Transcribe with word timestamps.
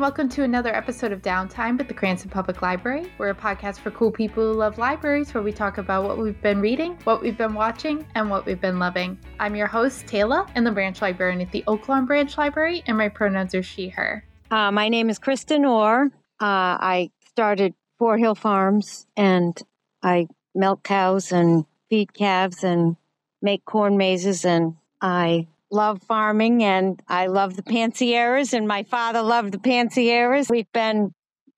and 0.00 0.02
welcome 0.06 0.30
to 0.30 0.44
another 0.44 0.74
episode 0.74 1.12
of 1.12 1.20
Downtime 1.20 1.78
at 1.78 1.86
the 1.86 1.92
Cranston 1.92 2.30
Public 2.30 2.62
Library. 2.62 3.12
We're 3.18 3.28
a 3.28 3.34
podcast 3.34 3.80
for 3.80 3.90
cool 3.90 4.10
people 4.10 4.42
who 4.42 4.58
love 4.58 4.78
libraries 4.78 5.34
where 5.34 5.42
we 5.42 5.52
talk 5.52 5.76
about 5.76 6.04
what 6.04 6.16
we've 6.16 6.40
been 6.40 6.58
reading, 6.58 6.96
what 7.04 7.20
we've 7.20 7.36
been 7.36 7.52
watching, 7.52 8.06
and 8.14 8.30
what 8.30 8.46
we've 8.46 8.62
been 8.62 8.78
loving. 8.78 9.18
I'm 9.38 9.54
your 9.54 9.66
host, 9.66 10.06
Tayla, 10.06 10.48
and 10.54 10.66
the 10.66 10.70
branch 10.70 11.02
librarian 11.02 11.42
at 11.42 11.52
the 11.52 11.62
Oaklawn 11.66 12.06
Branch 12.06 12.38
Library, 12.38 12.82
and 12.86 12.96
my 12.96 13.10
pronouns 13.10 13.54
are 13.54 13.62
she, 13.62 13.90
her. 13.90 14.24
Uh, 14.50 14.72
my 14.72 14.88
name 14.88 15.10
is 15.10 15.18
Kristin 15.18 15.68
Orr. 15.68 16.06
Uh, 16.06 16.08
I 16.40 17.10
started 17.28 17.74
Fort 17.98 18.20
Hill 18.20 18.34
Farms 18.34 19.06
and 19.18 19.62
I 20.02 20.28
milk 20.54 20.82
cows 20.82 21.30
and 21.30 21.66
feed 21.90 22.14
calves 22.14 22.64
and 22.64 22.96
make 23.42 23.66
corn 23.66 23.98
mazes 23.98 24.46
and 24.46 24.76
I 25.02 25.46
love 25.70 26.02
farming 26.02 26.62
and 26.64 27.00
I 27.08 27.26
love 27.26 27.56
the 27.56 27.62
Pancieras 27.62 28.52
and 28.52 28.66
my 28.66 28.82
father 28.82 29.22
loved 29.22 29.52
the 29.52 29.58
Pancieras. 29.58 30.50
We've 30.50 30.70
been 30.72 31.14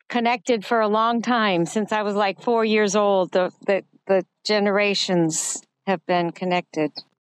connected 0.09 0.65
for 0.65 0.81
a 0.81 0.89
long 0.89 1.23
time 1.23 1.65
since 1.65 1.93
I 1.93 2.03
was 2.03 2.15
like 2.15 2.43
four 2.43 2.65
years 2.65 2.95
old. 2.95 3.33
The 3.33 3.51
the, 3.67 3.85
the 4.07 4.27
generations 4.45 5.63
have 5.87 6.05
been 6.07 6.31
connected. 6.31 6.93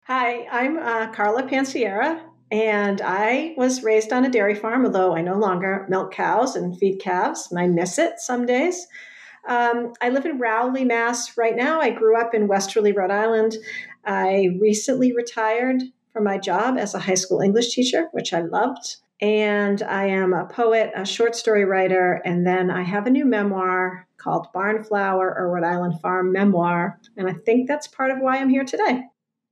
Hi, 0.06 0.46
I'm 0.50 0.76
uh, 0.78 1.12
Carla 1.12 1.44
Panciera, 1.44 2.20
and 2.50 3.00
I 3.00 3.54
was 3.56 3.82
raised 3.82 4.12
on 4.12 4.24
a 4.24 4.30
dairy 4.30 4.54
farm, 4.54 4.84
although 4.84 5.14
I 5.16 5.22
no 5.22 5.38
longer 5.38 5.86
milk 5.88 6.12
cows 6.12 6.56
and 6.56 6.76
feed 6.76 6.98
calves. 6.98 7.50
I 7.56 7.68
miss 7.68 7.98
it 7.98 8.18
some 8.18 8.44
days. 8.44 8.86
Um, 9.46 9.92
I 10.00 10.08
live 10.08 10.26
in 10.26 10.38
Rowley, 10.38 10.84
Mass. 10.84 11.36
Right 11.36 11.56
now, 11.56 11.80
I 11.80 11.90
grew 11.90 12.18
up 12.18 12.34
in 12.34 12.48
Westerly, 12.48 12.92
Rhode 12.92 13.10
Island. 13.10 13.56
I 14.04 14.50
recently 14.60 15.14
retired 15.14 15.82
from 16.14 16.24
my 16.24 16.38
job 16.38 16.78
as 16.78 16.94
a 16.94 17.00
high 17.00 17.14
school 17.14 17.40
English 17.40 17.74
teacher, 17.74 18.08
which 18.12 18.32
I 18.32 18.40
loved. 18.40 18.96
And 19.20 19.82
I 19.82 20.06
am 20.06 20.32
a 20.32 20.46
poet, 20.46 20.92
a 20.94 21.04
short 21.04 21.34
story 21.34 21.64
writer, 21.64 22.22
and 22.24 22.46
then 22.46 22.70
I 22.70 22.82
have 22.82 23.06
a 23.06 23.10
new 23.10 23.24
memoir 23.24 24.06
called 24.16 24.46
Barnflower 24.54 25.34
or 25.36 25.50
Rhode 25.50 25.64
Island 25.64 26.00
Farm 26.00 26.32
Memoir. 26.32 26.98
And 27.16 27.28
I 27.28 27.34
think 27.44 27.68
that's 27.68 27.88
part 27.88 28.10
of 28.10 28.18
why 28.20 28.38
I'm 28.38 28.48
here 28.48 28.64
today. 28.64 29.02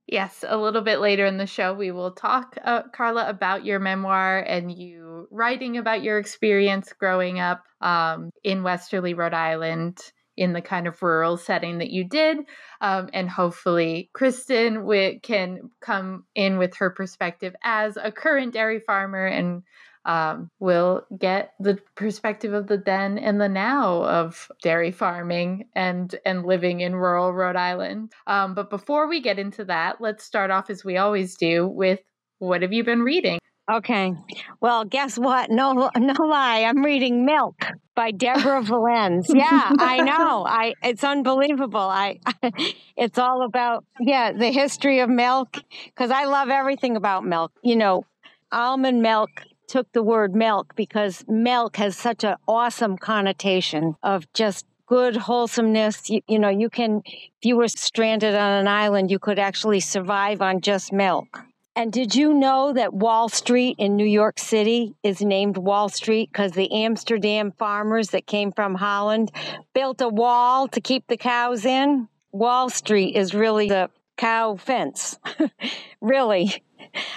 Yes, 0.07 0.43
a 0.47 0.57
little 0.57 0.81
bit 0.81 0.99
later 0.99 1.25
in 1.25 1.37
the 1.37 1.45
show, 1.45 1.73
we 1.73 1.91
will 1.91 2.11
talk, 2.11 2.57
uh, 2.63 2.83
Carla, 2.93 3.29
about 3.29 3.65
your 3.65 3.79
memoir 3.79 4.39
and 4.39 4.71
you 4.71 5.27
writing 5.31 5.77
about 5.77 6.03
your 6.03 6.19
experience 6.19 6.91
growing 6.97 7.39
up 7.39 7.63
um, 7.81 8.29
in 8.43 8.63
Westerly, 8.63 9.13
Rhode 9.13 9.33
Island 9.33 9.97
in 10.37 10.53
the 10.53 10.61
kind 10.61 10.87
of 10.87 11.01
rural 11.01 11.37
setting 11.37 11.77
that 11.79 11.91
you 11.91 12.03
did. 12.03 12.37
Um, 12.81 13.09
and 13.13 13.29
hopefully, 13.29 14.09
Kristin 14.15 14.75
w- 14.75 15.19
can 15.19 15.71
come 15.81 16.25
in 16.35 16.57
with 16.57 16.75
her 16.77 16.89
perspective 16.89 17.55
as 17.63 17.97
a 17.97 18.11
current 18.11 18.53
dairy 18.53 18.79
farmer 18.79 19.25
and 19.25 19.63
um, 20.05 20.49
will 20.59 21.05
get 21.17 21.53
the 21.59 21.79
perspective 21.95 22.53
of 22.53 22.67
the 22.67 22.77
then 22.77 23.17
and 23.17 23.39
the 23.39 23.47
now 23.47 24.03
of 24.03 24.51
dairy 24.61 24.91
farming 24.91 25.69
and 25.75 26.15
and 26.25 26.45
living 26.45 26.81
in 26.81 26.95
rural 26.95 27.33
Rhode 27.33 27.55
Island. 27.55 28.11
Um, 28.27 28.53
but 28.53 28.69
before 28.69 29.07
we 29.07 29.21
get 29.21 29.39
into 29.39 29.65
that, 29.65 30.01
let's 30.01 30.23
start 30.23 30.51
off 30.51 30.69
as 30.69 30.83
we 30.83 30.97
always 30.97 31.35
do 31.37 31.67
with 31.67 31.99
what 32.39 32.61
have 32.61 32.73
you 32.73 32.83
been 32.83 33.01
reading? 33.01 33.39
Okay. 33.71 34.13
Well, 34.59 34.83
guess 34.83 35.17
what? 35.17 35.49
No, 35.49 35.89
no 35.97 36.13
lie. 36.25 36.63
I'm 36.63 36.83
reading 36.83 37.25
Milk 37.25 37.65
by 37.95 38.11
Deborah 38.11 38.61
Valenze. 38.63 39.25
Yeah, 39.29 39.71
I 39.79 40.01
know. 40.01 40.45
I 40.45 40.73
it's 40.83 41.03
unbelievable. 41.03 41.79
I 41.79 42.19
it's 42.97 43.17
all 43.17 43.43
about 43.43 43.85
yeah 43.99 44.31
the 44.33 44.51
history 44.51 44.99
of 44.99 45.09
milk 45.09 45.57
because 45.85 46.11
I 46.11 46.25
love 46.25 46.49
everything 46.49 46.95
about 46.97 47.25
milk. 47.25 47.51
You 47.63 47.77
know, 47.77 48.05
almond 48.51 49.01
milk 49.01 49.29
took 49.67 49.91
the 49.93 50.03
word 50.03 50.35
milk 50.35 50.75
because 50.75 51.23
milk 51.27 51.77
has 51.77 51.95
such 51.95 52.23
an 52.25 52.35
awesome 52.47 52.97
connotation 52.97 53.95
of 54.03 54.31
just 54.33 54.65
good 54.87 55.15
wholesomeness. 55.15 56.09
You, 56.09 56.21
you 56.27 56.37
know, 56.37 56.49
you 56.49 56.69
can 56.69 57.01
if 57.05 57.43
you 57.43 57.55
were 57.55 57.69
stranded 57.69 58.35
on 58.35 58.51
an 58.51 58.67
island, 58.67 59.09
you 59.09 59.19
could 59.19 59.39
actually 59.39 59.79
survive 59.79 60.41
on 60.41 60.59
just 60.59 60.91
milk. 60.91 61.39
And 61.75 61.91
did 61.91 62.13
you 62.13 62.33
know 62.33 62.71
that 62.73 62.93
Wall 62.93 63.29
Street 63.29 63.77
in 63.79 63.95
New 63.95 64.05
York 64.05 64.37
City 64.37 64.95
is 65.01 65.21
named 65.21 65.57
Wall 65.57 65.89
Street 65.89 66.29
because 66.31 66.51
the 66.51 66.71
Amsterdam 66.71 67.51
farmers 67.51 68.09
that 68.09 68.27
came 68.27 68.51
from 68.51 68.75
Holland 68.75 69.31
built 69.73 69.99
a 70.01 70.07
wall 70.07 70.67
to 70.67 70.79
keep 70.79 71.07
the 71.07 71.17
cows 71.17 71.65
in? 71.65 72.07
Wall 72.31 72.69
Street 72.69 73.15
is 73.15 73.33
really 73.33 73.69
the 73.69 73.89
cow 74.17 74.55
fence. 74.55 75.17
really. 76.01 76.63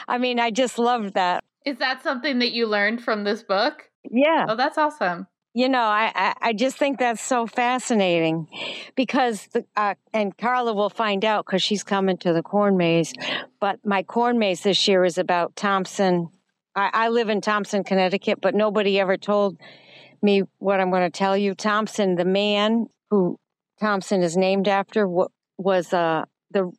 I 0.09 0.17
mean, 0.17 0.41
I 0.41 0.51
just 0.51 0.79
love 0.79 1.13
that. 1.13 1.45
Is 1.67 1.79
that 1.79 2.03
something 2.03 2.39
that 2.39 2.53
you 2.53 2.67
learned 2.67 3.03
from 3.03 3.25
this 3.25 3.43
book? 3.43 3.91
Yeah. 4.11 4.47
Oh, 4.49 4.57
that's 4.57 4.79
awesome 4.79 5.27
you 5.57 5.71
know, 5.71 5.81
I, 5.81 6.35
I, 6.39 6.53
just 6.53 6.77
think 6.77 6.99
that's 6.99 7.23
so 7.23 7.47
fascinating 7.47 8.47
because, 8.95 9.47
the, 9.55 9.65
uh, 9.75 9.95
and 10.13 10.37
Carla 10.37 10.75
will 10.75 10.91
find 10.91 11.25
out 11.25 11.47
because 11.47 11.63
she's 11.63 11.83
coming 11.83 12.19
to 12.19 12.35
the 12.35 12.43
corn 12.43 12.77
maze. 12.77 13.15
But 13.59 13.81
my 13.83 14.03
corn 14.03 14.39
maze 14.39 14.61
this 14.61 14.87
year 14.87 15.03
is 15.03 15.17
about 15.17 15.57
Thompson. 15.57 16.29
I, 16.75 16.91
I 16.93 17.09
live 17.09 17.31
in 17.31 17.41
Thompson, 17.41 17.85
Connecticut, 17.85 18.43
but 18.43 18.55
nobody 18.55 19.01
ever 19.01 19.17
told 19.17 19.59
me 20.21 20.43
what 20.59 20.79
I'm 20.79 20.91
going 20.91 21.11
to 21.11 21.19
tell 21.19 21.39
you. 21.39 21.55
Thompson, 21.55 22.17
the 22.17 22.27
man 22.27 22.89
who 23.09 23.39
Thompson 23.81 24.23
is 24.23 24.37
named 24.37 24.69
after, 24.69 25.09
was 25.57 25.91
uh, 25.95 26.27
the 26.51 26.71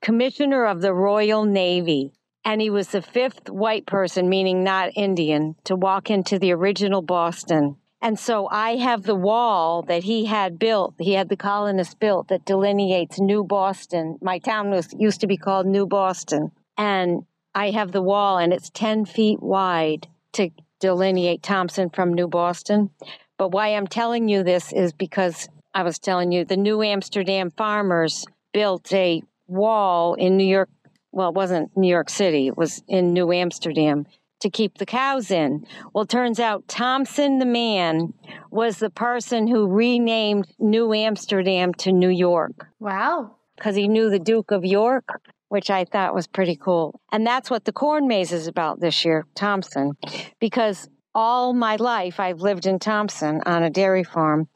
commissioner 0.00 0.64
of 0.64 0.80
the 0.80 0.94
Royal 0.94 1.44
Navy. 1.44 2.14
And 2.42 2.62
he 2.62 2.70
was 2.70 2.88
the 2.88 3.02
fifth 3.02 3.50
white 3.50 3.84
person, 3.84 4.30
meaning 4.30 4.64
not 4.64 4.92
Indian, 4.96 5.56
to 5.64 5.76
walk 5.76 6.10
into 6.10 6.38
the 6.38 6.52
original 6.52 7.02
Boston 7.02 7.76
and 8.04 8.18
so 8.18 8.46
I 8.50 8.76
have 8.76 9.04
the 9.04 9.14
wall 9.14 9.80
that 9.84 10.04
he 10.04 10.26
had 10.26 10.58
built, 10.58 10.94
he 10.98 11.14
had 11.14 11.30
the 11.30 11.38
colonists 11.38 11.94
built 11.94 12.28
that 12.28 12.44
delineates 12.44 13.18
New 13.18 13.42
Boston. 13.42 14.18
My 14.20 14.38
town 14.38 14.68
was 14.68 14.94
used 14.98 15.22
to 15.22 15.26
be 15.26 15.38
called 15.38 15.64
New 15.66 15.86
Boston. 15.86 16.52
And 16.76 17.24
I 17.54 17.70
have 17.70 17.92
the 17.92 18.02
wall 18.02 18.36
and 18.36 18.52
it's 18.52 18.68
10 18.68 19.06
feet 19.06 19.42
wide 19.42 20.06
to 20.32 20.50
delineate 20.80 21.42
Thompson 21.42 21.88
from 21.88 22.12
New 22.12 22.28
Boston. 22.28 22.90
But 23.38 23.52
why 23.52 23.68
I'm 23.68 23.86
telling 23.86 24.28
you 24.28 24.42
this 24.42 24.70
is 24.70 24.92
because 24.92 25.48
I 25.72 25.82
was 25.82 25.98
telling 25.98 26.30
you 26.30 26.44
the 26.44 26.58
New 26.58 26.82
Amsterdam 26.82 27.50
farmers 27.56 28.26
built 28.52 28.92
a 28.92 29.22
wall 29.46 30.12
in 30.12 30.36
New 30.36 30.44
York. 30.44 30.68
Well, 31.10 31.30
it 31.30 31.34
wasn't 31.34 31.74
New 31.74 31.88
York 31.88 32.10
City, 32.10 32.48
it 32.48 32.58
was 32.58 32.82
in 32.86 33.14
New 33.14 33.32
Amsterdam 33.32 34.04
to 34.44 34.50
keep 34.50 34.76
the 34.76 34.86
cows 34.86 35.30
in. 35.30 35.66
Well, 35.94 36.04
turns 36.04 36.38
out 36.38 36.68
Thompson 36.68 37.38
the 37.38 37.46
man 37.46 38.12
was 38.50 38.78
the 38.78 38.90
person 38.90 39.46
who 39.46 39.66
renamed 39.66 40.46
New 40.58 40.92
Amsterdam 40.92 41.72
to 41.78 41.90
New 41.92 42.10
York. 42.10 42.68
Wow. 42.78 43.36
Because 43.56 43.74
he 43.74 43.88
knew 43.88 44.10
the 44.10 44.18
Duke 44.18 44.50
of 44.50 44.62
York, 44.62 45.08
which 45.48 45.70
I 45.70 45.86
thought 45.86 46.14
was 46.14 46.26
pretty 46.26 46.56
cool. 46.56 47.00
And 47.10 47.26
that's 47.26 47.48
what 47.48 47.64
the 47.64 47.72
corn 47.72 48.06
maze 48.06 48.32
is 48.32 48.46
about 48.46 48.80
this 48.80 49.02
year, 49.04 49.26
Thompson. 49.34 49.92
Because 50.40 50.90
all 51.14 51.54
my 51.54 51.76
life 51.76 52.20
I've 52.20 52.42
lived 52.42 52.66
in 52.66 52.78
Thompson 52.78 53.40
on 53.46 53.62
a 53.62 53.70
dairy 53.70 54.04
farm, 54.04 54.48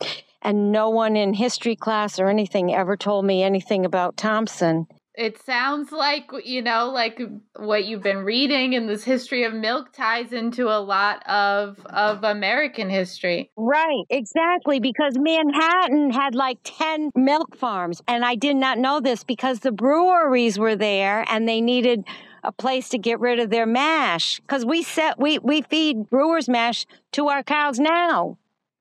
and 0.42 0.70
no 0.70 0.90
one 0.90 1.16
in 1.16 1.32
history 1.32 1.76
class 1.76 2.18
or 2.18 2.28
anything 2.28 2.74
ever 2.74 2.94
told 2.94 3.24
me 3.24 3.42
anything 3.42 3.86
about 3.86 4.18
Thompson 4.18 4.86
it 5.18 5.42
sounds 5.44 5.90
like 5.90 6.30
you 6.44 6.62
know 6.62 6.90
like 6.90 7.20
what 7.56 7.84
you've 7.84 8.02
been 8.02 8.18
reading 8.18 8.74
in 8.74 8.86
this 8.86 9.02
history 9.02 9.42
of 9.42 9.52
milk 9.52 9.92
ties 9.92 10.32
into 10.32 10.68
a 10.68 10.78
lot 10.78 11.28
of 11.28 11.84
of 11.86 12.22
american 12.22 12.88
history. 12.88 13.50
Right 13.56 14.04
exactly 14.08 14.78
because 14.78 15.18
manhattan 15.18 16.10
had 16.10 16.34
like 16.34 16.58
10 16.62 17.10
milk 17.16 17.56
farms 17.56 18.00
and 18.06 18.24
i 18.24 18.36
did 18.36 18.56
not 18.56 18.78
know 18.78 19.00
this 19.00 19.24
because 19.24 19.58
the 19.60 19.72
breweries 19.72 20.58
were 20.58 20.76
there 20.76 21.24
and 21.28 21.48
they 21.48 21.60
needed 21.60 22.04
a 22.44 22.52
place 22.52 22.88
to 22.90 22.98
get 22.98 23.18
rid 23.18 23.40
of 23.40 23.50
their 23.50 23.66
mash 23.66 24.38
because 24.40 24.64
we 24.64 24.84
set 24.84 25.18
we 25.18 25.40
we 25.40 25.62
feed 25.62 26.08
brewers 26.08 26.48
mash 26.48 26.86
to 27.12 27.28
our 27.28 27.42
cows 27.42 27.80
now. 27.80 28.38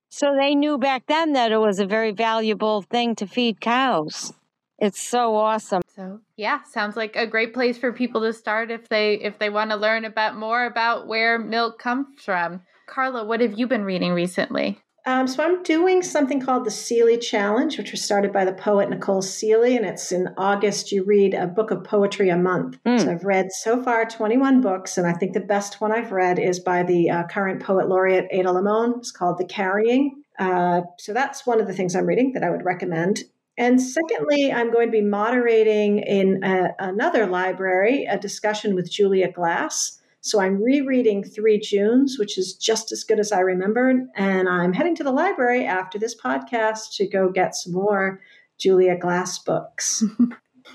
So 0.10 0.36
they 0.40 0.56
knew 0.56 0.78
back 0.78 1.04
then 1.08 1.34
that 1.34 1.52
it 1.52 1.58
was 1.58 1.80
a 1.80 1.86
very 1.86 2.12
valuable 2.12 2.84
thing 2.84 3.16
to 3.16 3.28
feed 3.28 3.60
cows 3.60 4.34
it's 4.80 5.02
so 5.02 5.36
awesome. 5.36 5.82
So 5.96 6.20
yeah, 6.36 6.64
sounds 6.64 6.96
like 6.96 7.16
a 7.16 7.28
great 7.28 7.54
place 7.54 7.78
for 7.78 7.92
people 7.92 8.22
to 8.22 8.34
start 8.34 8.72
if 8.72 8.88
they 8.90 9.16
if 9.16 9.40
they 9.40 9.50
want 9.50 9.72
to 9.72 9.78
learn 9.78 10.06
about 10.06 10.36
more 10.36 10.66
about 10.66 11.08
where 11.08 11.40
milk 11.40 11.80
comes 11.80 12.08
from. 12.24 12.62
Carla, 12.88 13.26
what 13.26 13.42
have 13.42 13.58
you 13.58 13.68
been 13.68 13.84
reading 13.84 14.14
recently? 14.14 14.80
Um, 15.08 15.26
so 15.26 15.42
I'm 15.42 15.64
doing 15.64 16.04
something 16.04 16.42
called 16.42 16.66
the 16.66 16.70
Sealey 16.70 17.20
Challenge, 17.20 17.78
which 17.78 17.92
was 17.92 18.04
started 18.04 18.34
by 18.34 18.44
the 18.44 18.52
poet 18.52 18.90
Nicole 18.90 19.22
Sealey, 19.22 19.78
and 19.78 19.86
it's 19.86 20.12
in 20.12 20.28
August. 20.38 20.92
You 20.92 21.06
read 21.06 21.34
a 21.34 21.48
book 21.48 21.72
of 21.72 21.86
poetry 21.86 22.30
a 22.30 22.36
month. 22.36 22.78
Mm. 22.86 23.00
So 23.00 23.12
I've 23.12 23.24
read 23.24 23.54
so 23.54 23.82
far 23.82 24.04
21 24.04 24.60
books, 24.60 24.98
and 24.98 25.08
I 25.08 25.14
think 25.14 25.32
the 25.32 25.40
best 25.40 25.80
one 25.80 25.94
I've 25.94 26.12
read 26.12 26.40
is 26.40 26.60
by 26.60 26.84
the 26.84 27.10
uh, 27.10 27.24
current 27.28 27.64
poet 27.64 27.88
laureate 27.88 28.28
Ada 28.32 28.50
Limón. 28.50 28.98
It's 28.98 29.14
called 29.14 29.38
The 29.38 29.46
Carrying. 29.46 30.24
Uh, 30.38 30.82
so 31.00 31.14
that's 31.14 31.48
one 31.48 31.62
of 31.62 31.68
the 31.68 31.74
things 31.74 31.96
I'm 31.96 32.06
reading 32.06 32.34
that 32.34 32.44
I 32.44 32.50
would 32.50 32.66
recommend. 32.66 33.24
And 33.58 33.82
secondly, 33.82 34.52
I'm 34.54 34.72
going 34.72 34.88
to 34.88 34.92
be 34.92 35.02
moderating 35.02 36.00
in 36.00 36.44
a, 36.44 36.70
another 36.80 37.26
library 37.26 38.06
a 38.06 38.18
discussion 38.18 38.76
with 38.76 38.92
Julia 38.92 39.32
Glass. 39.32 40.00
So 40.22 40.40
I'm 40.40 40.62
rereading 40.62 41.24
Three 41.24 41.60
Junes, 41.60 42.18
which 42.20 42.38
is 42.38 42.54
just 42.54 42.92
as 42.92 43.04
good 43.04 43.20
as 43.20 43.32
I 43.32 43.40
remembered. 43.40 44.08
And 44.16 44.48
I'm 44.48 44.74
heading 44.74 44.96
to 44.98 45.04
the 45.04 45.12
library 45.12 45.66
after 45.66 45.98
this 45.98 46.16
podcast 46.20 46.96
to 46.98 47.08
go 47.08 47.30
get 47.30 47.56
some 47.56 47.74
more 47.74 48.22
Julia 48.60 48.98
Glass 48.98 49.40
books. 49.40 50.04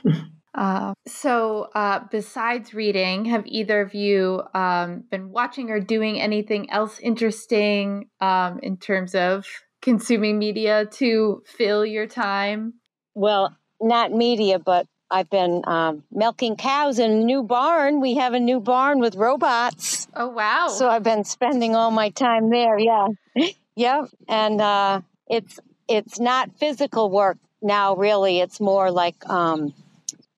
Uh, 0.54 0.92
so, 1.06 1.70
uh, 1.74 2.00
besides 2.10 2.74
reading, 2.74 3.24
have 3.24 3.42
either 3.46 3.80
of 3.80 3.94
you 3.94 4.42
um, 4.52 5.02
been 5.10 5.30
watching 5.30 5.70
or 5.70 5.80
doing 5.80 6.20
anything 6.20 6.70
else 6.70 6.98
interesting 6.98 8.10
um, 8.20 8.58
in 8.62 8.76
terms 8.76 9.14
of 9.14 9.46
consuming 9.82 10.38
media 10.38 10.86
to 10.86 11.42
fill 11.44 11.84
your 11.84 12.06
time? 12.06 12.74
Well, 13.14 13.54
not 13.80 14.12
media, 14.12 14.58
but 14.58 14.86
I've 15.10 15.28
been 15.28 15.62
um, 15.66 16.04
milking 16.10 16.56
cows 16.56 16.98
in 16.98 17.10
a 17.10 17.24
new 17.24 17.42
barn. 17.42 18.00
We 18.00 18.14
have 18.14 18.32
a 18.32 18.40
new 18.40 18.60
barn 18.60 19.00
with 19.00 19.14
robots. 19.14 20.08
Oh, 20.14 20.28
wow. 20.28 20.68
So 20.68 20.88
I've 20.88 21.02
been 21.02 21.24
spending 21.24 21.76
all 21.76 21.90
my 21.90 22.08
time 22.08 22.48
there. 22.48 22.78
Yeah. 22.78 23.08
yep. 23.76 24.08
And 24.26 24.60
uh, 24.60 25.02
it's 25.28 25.60
it's 25.88 26.18
not 26.18 26.56
physical 26.58 27.10
work 27.10 27.36
now, 27.60 27.96
really. 27.96 28.40
It's 28.40 28.60
more 28.60 28.90
like 28.90 29.28
um, 29.28 29.74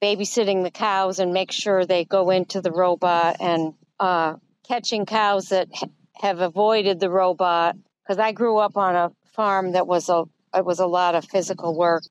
babysitting 0.03 0.65
the 0.65 0.71
cows 0.73 1.21
and 1.21 1.33
make 1.33 1.53
sure 1.53 1.87
they 1.87 2.05
go 2.05 2.31
into 2.31 2.61
the 2.61 2.73
robot 2.73 3.37
and 3.41 3.75
uh, 4.01 4.35
catching 4.67 5.07
cows 5.07 5.51
that 5.51 5.69
have 6.15 6.41
avoided 6.41 6.99
the 6.99 7.11
robot. 7.11 7.77
Because 8.03 8.19
I 8.19 8.33
grew 8.33 8.59
up 8.59 8.77
on 8.77 8.97
a 8.97 9.13
farm 9.35 9.73
that 9.73 9.87
was 9.87 10.09
a 10.09 10.25
it 10.55 10.65
was 10.65 10.79
a 10.79 10.87
lot 10.87 11.15
of 11.15 11.25
physical 11.25 11.77
work. 11.77 12.05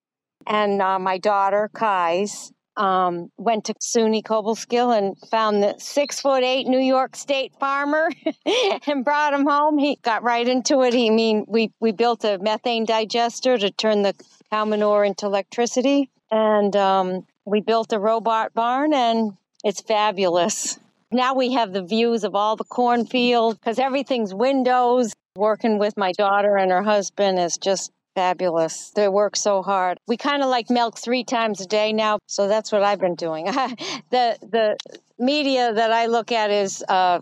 And 0.45 0.81
uh, 0.81 0.99
my 0.99 1.17
daughter, 1.17 1.69
Kais, 1.73 2.51
um, 2.75 3.31
went 3.37 3.65
to 3.65 3.73
SUNY 3.75 4.23
Cobleskill 4.23 4.97
and 4.97 5.17
found 5.29 5.61
the 5.61 5.75
six 5.77 6.19
foot 6.19 6.43
eight 6.43 6.67
New 6.67 6.79
York 6.79 7.15
State 7.15 7.53
farmer 7.59 8.09
and 8.87 9.05
brought 9.05 9.33
him 9.33 9.45
home. 9.45 9.77
He 9.77 9.97
got 10.01 10.23
right 10.23 10.47
into 10.47 10.81
it. 10.81 10.93
He 10.93 11.09
I 11.09 11.13
mean 11.13 11.45
we 11.47 11.71
we 11.79 11.91
built 11.91 12.23
a 12.23 12.37
methane 12.39 12.85
digester 12.85 13.57
to 13.57 13.71
turn 13.71 14.01
the 14.01 14.15
cow 14.51 14.65
manure 14.65 15.03
into 15.03 15.25
electricity, 15.25 16.09
and 16.31 16.75
um, 16.75 17.25
we 17.45 17.61
built 17.61 17.93
a 17.93 17.99
robot 17.99 18.53
barn 18.53 18.93
and 18.93 19.33
it's 19.63 19.81
fabulous. 19.81 20.79
Now 21.13 21.35
we 21.35 21.53
have 21.53 21.73
the 21.73 21.83
views 21.83 22.23
of 22.23 22.33
all 22.33 22.55
the 22.55 22.63
cornfields 22.63 23.59
because 23.59 23.77
everything's 23.77 24.33
windows. 24.33 25.13
Working 25.35 25.77
with 25.77 25.95
my 25.95 26.11
daughter 26.11 26.57
and 26.57 26.71
her 26.71 26.81
husband 26.81 27.39
is 27.39 27.57
just 27.57 27.91
fabulous. 28.15 28.91
They 28.95 29.07
work 29.07 29.35
so 29.35 29.61
hard. 29.61 29.99
We 30.07 30.17
kind 30.17 30.41
of 30.41 30.49
like 30.49 30.69
milk 30.69 30.97
three 30.97 31.23
times 31.23 31.61
a 31.61 31.67
day 31.67 31.93
now, 31.93 32.19
so 32.27 32.47
that's 32.47 32.71
what 32.71 32.83
I've 32.83 32.99
been 32.99 33.15
doing. 33.15 33.45
the 34.09 34.37
the 34.41 34.77
media 35.19 35.73
that 35.73 35.91
I 35.91 36.07
look 36.07 36.31
at 36.31 36.49
is 36.49 36.83
uh, 36.89 37.19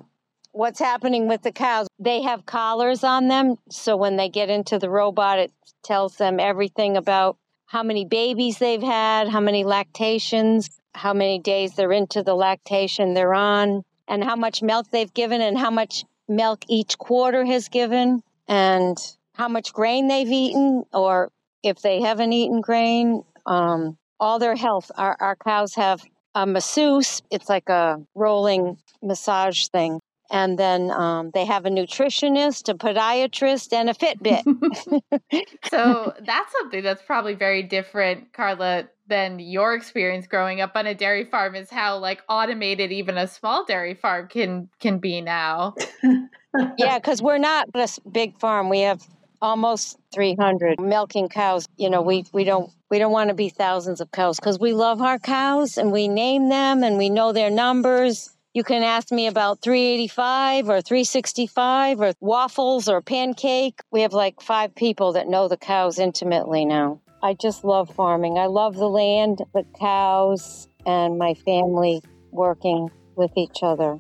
what's 0.52 0.80
happening 0.80 1.28
with 1.28 1.42
the 1.42 1.52
cows. 1.52 1.88
They 2.00 2.22
have 2.22 2.46
collars 2.46 3.04
on 3.04 3.28
them, 3.28 3.56
so 3.70 3.98
when 3.98 4.16
they 4.16 4.30
get 4.30 4.50
into 4.50 4.80
the 4.80 4.90
robot, 4.90 5.40
it 5.40 5.52
tells 5.84 6.16
them 6.16 6.40
everything 6.40 6.98
about 6.98 7.38
how 7.66 7.84
many 7.84 8.04
babies 8.04 8.58
they've 8.58 8.84
had, 8.84 9.30
how 9.30 9.40
many 9.40 9.64
lactations, 9.64 10.81
how 10.94 11.14
many 11.14 11.40
days 11.40 11.76
they're 11.76 11.92
into 11.92 12.24
the 12.24 12.36
lactation 12.36 13.14
they're 13.14 13.34
on, 13.34 13.84
and 14.08 14.24
how 14.24 14.36
much 14.36 14.62
milk 14.62 14.88
they've 14.92 15.14
given, 15.14 15.42
and 15.42 15.58
how 15.58 15.72
much 15.72 16.06
milk 16.28 16.64
each 16.68 16.98
quarter 16.98 17.46
has 17.46 17.70
given, 17.70 18.22
and 18.48 18.98
how 19.34 19.48
much 19.48 19.74
grain 19.74 20.08
they've 20.08 20.32
eaten, 20.32 20.84
or 20.94 21.32
if 21.64 21.82
they 21.82 22.02
haven't 22.02 22.34
eaten 22.34 22.62
grain. 22.62 23.24
Um, 23.46 23.98
all 24.20 24.38
their 24.38 24.56
health. 24.56 24.92
Our, 24.98 25.18
our 25.20 25.36
cows 25.36 25.74
have 25.76 26.04
a 26.36 26.46
masseuse. 26.46 27.24
It's 27.32 27.50
like 27.50 27.70
a 27.70 28.00
rolling 28.14 28.78
massage 29.02 29.68
thing 29.68 30.00
and 30.32 30.58
then 30.58 30.90
um, 30.92 31.30
they 31.34 31.46
have 31.46 31.66
a 31.66 31.70
nutritionist, 31.70 32.70
a 32.70 32.74
podiatrist, 32.74 33.74
and 33.74 33.90
a 33.90 33.94
Fitbit. 33.94 34.44
so 35.70 36.14
that's 36.26 36.52
something 36.54 36.82
that's 36.82 37.02
probably 37.02 37.36
very 37.36 37.62
different, 37.62 38.32
Carla, 38.32 38.88
than 39.08 39.40
your 39.40 39.76
experience 39.76 40.28
growing 40.28 40.62
up 40.62 40.72
on 40.76 40.88
a 40.88 40.96
dairy 40.96 41.26
farm. 41.26 41.54
Is 41.56 41.70
how 41.70 41.98
like 41.98 42.22
automated 42.30 42.94
even 42.94 43.18
a 43.18 43.28
small 43.28 43.66
dairy 43.66 43.94
farm 43.94 44.30
can 44.30 44.70
can 44.80 45.00
be 45.00 45.20
now. 45.20 45.76
yeah, 46.78 46.98
because 46.98 47.22
we're 47.22 47.38
not 47.38 47.68
a 47.76 47.88
big 48.10 48.40
farm. 48.40 48.70
We 48.70 48.80
have 48.80 49.06
almost 49.42 49.98
300 50.14 50.80
milking 50.80 51.28
cows. 51.28 51.68
You 51.76 51.90
know, 51.90 52.02
we 52.02 52.24
we 52.32 52.46
don't 52.46 52.72
we 52.90 53.00
don't 53.00 53.12
want 53.12 53.28
to 53.28 53.34
be 53.34 53.50
thousands 53.50 54.00
of 54.00 54.12
cows 54.12 54.40
because 54.40 54.60
we 54.60 54.72
love 54.72 55.02
our 55.02 55.20
cows 55.20 55.78
and 55.78 55.92
we 55.92 56.08
name 56.08 56.48
them 56.48 56.84
and 56.84 56.98
we 56.98 57.10
know 57.10 57.34
their 57.34 57.50
numbers 57.50 58.32
you 58.54 58.64
can 58.64 58.84
ask 58.84 59.12
me 59.12 59.28
about 59.28 59.62
385 59.62 60.70
or 60.70 60.82
365 60.82 62.02
or 62.02 62.14
waffles 62.20 62.90
or 62.90 63.02
pancake. 63.02 63.80
We 63.92 64.02
have 64.02 64.14
like 64.14 64.42
five 64.42 64.76
people 64.76 65.14
that 65.14 65.28
know 65.28 65.48
the 65.48 65.58
cows 65.58 66.00
intimately 66.00 66.66
now. 66.66 67.00
I 67.24 67.34
just 67.34 67.64
love 67.64 67.90
farming. 67.90 68.38
I 68.38 68.48
love 68.48 68.76
the 68.76 68.90
land, 68.90 69.42
the 69.54 69.64
cows, 69.80 70.68
and 70.86 71.18
my 71.18 71.34
family 71.34 72.02
working 72.32 72.90
with 73.16 73.32
each 73.38 73.60
other. 73.62 74.00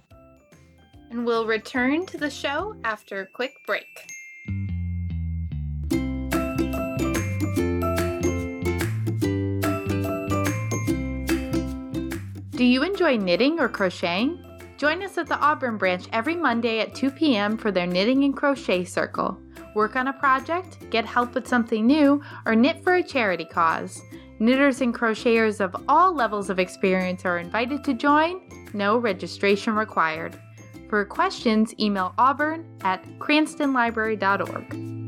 And 1.12 1.25
we'll 1.25 1.45
return 1.45 2.06
to 2.07 2.18
the 2.18 2.30
show 2.30 2.75
after 2.83 3.21
a 3.21 3.27
quick 3.27 3.53
break. 3.65 3.86
Do 12.61 12.67
you 12.67 12.83
enjoy 12.83 13.17
knitting 13.17 13.59
or 13.59 13.67
crocheting? 13.67 14.37
Join 14.77 15.01
us 15.01 15.17
at 15.17 15.25
the 15.25 15.39
Auburn 15.39 15.77
branch 15.77 16.05
every 16.13 16.35
Monday 16.35 16.79
at 16.79 16.93
2 16.93 17.09
p.m. 17.09 17.57
for 17.57 17.71
their 17.71 17.87
knitting 17.87 18.23
and 18.23 18.37
crochet 18.37 18.83
circle. 18.83 19.35
Work 19.73 19.95
on 19.95 20.09
a 20.09 20.13
project, 20.13 20.77
get 20.91 21.03
help 21.03 21.33
with 21.33 21.47
something 21.47 21.87
new, 21.87 22.21
or 22.45 22.53
knit 22.53 22.83
for 22.83 22.93
a 22.93 23.03
charity 23.03 23.45
cause. 23.45 23.99
Knitters 24.37 24.81
and 24.81 24.93
crocheters 24.93 25.59
of 25.59 25.75
all 25.89 26.13
levels 26.13 26.51
of 26.51 26.59
experience 26.59 27.25
are 27.25 27.39
invited 27.39 27.83
to 27.83 27.95
join, 27.95 28.47
no 28.75 28.99
registration 28.99 29.73
required. 29.73 30.39
For 30.87 31.03
questions, 31.03 31.73
email 31.79 32.13
auburn 32.19 32.77
at 32.81 33.03
cranstonlibrary.org. 33.17 35.00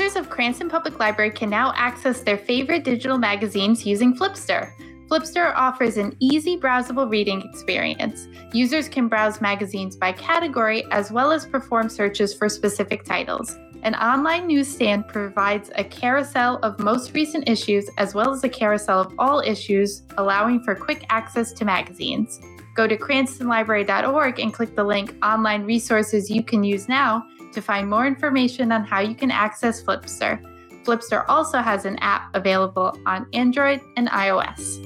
Users 0.00 0.16
of 0.16 0.30
Cranston 0.30 0.70
Public 0.70 0.98
Library 0.98 1.30
can 1.30 1.50
now 1.50 1.74
access 1.76 2.22
their 2.22 2.38
favorite 2.38 2.84
digital 2.84 3.18
magazines 3.18 3.84
using 3.84 4.16
Flipster. 4.16 4.72
Flipster 5.08 5.54
offers 5.54 5.98
an 5.98 6.16
easy 6.20 6.56
browsable 6.56 7.10
reading 7.10 7.42
experience. 7.42 8.26
Users 8.54 8.88
can 8.88 9.08
browse 9.08 9.42
magazines 9.42 9.96
by 9.96 10.12
category 10.12 10.90
as 10.90 11.12
well 11.12 11.30
as 11.30 11.44
perform 11.44 11.90
searches 11.90 12.32
for 12.32 12.48
specific 12.48 13.04
titles. 13.04 13.58
An 13.82 13.94
online 13.96 14.46
newsstand 14.46 15.06
provides 15.06 15.70
a 15.74 15.84
carousel 15.84 16.56
of 16.62 16.78
most 16.78 17.12
recent 17.12 17.46
issues 17.46 17.90
as 17.98 18.14
well 18.14 18.32
as 18.32 18.42
a 18.42 18.48
carousel 18.48 19.02
of 19.02 19.12
all 19.18 19.40
issues, 19.40 20.04
allowing 20.16 20.62
for 20.62 20.74
quick 20.74 21.04
access 21.10 21.52
to 21.52 21.66
magazines. 21.66 22.40
Go 22.74 22.86
to 22.86 22.96
cranstonlibrary.org 22.96 24.40
and 24.40 24.54
click 24.54 24.74
the 24.74 24.84
link 24.84 25.14
Online 25.22 25.64
Resources 25.64 26.30
You 26.30 26.42
Can 26.42 26.64
Use 26.64 26.88
Now 26.88 27.22
to 27.52 27.60
find 27.60 27.88
more 27.88 28.06
information 28.06 28.72
on 28.72 28.84
how 28.84 29.00
you 29.00 29.14
can 29.14 29.30
access 29.30 29.82
Flipster. 29.82 30.40
Flipster 30.84 31.24
also 31.28 31.58
has 31.58 31.84
an 31.84 31.96
app 31.98 32.34
available 32.34 32.98
on 33.06 33.26
Android 33.32 33.80
and 33.96 34.08
iOS. 34.08 34.78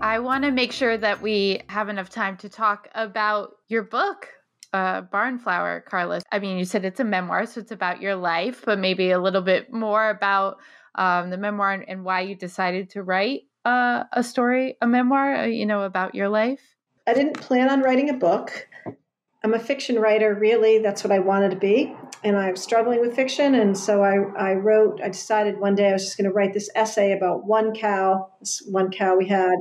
I 0.00 0.18
want 0.18 0.44
to 0.44 0.52
make 0.52 0.72
sure 0.72 0.96
that 0.98 1.22
we 1.22 1.62
have 1.68 1.88
enough 1.88 2.10
time 2.10 2.36
to 2.38 2.48
talk 2.48 2.88
about 2.94 3.56
your 3.68 3.82
book, 3.82 4.28
uh, 4.72 5.02
Barnflower, 5.02 5.84
Carlos. 5.84 6.22
I 6.30 6.38
mean, 6.38 6.58
you 6.58 6.64
said 6.64 6.84
it's 6.84 7.00
a 7.00 7.04
memoir, 7.04 7.46
so 7.46 7.60
it's 7.60 7.72
about 7.72 8.00
your 8.02 8.14
life, 8.14 8.62
but 8.64 8.78
maybe 8.78 9.10
a 9.10 9.18
little 9.18 9.42
bit 9.42 9.72
more 9.72 10.10
about 10.10 10.58
um, 10.94 11.30
the 11.30 11.38
memoir 11.38 11.72
and, 11.72 11.88
and, 11.88 12.04
why 12.04 12.20
you 12.20 12.34
decided 12.34 12.90
to 12.90 13.02
write 13.02 13.42
uh, 13.64 14.04
a 14.12 14.22
story, 14.22 14.76
a 14.80 14.86
memoir, 14.86 15.34
uh, 15.34 15.46
you 15.46 15.66
know, 15.66 15.82
about 15.82 16.14
your 16.14 16.28
life. 16.28 16.75
I 17.06 17.14
didn't 17.14 17.40
plan 17.40 17.70
on 17.70 17.82
writing 17.82 18.10
a 18.10 18.14
book. 18.14 18.68
I'm 19.44 19.54
a 19.54 19.60
fiction 19.60 20.00
writer, 20.00 20.34
really. 20.34 20.78
That's 20.78 21.04
what 21.04 21.12
I 21.12 21.20
wanted 21.20 21.52
to 21.52 21.56
be. 21.56 21.94
And 22.24 22.36
I 22.36 22.50
was 22.50 22.60
struggling 22.60 23.00
with 23.00 23.14
fiction. 23.14 23.54
And 23.54 23.78
so 23.78 24.02
I, 24.02 24.16
I 24.36 24.54
wrote, 24.54 25.00
I 25.00 25.08
decided 25.08 25.60
one 25.60 25.76
day 25.76 25.90
I 25.90 25.92
was 25.92 26.04
just 26.04 26.16
going 26.16 26.28
to 26.28 26.34
write 26.34 26.52
this 26.52 26.68
essay 26.74 27.12
about 27.12 27.46
one 27.46 27.72
cow, 27.72 28.32
this 28.40 28.60
one 28.68 28.90
cow 28.90 29.14
we 29.14 29.28
had. 29.28 29.54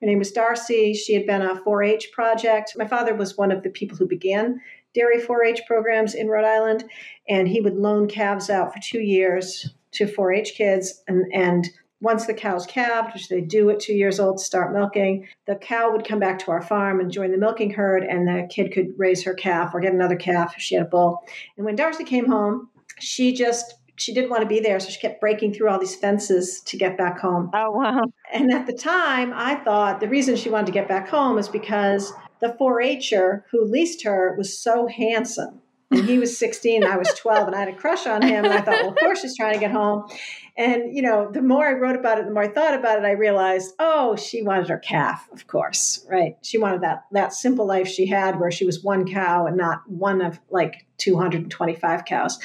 Her 0.00 0.06
name 0.06 0.18
was 0.18 0.32
Darcy. 0.32 0.92
She 0.92 1.14
had 1.14 1.24
been 1.24 1.42
a 1.42 1.54
4 1.62 1.84
H 1.84 2.10
project. 2.12 2.72
My 2.76 2.88
father 2.88 3.14
was 3.14 3.38
one 3.38 3.52
of 3.52 3.62
the 3.62 3.70
people 3.70 3.96
who 3.96 4.08
began 4.08 4.60
dairy 4.92 5.20
4 5.20 5.44
H 5.44 5.60
programs 5.68 6.14
in 6.16 6.26
Rhode 6.26 6.44
Island. 6.44 6.84
And 7.28 7.46
he 7.46 7.60
would 7.60 7.76
loan 7.76 8.08
calves 8.08 8.50
out 8.50 8.72
for 8.72 8.80
two 8.82 9.00
years 9.00 9.72
to 9.92 10.08
4 10.08 10.32
H 10.32 10.54
kids. 10.56 11.04
And, 11.06 11.26
and 11.32 11.68
once 12.00 12.26
the 12.26 12.34
cow's 12.34 12.66
calved, 12.66 13.12
which 13.12 13.28
they 13.28 13.40
do 13.40 13.70
at 13.70 13.80
two 13.80 13.94
years 13.94 14.20
old, 14.20 14.40
start 14.40 14.72
milking, 14.72 15.26
the 15.46 15.56
cow 15.56 15.90
would 15.90 16.06
come 16.06 16.18
back 16.18 16.38
to 16.38 16.50
our 16.50 16.62
farm 16.62 17.00
and 17.00 17.10
join 17.10 17.32
the 17.32 17.38
milking 17.38 17.70
herd, 17.70 18.04
and 18.04 18.26
the 18.26 18.46
kid 18.48 18.72
could 18.72 18.88
raise 18.96 19.24
her 19.24 19.34
calf 19.34 19.74
or 19.74 19.80
get 19.80 19.92
another 19.92 20.16
calf 20.16 20.54
if 20.56 20.62
she 20.62 20.74
had 20.76 20.86
a 20.86 20.88
bull. 20.88 21.24
And 21.56 21.66
when 21.66 21.76
Darcy 21.76 22.04
came 22.04 22.26
home, 22.26 22.68
she 23.00 23.32
just 23.32 23.74
she 23.96 24.14
didn't 24.14 24.30
want 24.30 24.42
to 24.42 24.48
be 24.48 24.60
there, 24.60 24.78
so 24.78 24.90
she 24.90 25.00
kept 25.00 25.20
breaking 25.20 25.52
through 25.52 25.68
all 25.68 25.78
these 25.80 25.96
fences 25.96 26.60
to 26.66 26.76
get 26.76 26.96
back 26.96 27.18
home. 27.18 27.50
Oh 27.52 27.72
wow! 27.72 28.02
And 28.32 28.52
at 28.52 28.66
the 28.66 28.72
time, 28.72 29.32
I 29.34 29.56
thought 29.56 29.98
the 29.98 30.08
reason 30.08 30.36
she 30.36 30.50
wanted 30.50 30.66
to 30.66 30.72
get 30.72 30.86
back 30.88 31.08
home 31.08 31.36
is 31.36 31.48
because 31.48 32.12
the 32.40 32.56
4-H'er 32.60 33.42
who 33.50 33.64
leased 33.64 34.04
her 34.04 34.36
was 34.38 34.56
so 34.56 34.86
handsome 34.86 35.60
and 35.90 36.04
he 36.04 36.18
was 36.18 36.36
16 36.38 36.84
I 36.84 36.96
was 36.96 37.08
12 37.14 37.48
and 37.48 37.56
I 37.56 37.60
had 37.60 37.68
a 37.68 37.74
crush 37.74 38.06
on 38.06 38.22
him 38.22 38.44
and 38.44 38.54
I 38.54 38.60
thought 38.60 38.82
well 38.82 38.90
of 38.90 38.96
course 38.96 39.20
she's 39.20 39.36
trying 39.36 39.54
to 39.54 39.60
get 39.60 39.70
home. 39.70 40.08
And 40.56 40.94
you 40.94 41.02
know 41.02 41.30
the 41.30 41.42
more 41.42 41.66
I 41.66 41.72
wrote 41.72 41.96
about 41.96 42.18
it 42.18 42.26
the 42.26 42.32
more 42.32 42.42
I 42.44 42.48
thought 42.48 42.74
about 42.74 42.98
it 42.98 43.04
I 43.04 43.12
realized 43.12 43.74
oh 43.78 44.16
she 44.16 44.42
wanted 44.42 44.68
her 44.68 44.78
calf 44.78 45.28
of 45.32 45.46
course 45.46 46.04
right? 46.10 46.36
She 46.42 46.58
wanted 46.58 46.82
that 46.82 47.04
that 47.12 47.32
simple 47.32 47.66
life 47.66 47.88
she 47.88 48.06
had 48.06 48.38
where 48.40 48.50
she 48.50 48.64
was 48.64 48.82
one 48.82 49.06
cow 49.06 49.46
and 49.46 49.56
not 49.56 49.88
one 49.88 50.20
of 50.20 50.40
like 50.50 50.86
225 50.98 52.04
cows. 52.04 52.38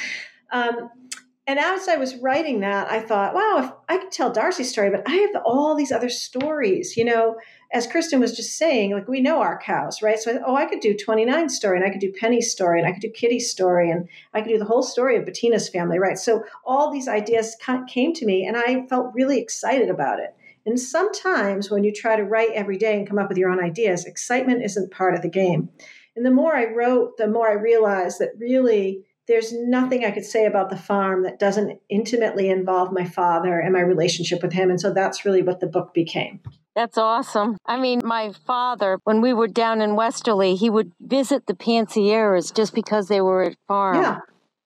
Um, 0.52 0.90
and 1.46 1.60
as 1.60 1.90
I 1.90 1.98
was 1.98 2.16
writing 2.16 2.62
that, 2.62 2.90
I 2.90 3.02
thought, 3.02 3.34
wow, 3.34 3.60
if 3.60 3.72
I 3.90 3.98
could 3.98 4.12
tell 4.12 4.32
Darcy's 4.32 4.70
story, 4.70 4.90
but 4.90 5.04
I 5.06 5.12
have 5.12 5.42
all 5.44 5.76
these 5.76 5.92
other 5.92 6.10
stories, 6.10 6.96
you 6.96 7.04
know, 7.04 7.36
as 7.74 7.88
Kristin 7.88 8.20
was 8.20 8.36
just 8.36 8.56
saying, 8.56 8.92
like 8.94 9.08
we 9.08 9.20
know 9.20 9.42
our 9.42 9.58
cows, 9.58 10.04
right? 10.04 10.20
So, 10.20 10.40
oh, 10.46 10.56
I 10.56 10.66
could 10.66 10.80
do 10.80 10.96
29 10.96 11.50
story 11.50 11.78
and 11.78 11.86
I 11.86 11.90
could 11.90 12.00
do 12.00 12.14
Penny's 12.14 12.52
story 12.52 12.80
and 12.80 12.88
I 12.88 12.92
could 12.92 13.02
do 13.02 13.10
Kitty's 13.10 13.50
story 13.50 13.90
and 13.90 14.08
I 14.32 14.42
could 14.42 14.50
do 14.50 14.60
the 14.60 14.66
whole 14.66 14.84
story 14.84 15.18
of 15.18 15.26
Bettina's 15.26 15.70
family, 15.70 15.98
right? 15.98 16.18
So 16.18 16.44
all 16.64 16.92
these 16.92 17.08
ideas 17.08 17.58
came 17.88 18.14
to 18.14 18.26
me 18.26 18.46
and 18.46 18.56
I 18.56 18.86
felt 18.88 19.16
really 19.16 19.40
excited 19.40 19.90
about 19.90 20.20
it. 20.20 20.36
And 20.68 20.80
sometimes 20.80 21.72
when 21.72 21.84
you 21.84 21.92
try 21.92 22.16
to 22.16 22.24
write 22.24 22.52
every 22.54 22.78
day 22.78 22.96
and 22.96 23.08
come 23.08 23.18
up 23.18 23.28
with 23.28 23.40
your 23.40 23.50
own 23.50 23.60
ideas, 23.60 24.06
excitement 24.06 24.64
isn't 24.64 24.92
part 24.92 25.16
of 25.16 25.24
the 25.24 25.30
game. 25.30 25.70
And 26.16 26.24
the 26.24 26.32
more 26.32 26.56
I 26.56 26.72
wrote, 26.72 27.18
the 27.18 27.28
more 27.28 27.50
I 27.50 27.54
realized 27.54 28.20
that 28.20 28.38
really 28.38 29.04
there's 29.28 29.52
nothing 29.52 30.06
I 30.06 30.12
could 30.12 30.26
say 30.26 30.46
about 30.46 30.70
the 30.70 30.78
farm 30.78 31.24
that 31.24 31.40
doesn't 31.40 31.80
intimately 31.90 32.50
involve 32.50 32.94
my 32.94 33.06
father 33.06 33.60
and 33.60 33.74
my 33.74 33.80
relationship 33.80 34.44
with 34.44 34.54
him. 34.54 34.70
And 34.70 34.80
so 34.80 34.94
that's 34.94 35.26
really 35.26 35.42
what 35.42 35.60
the 35.60 35.68
book 35.68 35.94
became. 35.94 36.42
That's 36.76 36.98
awesome. 36.98 37.58
I 37.66 37.80
mean, 37.80 38.02
my 38.04 38.34
father, 38.48 39.00
when 39.04 39.22
we 39.22 39.34
were 39.34 39.48
down 39.48 39.82
in 39.82 39.96
Westerly, 39.96 40.56
he 40.56 40.70
would 40.70 40.92
visit 41.00 41.46
the 41.46 41.54
Pancieras 41.54 42.54
just 42.54 42.74
because 42.74 43.08
they 43.08 43.22
were 43.22 43.44
at 43.44 43.56
farm. 43.68 44.02
Yeah. 44.02 44.20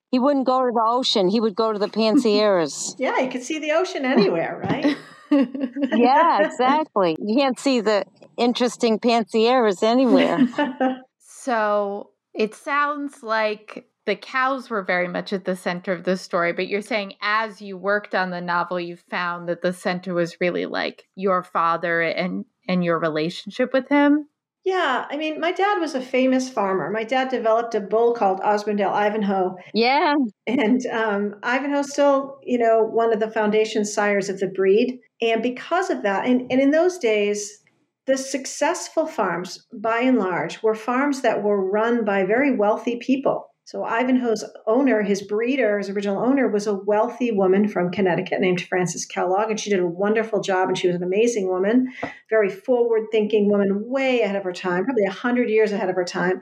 He 0.09 0.19
wouldn't 0.19 0.45
go 0.45 0.65
to 0.65 0.71
the 0.71 0.83
ocean. 0.85 1.27
He 1.27 1.41
would 1.41 1.55
go 1.55 1.73
to 1.73 1.79
the 1.79 1.89
Pancieras. 1.89 2.95
yeah, 2.97 3.19
you 3.19 3.29
could 3.29 3.43
see 3.43 3.59
the 3.59 3.71
ocean 3.71 4.05
anywhere, 4.05 4.61
right? 4.63 4.97
yeah, 5.95 6.47
exactly. 6.47 7.17
You 7.19 7.35
can't 7.35 7.59
see 7.59 7.81
the 7.81 8.05
interesting 8.37 8.99
Pancieras 8.99 9.83
anywhere. 9.83 10.47
so 11.19 12.11
it 12.33 12.55
sounds 12.55 13.21
like 13.21 13.86
the 14.07 14.15
cows 14.15 14.69
were 14.69 14.81
very 14.81 15.09
much 15.09 15.33
at 15.33 15.43
the 15.43 15.55
center 15.55 15.91
of 15.91 16.05
the 16.05 16.15
story, 16.17 16.53
but 16.53 16.69
you're 16.69 16.81
saying 16.81 17.13
as 17.21 17.61
you 17.61 17.77
worked 17.77 18.15
on 18.15 18.31
the 18.31 18.41
novel, 18.41 18.79
you 18.79 18.95
found 18.95 19.49
that 19.49 19.61
the 19.61 19.73
center 19.73 20.13
was 20.13 20.39
really 20.39 20.65
like 20.65 21.03
your 21.15 21.43
father 21.43 22.01
and 22.01 22.45
and 22.69 22.83
your 22.83 22.99
relationship 22.99 23.71
with 23.73 23.87
him. 23.89 24.27
Yeah, 24.63 25.05
I 25.09 25.17
mean, 25.17 25.39
my 25.39 25.51
dad 25.51 25.79
was 25.79 25.93
a 25.93 26.01
famous 26.01 26.49
farmer. 26.49 26.89
My 26.89 27.03
dad 27.03 27.29
developed 27.29 27.75
a 27.75 27.81
bull 27.81 28.13
called 28.13 28.39
Osborndale 28.39 28.91
Ivanhoe. 28.91 29.55
Yeah, 29.73 30.15
and 30.47 30.85
um, 30.87 31.35
Ivanhoe's 31.43 31.91
still, 31.91 32.39
you 32.43 32.57
know, 32.57 32.83
one 32.83 33.13
of 33.13 33.19
the 33.19 33.31
foundation 33.31 33.83
sires 33.85 34.29
of 34.29 34.39
the 34.39 34.47
breed. 34.47 34.99
And 35.21 35.43
because 35.43 35.89
of 35.89 36.03
that, 36.03 36.25
and, 36.25 36.49
and 36.49 36.61
in 36.61 36.71
those 36.71 36.97
days, 36.97 37.61
the 38.05 38.17
successful 38.17 39.05
farms, 39.05 39.67
by 39.73 39.99
and 39.99 40.17
large, 40.17 40.63
were 40.63 40.75
farms 40.75 41.21
that 41.23 41.43
were 41.43 41.69
run 41.69 42.05
by 42.05 42.23
very 42.23 42.55
wealthy 42.55 42.97
people. 42.97 43.49
So 43.67 43.83
Ivanhoe's 43.83 44.45
owner, 44.65 45.01
his 45.01 45.21
breeder, 45.21 45.77
his 45.77 45.89
original 45.89 46.23
owner, 46.23 46.47
was 46.47 46.67
a 46.67 46.73
wealthy 46.73 47.33
woman 47.33 47.67
from 47.67 47.91
Connecticut 47.91 48.39
named 48.39 48.61
Frances 48.61 49.05
Kellogg, 49.05 49.49
and 49.49 49.59
she 49.59 49.69
did 49.69 49.81
a 49.81 49.85
wonderful 49.85 50.39
job. 50.39 50.69
And 50.69 50.77
she 50.77 50.87
was 50.87 50.95
an 50.95 51.03
amazing 51.03 51.49
woman, 51.49 51.91
very 52.29 52.49
forward-thinking 52.49 53.49
woman, 53.49 53.89
way 53.89 54.21
ahead 54.21 54.37
of 54.37 54.45
her 54.45 54.53
time, 54.53 54.85
probably 54.85 55.03
hundred 55.03 55.49
years 55.49 55.73
ahead 55.73 55.89
of 55.89 55.97
her 55.97 56.05
time. 56.05 56.39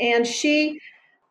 And 0.00 0.24
she 0.24 0.78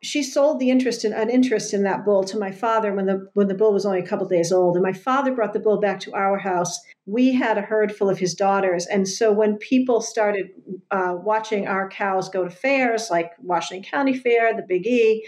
she 0.02 0.22
sold 0.22 0.60
the 0.60 0.70
interest 0.70 1.02
in 1.06 1.14
an 1.14 1.30
interest 1.30 1.72
in 1.72 1.82
that 1.84 2.04
bull 2.04 2.24
to 2.24 2.38
my 2.38 2.52
father 2.52 2.92
when 2.92 3.06
the 3.06 3.30
when 3.32 3.48
the 3.48 3.54
bull 3.54 3.72
was 3.72 3.86
only 3.86 4.00
a 4.00 4.06
couple 4.06 4.28
days 4.28 4.52
old 4.52 4.76
and 4.76 4.82
my 4.82 4.92
father 4.92 5.34
brought 5.34 5.54
the 5.54 5.58
bull 5.58 5.80
back 5.80 5.98
to 5.98 6.14
our 6.14 6.38
house 6.38 6.78
we 7.08 7.32
had 7.32 7.56
a 7.56 7.62
herd 7.62 7.94
full 7.94 8.10
of 8.10 8.18
his 8.18 8.34
daughters 8.34 8.86
and 8.86 9.08
so 9.08 9.32
when 9.32 9.56
people 9.56 10.02
started 10.02 10.48
uh, 10.90 11.14
watching 11.16 11.66
our 11.66 11.88
cows 11.88 12.28
go 12.28 12.44
to 12.44 12.50
fairs 12.50 13.08
like 13.10 13.32
washington 13.40 13.88
county 13.88 14.12
fair 14.12 14.54
the 14.54 14.64
big 14.68 14.86
e 14.86 15.26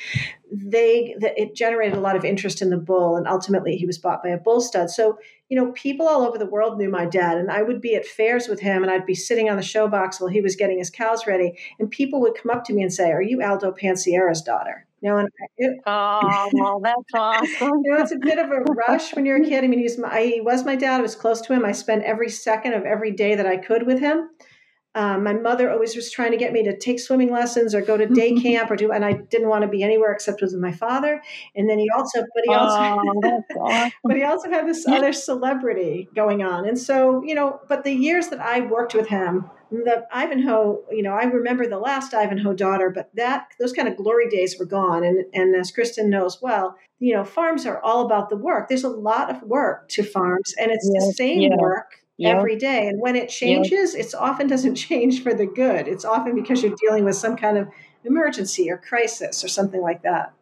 they 0.52 1.14
the, 1.18 1.32
it 1.40 1.54
generated 1.54 1.96
a 1.96 2.00
lot 2.00 2.16
of 2.16 2.24
interest 2.24 2.60
in 2.60 2.70
the 2.70 2.76
bull 2.76 3.16
and 3.16 3.26
ultimately 3.26 3.76
he 3.76 3.86
was 3.86 3.98
bought 3.98 4.22
by 4.22 4.28
a 4.28 4.38
bull 4.38 4.60
stud 4.60 4.90
so 4.90 5.16
you 5.50 5.56
know, 5.56 5.72
people 5.72 6.06
all 6.06 6.22
over 6.22 6.38
the 6.38 6.46
world 6.46 6.78
knew 6.78 6.88
my 6.88 7.04
dad, 7.04 7.36
and 7.36 7.50
I 7.50 7.62
would 7.62 7.80
be 7.80 7.96
at 7.96 8.06
fairs 8.06 8.46
with 8.46 8.60
him, 8.60 8.84
and 8.84 8.90
I'd 8.90 9.04
be 9.04 9.16
sitting 9.16 9.50
on 9.50 9.56
the 9.56 9.64
show 9.64 9.88
box 9.88 10.20
while 10.20 10.30
he 10.30 10.40
was 10.40 10.54
getting 10.54 10.78
his 10.78 10.90
cows 10.90 11.26
ready, 11.26 11.58
and 11.80 11.90
people 11.90 12.20
would 12.20 12.36
come 12.40 12.56
up 12.56 12.64
to 12.66 12.72
me 12.72 12.82
and 12.82 12.92
say, 12.92 13.10
"Are 13.10 13.20
you 13.20 13.42
Aldo 13.42 13.72
Panciera's 13.72 14.42
daughter?" 14.42 14.86
You 15.02 15.10
know, 15.10 15.18
and 15.18 15.28
it, 15.56 15.80
oh, 15.86 16.50
well, 16.52 16.80
that's 16.80 17.14
awesome. 17.14 17.80
you 17.84 17.90
know, 17.90 18.02
it's 18.02 18.12
a 18.12 18.18
bit 18.18 18.38
of 18.38 18.50
a 18.50 18.60
rush 18.60 19.14
when 19.14 19.24
you're 19.24 19.42
a 19.42 19.44
kid. 19.44 19.64
I 19.64 19.66
mean, 19.66 19.78
he's 19.78 19.98
my, 19.98 20.20
he 20.20 20.40
was 20.42 20.64
my 20.64 20.76
dad. 20.76 20.98
I 20.98 21.02
was 21.02 21.14
close 21.14 21.40
to 21.42 21.54
him. 21.54 21.64
I 21.64 21.72
spent 21.72 22.04
every 22.04 22.28
second 22.28 22.74
of 22.74 22.84
every 22.84 23.10
day 23.10 23.34
that 23.34 23.46
I 23.46 23.56
could 23.56 23.86
with 23.86 23.98
him. 23.98 24.28
Um, 24.96 25.22
my 25.22 25.32
mother 25.32 25.70
always 25.70 25.94
was 25.94 26.10
trying 26.10 26.32
to 26.32 26.36
get 26.36 26.52
me 26.52 26.64
to 26.64 26.76
take 26.76 26.98
swimming 26.98 27.30
lessons 27.30 27.74
or 27.74 27.80
go 27.80 27.96
to 27.96 28.06
day 28.06 28.32
camp 28.42 28.70
or 28.70 28.76
do, 28.76 28.90
and 28.90 29.04
I 29.04 29.12
didn't 29.12 29.48
want 29.48 29.62
to 29.62 29.68
be 29.68 29.82
anywhere 29.82 30.12
except 30.12 30.42
with 30.42 30.52
my 30.54 30.72
father. 30.72 31.22
And 31.54 31.70
then 31.70 31.78
he 31.78 31.88
also, 31.90 32.20
but 32.20 32.44
he 32.44 32.52
also, 32.52 32.76
oh, 32.76 33.42
awesome. 33.60 33.92
but 34.02 34.16
he 34.16 34.24
also 34.24 34.50
had 34.50 34.66
this 34.66 34.86
other 34.88 35.12
celebrity 35.12 36.08
going 36.14 36.42
on. 36.42 36.66
And 36.66 36.78
so, 36.78 37.22
you 37.24 37.34
know, 37.34 37.60
but 37.68 37.84
the 37.84 37.92
years 37.92 38.28
that 38.28 38.40
I 38.40 38.60
worked 38.62 38.94
with 38.94 39.06
him, 39.06 39.48
the 39.70 40.04
Ivanhoe, 40.12 40.82
you 40.90 41.02
know, 41.02 41.12
I 41.12 41.22
remember 41.24 41.68
the 41.68 41.78
last 41.78 42.12
Ivanhoe 42.12 42.54
daughter, 42.54 42.90
but 42.90 43.10
that 43.14 43.46
those 43.60 43.72
kind 43.72 43.86
of 43.86 43.96
glory 43.96 44.28
days 44.28 44.58
were 44.58 44.66
gone. 44.66 45.04
And 45.04 45.24
and 45.32 45.54
as 45.54 45.70
Kristin 45.70 46.06
knows 46.06 46.42
well, 46.42 46.76
you 46.98 47.14
know, 47.14 47.22
farms 47.22 47.64
are 47.66 47.80
all 47.80 48.04
about 48.04 48.28
the 48.28 48.36
work. 48.36 48.68
There's 48.68 48.82
a 48.82 48.88
lot 48.88 49.30
of 49.30 49.42
work 49.42 49.88
to 49.90 50.02
farms, 50.02 50.52
and 50.60 50.72
it's 50.72 50.88
the 50.88 51.12
same 51.16 51.42
yeah. 51.42 51.56
work 51.56 51.99
yep. 52.20 52.36
every 52.36 52.56
day. 52.56 52.88
And 52.88 53.00
when 53.00 53.16
it 53.16 53.28
changes, 53.28 53.94
yep. 53.94 54.06
it 54.06 54.14
often 54.14 54.46
doesn't 54.46 54.74
change 54.88 55.22
for 55.22 55.34
the 55.34 55.46
good. 55.46 55.88
It's 55.88 56.04
often 56.04 56.34
because 56.34 56.62
you're 56.62 56.76
dealing 56.76 57.04
with 57.04 57.16
some 57.16 57.36
kind 57.36 57.58
of 57.58 57.68
emergency 58.04 58.70
or 58.70 58.78
crisis 58.78 59.44
or 59.44 59.48
something 59.48 59.80
like 59.80 60.02
that. 60.02 60.32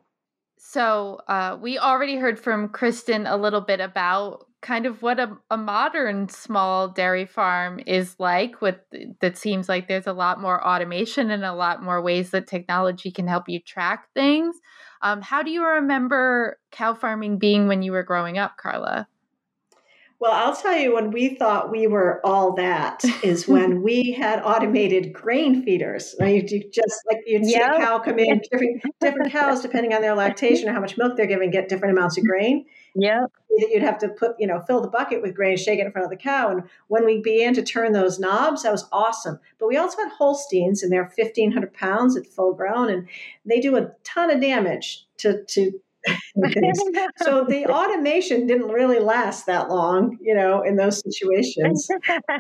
So 0.59 1.21
uh, 1.29 1.57
we 1.61 1.79
already 1.79 2.17
heard 2.17 2.39
from 2.39 2.69
Kristin 2.69 3.31
a 3.31 3.37
little 3.37 3.61
bit 3.61 3.81
about 3.81 4.45
kind 4.61 4.87
of 4.87 5.03
what 5.03 5.21
a, 5.21 5.37
a 5.51 5.57
modern 5.57 6.29
small 6.29 6.89
dairy 6.89 7.27
farm 7.27 7.81
is 7.87 8.17
like 8.19 8.61
with 8.61 8.77
that 9.21 9.39
seems 9.39 9.69
like 9.69 9.87
there's 9.87 10.09
a 10.09 10.13
lot 10.13 10.41
more 10.41 10.67
automation 10.67 11.31
and 11.31 11.45
a 11.45 11.55
lot 11.55 11.83
more 11.83 12.03
ways 12.03 12.31
that 12.31 12.49
technology 12.49 13.13
can 13.13 13.29
help 13.29 13.49
you 13.49 13.61
track 13.61 14.09
things 14.15 14.57
um, 15.03 15.23
how 15.23 15.45
do 15.45 15.53
you 15.53 15.65
remember 15.65 16.59
cow 16.73 16.93
farming 16.93 17.39
being 17.39 17.69
when 17.69 17.83
you 17.83 17.93
were 17.93 18.03
growing 18.03 18.37
up 18.37 18.57
carla 18.57 19.07
well, 20.21 20.33
I'll 20.33 20.57
tell 20.57 20.77
you 20.77 20.95
when 20.95 21.13
we 21.13 21.37
thought 21.37 21.71
we 21.71 21.87
were 21.87 22.21
all 22.25 22.55
that 22.55 23.05
is 23.23 23.47
when 23.49 23.83
we 23.83 24.13
had 24.13 24.41
automated 24.43 25.13
grain 25.13 25.63
feeders. 25.63 26.17
Right? 26.19 26.49
You 26.51 26.69
just 26.71 27.03
like 27.07 27.19
you'd 27.27 27.45
see 27.45 27.53
yep. 27.53 27.75
a 27.75 27.79
cow 27.79 27.99
come 28.01 28.19
in, 28.19 28.41
different, 28.51 28.83
different 29.01 29.33
cows, 29.33 29.61
depending 29.61 29.95
on 29.95 30.03
their 30.03 30.15
lactation 30.15 30.69
or 30.69 30.73
how 30.73 30.81
much 30.81 30.99
milk 30.99 31.17
they're 31.17 31.27
giving, 31.27 31.51
get 31.51 31.69
different 31.69 31.97
amounts 31.97 32.19
of 32.19 32.25
grain. 32.25 32.67
Yeah. 32.97 33.27
You'd 33.51 33.83
have 33.83 33.99
to 33.99 34.09
put, 34.09 34.33
you 34.39 34.47
know, 34.47 34.61
fill 34.67 34.81
the 34.81 34.89
bucket 34.89 35.23
with 35.23 35.35
grain, 35.35 35.57
shake 35.57 35.79
it 35.79 35.87
in 35.87 35.93
front 35.93 36.05
of 36.05 36.11
the 36.11 36.17
cow. 36.17 36.51
And 36.51 36.65
when 36.89 37.05
we 37.05 37.21
began 37.21 37.55
to 37.55 37.63
turn 37.63 37.93
those 37.93 38.19
knobs, 38.19 38.65
that 38.65 38.73
was 38.73 38.89
awesome. 38.93 39.39
But 39.59 39.69
we 39.69 39.77
also 39.77 39.99
had 39.99 40.13
Holsteins, 40.13 40.83
and 40.83 40.93
they're 40.93 41.13
1,500 41.17 41.73
pounds 41.73 42.17
at 42.17 42.27
full 42.27 42.55
grown, 42.55 42.91
and 42.91 43.09
they 43.45 43.61
do 43.61 43.77
a 43.77 43.91
ton 44.05 44.31
of 44.31 44.41
damage 44.41 45.07
to, 45.19 45.45
to 45.45 45.81
so 47.19 47.45
the 47.45 47.67
automation 47.67 48.47
didn't 48.47 48.69
really 48.69 48.99
last 48.99 49.47
that 49.47 49.69
long, 49.69 50.19
you 50.21 50.35
know, 50.35 50.63
in 50.63 50.77
those 50.77 51.01
situations. 51.01 51.89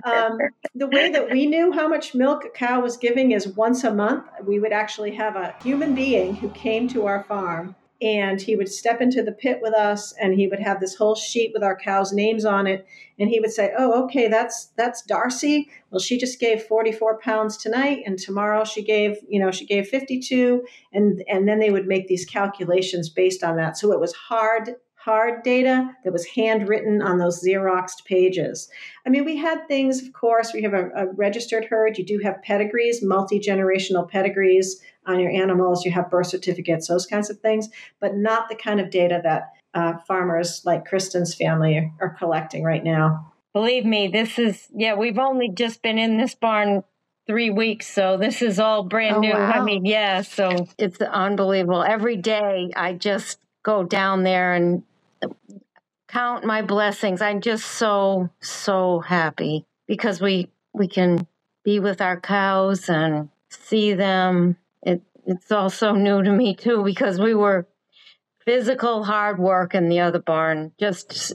Um, 0.04 0.38
the 0.74 0.86
way 0.86 1.10
that 1.10 1.30
we 1.30 1.46
knew 1.46 1.72
how 1.72 1.88
much 1.88 2.14
milk 2.14 2.44
a 2.44 2.50
cow 2.50 2.80
was 2.80 2.96
giving 2.96 3.32
is 3.32 3.48
once 3.48 3.84
a 3.84 3.92
month, 3.92 4.24
we 4.44 4.58
would 4.58 4.72
actually 4.72 5.14
have 5.14 5.36
a 5.36 5.54
human 5.62 5.94
being 5.94 6.36
who 6.36 6.48
came 6.50 6.88
to 6.88 7.06
our 7.06 7.24
farm 7.24 7.74
and 8.00 8.40
he 8.40 8.54
would 8.54 8.68
step 8.68 9.00
into 9.00 9.22
the 9.22 9.32
pit 9.32 9.58
with 9.60 9.74
us 9.74 10.12
and 10.20 10.34
he 10.34 10.46
would 10.46 10.60
have 10.60 10.78
this 10.78 10.94
whole 10.94 11.16
sheet 11.16 11.50
with 11.52 11.64
our 11.64 11.76
cows 11.76 12.12
names 12.12 12.44
on 12.44 12.66
it 12.66 12.86
and 13.18 13.28
he 13.28 13.40
would 13.40 13.50
say 13.50 13.72
oh 13.76 14.04
okay 14.04 14.28
that's 14.28 14.66
that's 14.76 15.02
darcy. 15.02 15.68
Well 15.90 15.98
she 15.98 16.18
just 16.18 16.38
gave 16.38 16.62
44 16.62 17.18
pounds 17.20 17.56
tonight 17.56 18.02
and 18.06 18.18
tomorrow 18.18 18.64
she 18.64 18.82
gave 18.82 19.16
you 19.28 19.40
know 19.40 19.50
she 19.50 19.66
gave 19.66 19.88
52 19.88 20.64
and 20.92 21.24
and 21.28 21.48
then 21.48 21.58
they 21.58 21.70
would 21.70 21.86
make 21.86 22.08
these 22.08 22.24
calculations 22.24 23.08
based 23.08 23.42
on 23.42 23.56
that. 23.56 23.76
So 23.76 23.92
it 23.92 24.00
was 24.00 24.12
hard 24.14 24.76
hard 25.08 25.42
data 25.42 25.96
that 26.04 26.12
was 26.12 26.26
handwritten 26.26 27.00
on 27.00 27.16
those 27.16 27.42
Xeroxed 27.42 28.04
pages. 28.04 28.68
I 29.06 29.08
mean, 29.08 29.24
we 29.24 29.38
had 29.38 29.66
things, 29.66 30.02
of 30.02 30.12
course, 30.12 30.52
we 30.52 30.60
have 30.64 30.74
a, 30.74 30.90
a 30.94 31.06
registered 31.14 31.64
herd. 31.64 31.96
You 31.96 32.04
do 32.04 32.18
have 32.18 32.42
pedigrees, 32.42 33.02
multi 33.02 33.40
generational 33.40 34.06
pedigrees 34.06 34.82
on 35.06 35.18
your 35.18 35.30
animals. 35.30 35.86
You 35.86 35.92
have 35.92 36.10
birth 36.10 36.26
certificates, 36.26 36.88
those 36.88 37.06
kinds 37.06 37.30
of 37.30 37.40
things, 37.40 37.70
but 38.00 38.16
not 38.16 38.50
the 38.50 38.54
kind 38.54 38.80
of 38.80 38.90
data 38.90 39.22
that 39.24 39.54
uh, 39.72 39.94
farmers 40.06 40.60
like 40.66 40.86
Kristin's 40.86 41.34
family 41.34 41.90
are 42.02 42.14
collecting 42.18 42.62
right 42.62 42.84
now. 42.84 43.32
Believe 43.54 43.86
me, 43.86 44.08
this 44.08 44.38
is, 44.38 44.68
yeah, 44.76 44.94
we've 44.94 45.18
only 45.18 45.48
just 45.48 45.80
been 45.80 45.98
in 45.98 46.18
this 46.18 46.34
barn 46.34 46.84
three 47.26 47.48
weeks. 47.48 47.86
So 47.86 48.18
this 48.18 48.42
is 48.42 48.60
all 48.60 48.82
brand 48.82 49.16
oh, 49.16 49.20
new. 49.20 49.32
Wow. 49.32 49.52
I 49.52 49.64
mean, 49.64 49.86
yeah, 49.86 50.20
so 50.20 50.68
it's 50.76 51.00
unbelievable. 51.00 51.82
Every 51.82 52.16
day 52.16 52.70
I 52.76 52.92
just 52.92 53.38
go 53.62 53.84
down 53.84 54.22
there 54.22 54.52
and 54.52 54.82
count 56.08 56.44
my 56.44 56.62
blessings. 56.62 57.20
I'm 57.20 57.40
just 57.40 57.64
so, 57.64 58.30
so 58.40 59.00
happy 59.00 59.66
because 59.86 60.20
we 60.20 60.50
we 60.72 60.88
can 60.88 61.26
be 61.64 61.80
with 61.80 62.00
our 62.00 62.20
cows 62.20 62.88
and 62.88 63.28
see 63.50 63.94
them. 63.94 64.56
It 64.82 65.02
it's 65.26 65.52
also 65.52 65.92
new 65.92 66.22
to 66.22 66.32
me 66.32 66.54
too 66.54 66.82
because 66.84 67.20
we 67.20 67.34
were 67.34 67.66
physical 68.44 69.04
hard 69.04 69.38
work 69.38 69.74
in 69.74 69.88
the 69.88 70.00
other 70.00 70.20
barn. 70.20 70.72
Just 70.78 71.34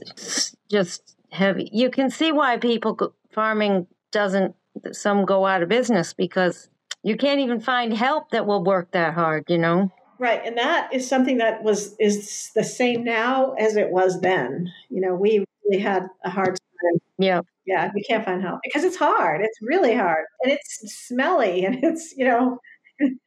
just 0.70 1.16
heavy. 1.30 1.68
You 1.72 1.90
can 1.90 2.10
see 2.10 2.32
why 2.32 2.56
people 2.58 3.14
farming 3.32 3.86
doesn't 4.10 4.54
some 4.92 5.24
go 5.24 5.46
out 5.46 5.62
of 5.62 5.68
business 5.68 6.12
because 6.12 6.68
you 7.02 7.16
can't 7.16 7.40
even 7.40 7.60
find 7.60 7.92
help 7.92 8.30
that 8.30 8.46
will 8.46 8.64
work 8.64 8.90
that 8.92 9.14
hard, 9.14 9.44
you 9.48 9.58
know? 9.58 9.92
Right. 10.18 10.40
And 10.44 10.56
that 10.58 10.92
is 10.92 11.08
something 11.08 11.38
that 11.38 11.62
was 11.62 11.96
is 11.98 12.50
the 12.54 12.64
same 12.64 13.04
now 13.04 13.52
as 13.54 13.76
it 13.76 13.90
was 13.90 14.20
then. 14.20 14.72
You 14.88 15.00
know, 15.00 15.14
we 15.14 15.44
really 15.64 15.82
had 15.82 16.06
a 16.24 16.30
hard 16.30 16.50
time. 16.50 17.00
Yeah. 17.18 17.40
Yeah, 17.66 17.90
we 17.94 18.02
can't 18.02 18.24
find 18.24 18.42
help 18.42 18.60
because 18.62 18.84
it's 18.84 18.96
hard. 18.96 19.40
It's 19.40 19.58
really 19.62 19.94
hard. 19.94 20.24
And 20.42 20.52
it's 20.52 21.06
smelly 21.06 21.64
and 21.66 21.82
it's, 21.82 22.14
you 22.16 22.24
know, 22.26 22.58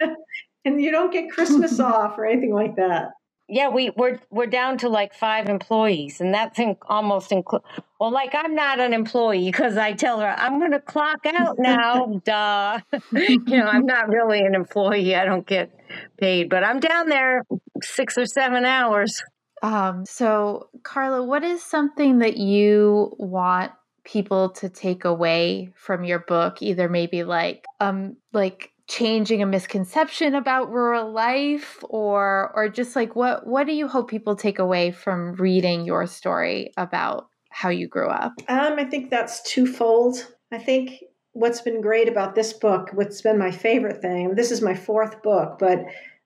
and 0.65 0.81
you 0.81 0.91
don't 0.91 1.11
get 1.11 1.31
Christmas 1.31 1.79
off 1.79 2.17
or 2.17 2.25
anything 2.25 2.53
like 2.53 2.75
that. 2.77 3.09
Yeah, 3.49 3.69
we 3.69 3.91
we're 3.95 4.19
we're 4.31 4.47
down 4.47 4.79
to 4.79 4.89
like 4.89 5.13
five 5.13 5.47
employees, 5.49 6.19
and 6.19 6.33
that's 6.33 6.59
in, 6.59 6.77
almost 6.89 7.31
include. 7.31 7.61
Well, 7.99 8.11
like 8.11 8.35
I'm 8.35 8.55
not 8.55 8.79
an 8.79 8.93
employee 8.93 9.45
because 9.45 9.77
I 9.77 9.93
tell 9.93 10.19
her 10.19 10.35
I'm 10.37 10.59
going 10.59 10.71
to 10.71 10.81
clock 10.81 11.25
out 11.25 11.57
now. 11.59 12.21
Duh, 12.25 12.79
you 13.13 13.39
know 13.47 13.67
I'm 13.67 13.85
not 13.85 14.09
really 14.09 14.41
an 14.41 14.55
employee. 14.55 15.15
I 15.15 15.25
don't 15.25 15.47
get 15.47 15.71
paid, 16.19 16.49
but 16.49 16.63
I'm 16.63 16.79
down 16.79 17.07
there 17.09 17.43
six 17.83 18.17
or 18.17 18.25
seven 18.25 18.65
hours. 18.65 19.23
Um. 19.61 20.05
So, 20.05 20.69
Carla, 20.83 21.23
what 21.23 21.43
is 21.43 21.63
something 21.63 22.19
that 22.19 22.37
you 22.37 23.15
want 23.19 23.71
people 24.03 24.49
to 24.49 24.69
take 24.69 25.05
away 25.05 25.71
from 25.75 26.03
your 26.03 26.19
book? 26.19 26.61
Either 26.61 26.89
maybe 26.89 27.23
like 27.23 27.63
um 27.79 28.17
like 28.33 28.71
changing 28.87 29.41
a 29.41 29.45
misconception 29.45 30.33
about 30.33 30.71
rural 30.71 31.11
life 31.11 31.83
or 31.89 32.51
or 32.55 32.69
just 32.69 32.95
like 32.95 33.15
what 33.15 33.45
what 33.45 33.67
do 33.67 33.73
you 33.73 33.87
hope 33.87 34.09
people 34.09 34.35
take 34.35 34.59
away 34.59 34.91
from 34.91 35.33
reading 35.33 35.85
your 35.85 36.07
story 36.07 36.71
about 36.77 37.27
how 37.49 37.69
you 37.69 37.87
grew 37.87 38.07
up? 38.07 38.33
Um, 38.47 38.79
i 38.79 38.85
think 38.85 39.09
that's 39.09 39.43
twofold. 39.43 40.27
I 40.51 40.57
think 40.57 41.03
what's 41.33 41.61
been 41.61 41.81
great 41.81 42.07
about 42.07 42.33
this 42.33 42.53
book 42.53 42.89
what's 42.93 43.21
been 43.21 43.37
my 43.37 43.51
favorite 43.51 44.01
thing 44.01 44.33
this 44.35 44.51
is 44.51 44.61
my 44.61 44.73
fourth 44.73 45.21
book 45.21 45.57
but 45.59 45.79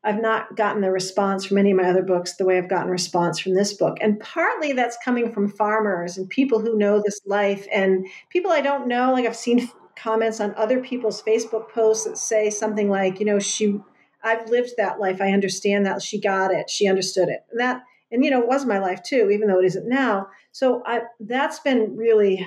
i've 0.06 0.22
not 0.22 0.56
gotten 0.56 0.82
the 0.82 0.90
response 0.90 1.44
from 1.44 1.58
any 1.58 1.72
of 1.72 1.78
my 1.78 1.90
other 1.90 2.04
books 2.04 2.38
the 2.38 2.46
way 2.46 2.58
i've 2.58 2.70
gotten 2.70 2.90
response 2.90 3.38
from 3.38 3.54
this 3.54 3.74
book. 3.74 3.98
And 4.00 4.20
partly 4.20 4.72
that's 4.72 4.98
coming 5.04 5.34
from 5.34 5.50
farmers 5.50 6.18
and 6.18 6.30
people 6.30 6.60
who 6.60 6.78
know 6.78 7.02
this 7.04 7.20
life 7.26 7.68
and 7.74 8.06
people 8.30 8.52
i 8.52 8.62
don't 8.62 8.88
know 8.88 9.12
like 9.12 9.26
i've 9.26 9.36
seen 9.36 9.70
comments 10.02 10.40
on 10.40 10.56
other 10.56 10.82
people's 10.82 11.22
Facebook 11.22 11.70
posts 11.70 12.06
that 12.06 12.18
say 12.18 12.50
something 12.50 12.90
like, 12.90 13.20
you 13.20 13.26
know, 13.26 13.40
she, 13.40 13.80
I've 14.24 14.50
lived 14.50 14.72
that 14.78 15.00
life. 15.00 15.22
I 15.22 15.32
understand 15.32 15.86
that. 15.86 16.02
She 16.02 16.20
got 16.20 16.52
it. 16.52 16.70
She 16.70 16.88
understood 16.88 17.30
it. 17.30 17.42
And 17.52 17.60
that, 17.60 17.82
and 18.12 18.26
you 18.26 18.32
know, 18.32 18.42
it 18.42 18.48
was 18.48 18.66
my 18.66 18.80
life 18.80 19.04
too, 19.04 19.30
even 19.32 19.48
though 19.48 19.60
it 19.60 19.66
isn't 19.66 19.88
now. 19.88 20.28
So 20.52 20.84
I, 20.86 21.02
that's 21.20 21.60
been 21.60 21.96
really 21.96 22.46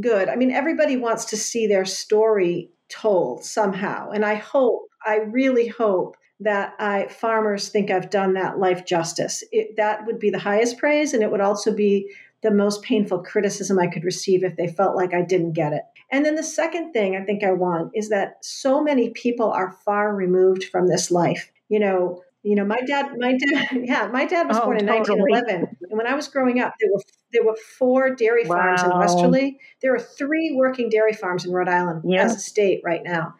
good. 0.00 0.28
I 0.28 0.36
mean, 0.36 0.50
everybody 0.50 0.96
wants 0.96 1.26
to 1.26 1.36
see 1.36 1.66
their 1.66 1.84
story 1.84 2.70
told 2.88 3.44
somehow. 3.44 4.10
And 4.10 4.24
I 4.24 4.34
hope, 4.34 4.88
I 5.04 5.16
really 5.16 5.68
hope 5.68 6.16
that 6.40 6.74
I 6.78 7.06
farmers 7.08 7.68
think 7.68 7.90
I've 7.90 8.10
done 8.10 8.34
that 8.34 8.58
life 8.58 8.84
justice. 8.84 9.44
It, 9.52 9.76
that 9.76 10.06
would 10.06 10.18
be 10.18 10.30
the 10.30 10.38
highest 10.38 10.78
praise, 10.78 11.14
and 11.14 11.22
it 11.22 11.30
would 11.30 11.40
also 11.40 11.74
be 11.74 12.10
the 12.42 12.50
most 12.50 12.82
painful 12.82 13.22
criticism 13.22 13.78
I 13.78 13.86
could 13.86 14.04
receive 14.04 14.42
if 14.42 14.56
they 14.56 14.66
felt 14.66 14.96
like 14.96 15.14
I 15.14 15.22
didn't 15.22 15.52
get 15.52 15.72
it. 15.72 15.82
And 16.10 16.24
then 16.24 16.34
the 16.34 16.42
second 16.42 16.92
thing 16.92 17.16
I 17.16 17.24
think 17.24 17.44
I 17.44 17.52
want 17.52 17.92
is 17.94 18.08
that 18.10 18.44
so 18.44 18.82
many 18.82 19.10
people 19.10 19.50
are 19.50 19.76
far 19.84 20.14
removed 20.14 20.64
from 20.64 20.88
this 20.88 21.10
life. 21.10 21.50
You 21.68 21.78
know, 21.78 22.22
you 22.42 22.56
know, 22.56 22.64
my 22.64 22.80
dad, 22.86 23.12
my 23.18 23.36
dad, 23.36 23.68
yeah, 23.84 24.08
my 24.12 24.24
dad 24.24 24.48
was 24.48 24.56
oh, 24.56 24.64
born 24.64 24.78
in 24.78 24.86
totally. 24.86 25.30
1911, 25.30 25.76
and 25.90 25.98
when 25.98 26.06
I 26.06 26.14
was 26.14 26.26
growing 26.28 26.60
up, 26.60 26.74
there 26.80 26.90
were 26.92 27.00
there 27.32 27.44
were 27.44 27.56
four 27.78 28.14
dairy 28.14 28.44
farms 28.44 28.82
wow. 28.82 28.90
in 28.90 28.98
Westerly. 28.98 29.58
There 29.80 29.94
are 29.94 30.00
three 30.00 30.52
working 30.54 30.90
dairy 30.90 31.12
farms 31.12 31.44
in 31.44 31.52
Rhode 31.52 31.68
Island 31.68 32.02
yeah. 32.04 32.24
as 32.24 32.36
a 32.36 32.40
state 32.40 32.82
right 32.84 33.02
now. 33.04 33.34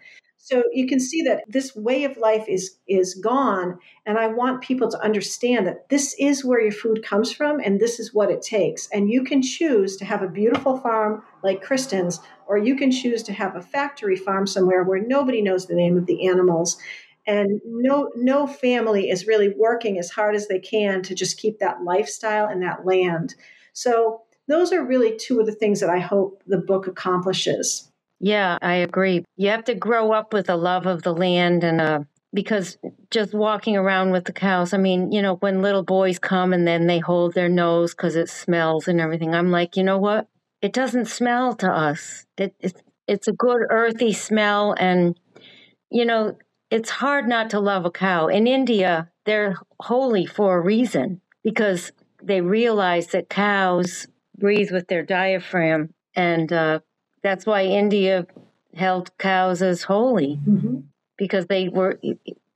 So 0.44 0.64
you 0.72 0.88
can 0.88 0.98
see 0.98 1.22
that 1.22 1.44
this 1.46 1.76
way 1.76 2.02
of 2.02 2.16
life 2.16 2.48
is 2.48 2.76
is 2.88 3.14
gone 3.14 3.78
and 4.04 4.18
I 4.18 4.26
want 4.26 4.60
people 4.60 4.90
to 4.90 5.00
understand 5.00 5.68
that 5.68 5.88
this 5.88 6.16
is 6.18 6.44
where 6.44 6.60
your 6.60 6.72
food 6.72 7.04
comes 7.04 7.30
from 7.32 7.60
and 7.60 7.78
this 7.78 8.00
is 8.00 8.12
what 8.12 8.28
it 8.28 8.42
takes. 8.42 8.88
And 8.92 9.08
you 9.08 9.22
can 9.22 9.40
choose 9.40 9.96
to 9.98 10.04
have 10.04 10.20
a 10.20 10.28
beautiful 10.28 10.78
farm 10.78 11.22
like 11.44 11.64
Kristin's 11.64 12.18
or 12.48 12.58
you 12.58 12.74
can 12.74 12.90
choose 12.90 13.22
to 13.22 13.32
have 13.32 13.54
a 13.54 13.62
factory 13.62 14.16
farm 14.16 14.48
somewhere 14.48 14.82
where 14.82 15.00
nobody 15.00 15.42
knows 15.42 15.66
the 15.66 15.76
name 15.76 15.96
of 15.96 16.06
the 16.06 16.26
animals 16.26 16.76
and 17.24 17.60
no 17.64 18.10
no 18.16 18.48
family 18.48 19.10
is 19.10 19.28
really 19.28 19.50
working 19.50 19.96
as 19.96 20.10
hard 20.10 20.34
as 20.34 20.48
they 20.48 20.58
can 20.58 21.02
to 21.02 21.14
just 21.14 21.38
keep 21.38 21.60
that 21.60 21.84
lifestyle 21.84 22.48
and 22.48 22.60
that 22.64 22.84
land. 22.84 23.36
So 23.74 24.22
those 24.48 24.72
are 24.72 24.84
really 24.84 25.16
two 25.16 25.38
of 25.38 25.46
the 25.46 25.54
things 25.54 25.78
that 25.78 25.88
I 25.88 26.00
hope 26.00 26.42
the 26.48 26.58
book 26.58 26.88
accomplishes. 26.88 27.91
Yeah, 28.22 28.58
I 28.62 28.76
agree. 28.76 29.24
You 29.36 29.50
have 29.50 29.64
to 29.64 29.74
grow 29.74 30.12
up 30.12 30.32
with 30.32 30.48
a 30.48 30.56
love 30.56 30.86
of 30.86 31.02
the 31.02 31.12
land 31.14 31.64
and 31.64 31.80
a 31.80 32.06
because 32.34 32.78
just 33.10 33.34
walking 33.34 33.76
around 33.76 34.12
with 34.12 34.24
the 34.24 34.32
cows, 34.32 34.72
I 34.72 34.78
mean, 34.78 35.12
you 35.12 35.20
know, 35.20 35.34
when 35.36 35.60
little 35.60 35.82
boys 35.82 36.18
come 36.18 36.54
and 36.54 36.66
then 36.66 36.86
they 36.86 36.98
hold 37.00 37.34
their 37.34 37.48
nose 37.50 37.94
because 37.94 38.16
it 38.16 38.30
smells 38.30 38.88
and 38.88 39.00
everything, 39.00 39.34
I'm 39.34 39.50
like, 39.50 39.76
you 39.76 39.84
know 39.84 39.98
what? 39.98 40.28
It 40.62 40.72
doesn't 40.72 41.06
smell 41.06 41.54
to 41.56 41.70
us. 41.70 42.24
It, 42.38 42.54
it's 42.60 42.80
it's 43.08 43.28
a 43.28 43.32
good 43.32 43.62
earthy 43.70 44.12
smell, 44.12 44.74
and 44.78 45.18
you 45.90 46.04
know, 46.04 46.36
it's 46.70 46.90
hard 46.90 47.28
not 47.28 47.50
to 47.50 47.60
love 47.60 47.84
a 47.84 47.90
cow. 47.90 48.28
In 48.28 48.46
India, 48.46 49.10
they're 49.26 49.56
holy 49.80 50.26
for 50.26 50.56
a 50.56 50.60
reason 50.60 51.20
because 51.44 51.92
they 52.22 52.40
realize 52.40 53.08
that 53.08 53.28
cows 53.28 54.06
breathe 54.38 54.70
with 54.72 54.88
their 54.88 55.02
diaphragm, 55.02 55.92
and 56.16 56.52
uh, 56.52 56.80
that's 57.22 57.46
why 57.46 57.64
India 57.64 58.26
held 58.74 59.16
cows 59.18 59.62
as 59.62 59.82
holy 59.82 60.40
mm-hmm. 60.46 60.80
because 61.16 61.46
they 61.46 61.68
were 61.68 62.00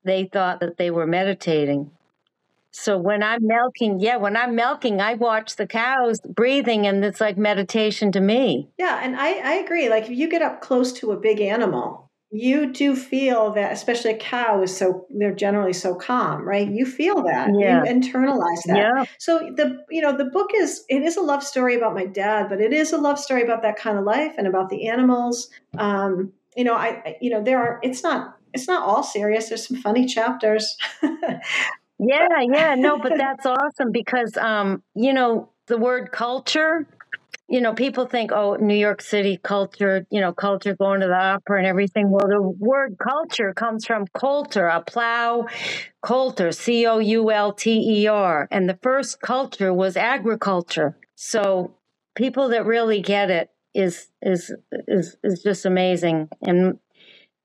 they 0.05 0.25
thought 0.25 0.61
that 0.61 0.77
they 0.77 0.91
were 0.91 1.07
meditating. 1.07 1.91
So 2.71 2.99
when 2.99 3.23
I'm 3.23 3.47
milking, 3.47 4.01
yeah, 4.01 4.17
when 4.17 4.37
I'm 4.37 4.55
milking, 4.55 5.01
I 5.01 5.15
watch 5.15 5.57
the 5.57 5.67
cows 5.67 6.21
breathing 6.21 6.87
and 6.87 7.03
it's 7.03 7.23
like 7.23 7.39
meditation 7.39 8.13
to 8.13 8.21
me. 8.21 8.69
Yeah, 8.77 9.01
and 9.03 9.17
I, 9.17 9.33
I 9.33 9.55
agree. 9.55 9.89
Like 9.89 10.05
if 10.05 10.11
you 10.11 10.29
get 10.29 10.43
up 10.43 10.61
close 10.61 10.93
to 10.95 11.13
a 11.13 11.17
big 11.17 11.41
animal, 11.41 12.06
you 12.31 12.73
do 12.73 12.97
feel 12.97 13.53
that 13.53 13.73
especially 13.73 14.11
a 14.11 14.17
cow 14.17 14.61
is 14.63 14.77
so 14.77 15.07
they're 15.11 15.35
generally 15.35 15.73
so 15.73 15.95
calm 15.95 16.43
right? 16.43 16.69
You 16.69 16.85
feel 16.85 17.23
that 17.23 17.51
yeah. 17.59 17.85
you 17.85 17.91
internalize 17.91 18.63
that. 18.67 18.77
Yeah. 18.77 19.05
so 19.19 19.39
the 19.57 19.79
you 19.91 20.01
know 20.03 20.17
the 20.17 20.25
book 20.25 20.51
is 20.55 20.85
it 20.89 21.03
is 21.03 21.17
a 21.17 21.21
love 21.21 21.43
story 21.43 21.77
about 21.77 21.95
my 21.95 22.07
dad 22.07 22.49
but 22.49 22.61
it 22.61 22.73
is 22.73 22.93
a 22.93 22.99
love 22.99 23.19
story 23.19 23.43
about 23.43 23.63
that 23.63 23.77
kind 23.77 23.99
of 23.99 24.05
life 24.05 24.35
and 24.39 24.47
about 24.47 24.71
the 24.71 24.89
animals. 24.89 25.51
Um 25.79 26.33
you 26.57 26.65
know 26.65 26.75
i 26.75 27.17
you 27.21 27.31
know 27.31 27.43
there 27.43 27.59
are 27.59 27.79
it's 27.83 28.03
not 28.03 28.37
it's 28.53 28.67
not 28.67 28.83
all 28.83 29.03
serious. 29.03 29.49
There's 29.49 29.67
some 29.69 29.77
funny 29.77 30.07
chapters. 30.07 30.77
Yeah 31.99 32.29
yeah 32.43 32.75
no 32.75 32.99
but 32.99 33.13
that's 33.19 33.47
awesome 33.47 33.91
because 33.93 34.37
um 34.37 34.83
you 34.95 35.13
know 35.13 35.51
the 35.67 35.79
word 35.79 36.13
culture 36.13 36.87
you 37.49 37.61
know, 37.61 37.75
people 37.75 38.07
think, 38.07 38.33
oh, 38.33 38.57
New 38.57 38.75
York 38.75 39.01
City 39.01 39.39
culture, 39.41 40.05
you 40.11 40.21
know, 40.21 40.33
culture 40.33 40.75
going 40.75 41.01
to 41.01 41.07
the 41.07 41.15
opera 41.15 41.59
and 41.59 41.67
everything. 41.67 42.11
Well, 42.11 42.27
the 42.29 42.43
word 42.43 42.97
culture 42.99 43.55
comes 43.55 43.87
from 43.87 44.07
coulter, 44.09 44.67
a 44.67 44.83
plow, 44.83 45.47
coulter, 46.03 46.51
C 46.51 46.87
O 46.87 46.99
U 46.99 47.31
L 47.31 47.53
T 47.53 48.03
E 48.03 48.07
R. 48.09 48.49
And 48.51 48.69
the 48.69 48.79
first 48.83 49.21
culture 49.21 49.73
was 49.73 49.97
agriculture. 49.97 50.97
So 51.15 51.77
people 52.17 52.49
that 52.49 52.67
really 52.67 53.01
get 53.01 53.31
it 53.31 53.51
is 53.75 54.09
is 54.23 54.53
is 54.89 55.17
is 55.23 55.43
just 55.43 55.65
amazing. 55.67 56.29
And 56.43 56.79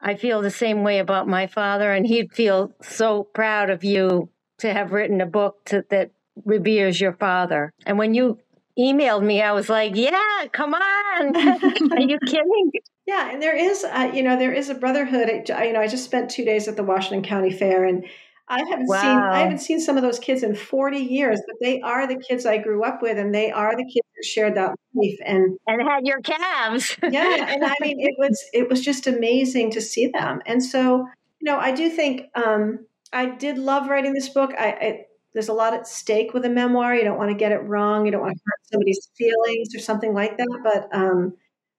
I 0.02 0.16
feel 0.16 0.42
the 0.42 0.50
same 0.50 0.82
way 0.84 0.98
about 0.98 1.28
my 1.28 1.46
father, 1.46 1.92
and 1.94 2.08
he'd 2.08 2.34
feel 2.34 2.74
so 2.82 3.24
proud 3.24 3.70
of 3.70 3.84
you 3.84 4.30
to 4.60 4.74
have 4.74 4.94
written 4.94 5.22
a 5.22 5.28
book 5.28 5.64
to, 5.66 5.86
that 5.92 6.10
reveres 6.44 7.00
your 7.00 7.14
father. 7.14 7.72
And 7.86 8.00
when 8.00 8.16
you 8.16 8.40
emailed 8.82 9.24
me, 9.24 9.42
I 9.42 9.52
was 9.52 9.70
like, 9.70 9.96
yeah, 9.96 10.46
come 10.52 10.74
on. 10.74 11.36
Are 11.36 12.02
you 12.02 12.18
kidding? 12.26 12.72
Yeah, 13.06 13.32
and 13.32 13.42
there 13.42 13.56
is, 13.56 13.84
uh, 13.84 14.12
you 14.14 14.24
know, 14.24 14.38
there 14.38 14.54
is 14.54 14.70
a 14.70 14.76
brotherhood. 14.76 15.30
you 15.48 15.74
know, 15.74 15.82
I 15.82 15.88
just 15.88 16.06
spent 16.06 16.30
two 16.30 16.46
days 16.46 16.68
at 16.68 16.76
the 16.76 16.84
Washington 16.84 17.24
County 17.24 17.52
Fair, 17.52 17.84
and 17.84 18.06
I 18.48 18.60
haven't 18.70 18.88
wow. 18.88 19.02
seen 19.02 19.18
I 19.18 19.40
haven't 19.40 19.60
seen 19.60 19.80
some 19.80 19.96
of 19.98 20.04
those 20.04 20.20
kids 20.20 20.44
in 20.44 20.56
40 20.56 20.98
years, 20.98 21.40
but 21.48 21.56
they 21.62 21.80
are 21.82 22.06
the 22.06 22.18
kids 22.18 22.46
I 22.46 22.58
grew 22.58 22.84
up 22.84 23.02
with, 23.02 23.18
and 23.18 23.34
they 23.34 23.50
are 23.52 23.76
the 23.76 23.86
kids 23.86 24.08
that 24.16 24.26
shared 24.26 24.56
that 24.56 24.76
life 24.94 25.18
and 25.26 25.58
and 25.68 25.82
had 25.82 26.06
your 26.06 26.20
calves. 26.22 26.98
yeah, 27.04 27.54
and 27.54 27.64
I 27.64 27.74
mean, 27.80 28.00
it 28.00 28.16
was 28.18 28.44
it 28.54 28.70
was 28.70 28.82
just 28.82 29.08
amazing 29.08 29.72
to 29.72 29.82
see 29.82 30.08
them, 30.08 30.42
and 30.46 30.64
so 30.64 31.08
you 31.40 31.52
know, 31.52 31.58
I 31.58 31.72
do 31.72 31.90
think 31.90 32.24
um, 32.36 32.86
I 33.14 33.28
did 33.28 33.58
love 33.58 33.90
writing 33.90 34.14
this 34.14 34.30
book. 34.30 34.52
I, 34.58 34.68
I 34.68 35.06
there's 35.34 35.50
a 35.50 35.54
lot 35.54 35.74
at 35.74 35.88
stake 35.88 36.34
with 36.34 36.46
a 36.46 36.50
memoir. 36.50 36.96
You 36.96 37.04
don't 37.04 37.18
want 37.18 37.30
to 37.32 37.38
get 37.38 37.52
it 37.52 37.60
wrong. 37.60 38.06
You 38.06 38.12
don't 38.12 38.22
want 38.22 38.34
to 38.34 38.42
hurt 38.46 38.72
somebody's 38.72 39.10
feelings 39.18 39.74
or 39.76 39.80
something 39.80 40.14
like 40.14 40.38
that. 40.38 40.60
But 40.64 40.96
um, 40.96 41.34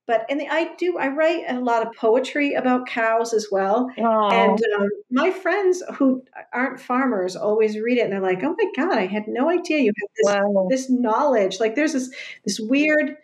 but 0.07 0.27
and 0.29 0.43
I 0.51 0.75
do 0.77 0.99
I 0.99 1.09
write 1.09 1.45
a 1.49 1.61
lot 1.61 1.87
of 1.87 1.95
poetry 1.95 2.55
about 2.55 2.87
cows 2.87 3.33
as 3.33 3.49
well. 3.53 3.91
And 3.97 4.61
um, 4.77 4.89
my 5.11 5.31
friends 5.31 5.83
who 5.95 6.25
aren't 6.53 6.81
farmers 6.81 7.37
always 7.37 7.79
read 7.79 7.99
it 7.99 8.03
and 8.03 8.13
they're 8.13 8.21
like, 8.21 8.43
"Oh 8.43 8.57
my 8.59 8.71
god, 8.77 8.99
I 8.99 9.07
had 9.07 9.29
no 9.29 9.51
idea 9.51 9.79
you 9.79 9.93
had 10.01 10.09
this 10.17 10.35
wow. 10.35 10.67
this 10.71 10.91
knowledge." 10.91 11.61
Like 11.61 11.75
there's 11.75 11.93
this 11.93 12.11
this 12.45 12.59
weird 12.59 13.17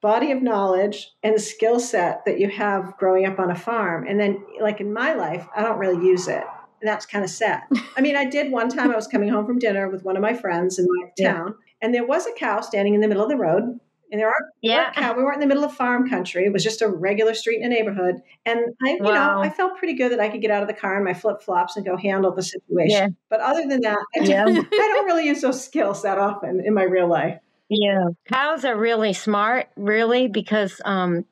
body 0.00 0.32
of 0.32 0.42
knowledge 0.42 1.10
and 1.22 1.40
skill 1.40 1.78
set 1.78 2.24
that 2.24 2.40
you 2.40 2.48
have 2.48 2.96
growing 2.96 3.26
up 3.26 3.38
on 3.38 3.50
a 3.50 3.56
farm, 3.56 4.06
and 4.06 4.20
then 4.20 4.44
like 4.60 4.80
in 4.80 4.92
my 4.92 5.14
life, 5.14 5.46
I 5.56 5.62
don't 5.62 5.78
really 5.78 6.04
use 6.04 6.28
it. 6.28 6.44
And 6.82 6.88
that's 6.88 7.06
kind 7.06 7.24
of 7.24 7.30
sad. 7.30 7.62
I 7.96 8.00
mean, 8.00 8.16
I 8.16 8.24
did 8.24 8.50
one 8.50 8.68
time. 8.68 8.90
I 8.90 8.96
was 8.96 9.06
coming 9.06 9.28
home 9.28 9.46
from 9.46 9.58
dinner 9.58 9.88
with 9.88 10.02
one 10.02 10.16
of 10.16 10.22
my 10.22 10.34
friends 10.34 10.78
in 10.78 10.86
my 10.86 11.10
yeah. 11.16 11.32
town, 11.32 11.54
and 11.80 11.94
there 11.94 12.04
was 12.04 12.26
a 12.26 12.32
cow 12.32 12.60
standing 12.60 12.94
in 12.94 13.00
the 13.00 13.08
middle 13.08 13.22
of 13.22 13.30
the 13.30 13.36
road 13.36 13.78
and 14.12 14.20
there 14.20 14.28
are 14.28 14.50
yeah. 14.60 14.92
cow. 14.92 15.16
We 15.16 15.24
weren't 15.24 15.36
in 15.36 15.40
the 15.40 15.46
middle 15.46 15.64
of 15.64 15.72
farm 15.72 16.08
country. 16.08 16.44
It 16.44 16.52
was 16.52 16.62
just 16.62 16.82
a 16.82 16.88
regular 16.88 17.32
street 17.32 17.60
in 17.62 17.64
a 17.64 17.68
neighborhood. 17.70 18.16
And 18.44 18.60
I, 18.84 18.90
you 18.90 18.98
wow. 19.00 19.36
know, 19.36 19.42
I 19.42 19.48
felt 19.48 19.78
pretty 19.78 19.94
good 19.94 20.12
that 20.12 20.20
I 20.20 20.28
could 20.28 20.42
get 20.42 20.50
out 20.50 20.60
of 20.60 20.68
the 20.68 20.74
car 20.74 20.98
in 20.98 21.04
my 21.04 21.14
flip 21.14 21.42
flops 21.42 21.76
and 21.76 21.86
go 21.86 21.96
handle 21.96 22.30
the 22.30 22.42
situation. 22.42 22.90
Yeah. 22.90 23.08
But 23.30 23.40
other 23.40 23.66
than 23.66 23.80
that, 23.80 23.98
I, 24.14 24.24
yeah. 24.24 24.44
I 24.46 24.52
don't 24.62 25.06
really 25.06 25.26
use 25.26 25.40
those 25.40 25.64
skills 25.64 26.02
that 26.02 26.18
often 26.18 26.60
in 26.62 26.74
my 26.74 26.82
real 26.82 27.08
life. 27.08 27.40
Yeah, 27.70 28.08
cows 28.30 28.66
are 28.66 28.76
really 28.76 29.14
smart, 29.14 29.68
really, 29.76 30.28
because 30.28 30.78
um, 30.84 31.24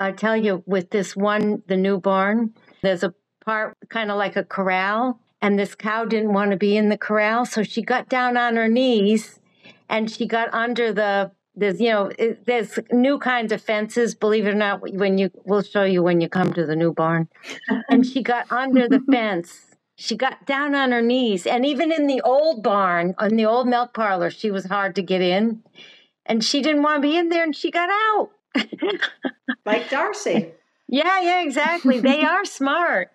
I 0.00 0.10
tell 0.10 0.36
you, 0.36 0.64
with 0.66 0.90
this 0.90 1.14
one, 1.14 1.62
the 1.68 1.76
new 1.76 2.00
barn, 2.00 2.52
there's 2.82 3.04
a 3.04 3.14
part 3.48 3.78
kind 3.88 4.10
of 4.10 4.18
like 4.18 4.36
a 4.36 4.44
corral, 4.44 5.18
and 5.40 5.58
this 5.58 5.74
cow 5.74 6.04
didn't 6.04 6.34
want 6.34 6.50
to 6.50 6.56
be 6.58 6.76
in 6.76 6.90
the 6.90 6.98
corral, 6.98 7.46
so 7.46 7.62
she 7.62 7.80
got 7.80 8.06
down 8.10 8.36
on 8.36 8.56
her 8.56 8.68
knees 8.68 9.40
and 9.88 10.10
she 10.10 10.26
got 10.26 10.52
under 10.52 10.92
the 10.92 11.30
there's 11.54 11.80
you 11.80 11.88
know 11.88 12.10
it, 12.18 12.44
there's 12.44 12.78
new 12.92 13.18
kinds 13.18 13.50
of 13.50 13.62
fences 13.62 14.14
believe 14.14 14.46
it 14.46 14.50
or 14.50 14.54
not 14.54 14.82
when 14.92 15.16
you 15.16 15.30
we'll 15.46 15.62
show 15.62 15.82
you 15.82 16.02
when 16.02 16.20
you 16.20 16.28
come 16.28 16.52
to 16.52 16.66
the 16.66 16.76
new 16.76 16.92
barn. 16.92 17.26
And 17.88 18.04
she 18.04 18.22
got 18.22 18.52
under 18.52 18.86
the 18.86 19.00
fence. 19.10 19.64
She 19.96 20.14
got 20.14 20.46
down 20.46 20.74
on 20.74 20.92
her 20.92 21.02
knees 21.02 21.46
and 21.46 21.64
even 21.64 21.90
in 21.90 22.06
the 22.06 22.20
old 22.20 22.62
barn 22.62 23.14
in 23.20 23.36
the 23.36 23.46
old 23.46 23.66
milk 23.66 23.94
parlor 23.94 24.30
she 24.30 24.50
was 24.50 24.66
hard 24.66 24.94
to 24.96 25.02
get 25.02 25.22
in 25.22 25.62
and 26.26 26.44
she 26.44 26.60
didn't 26.60 26.82
want 26.82 26.98
to 26.98 27.08
be 27.08 27.16
in 27.16 27.30
there 27.30 27.44
and 27.44 27.56
she 27.56 27.70
got 27.70 27.88
out. 27.88 28.30
Like 29.64 29.88
darcy 29.88 30.52
yeah 30.88 31.20
yeah 31.20 31.42
exactly 31.42 32.00
they 32.00 32.22
are 32.24 32.44
smart 32.44 33.10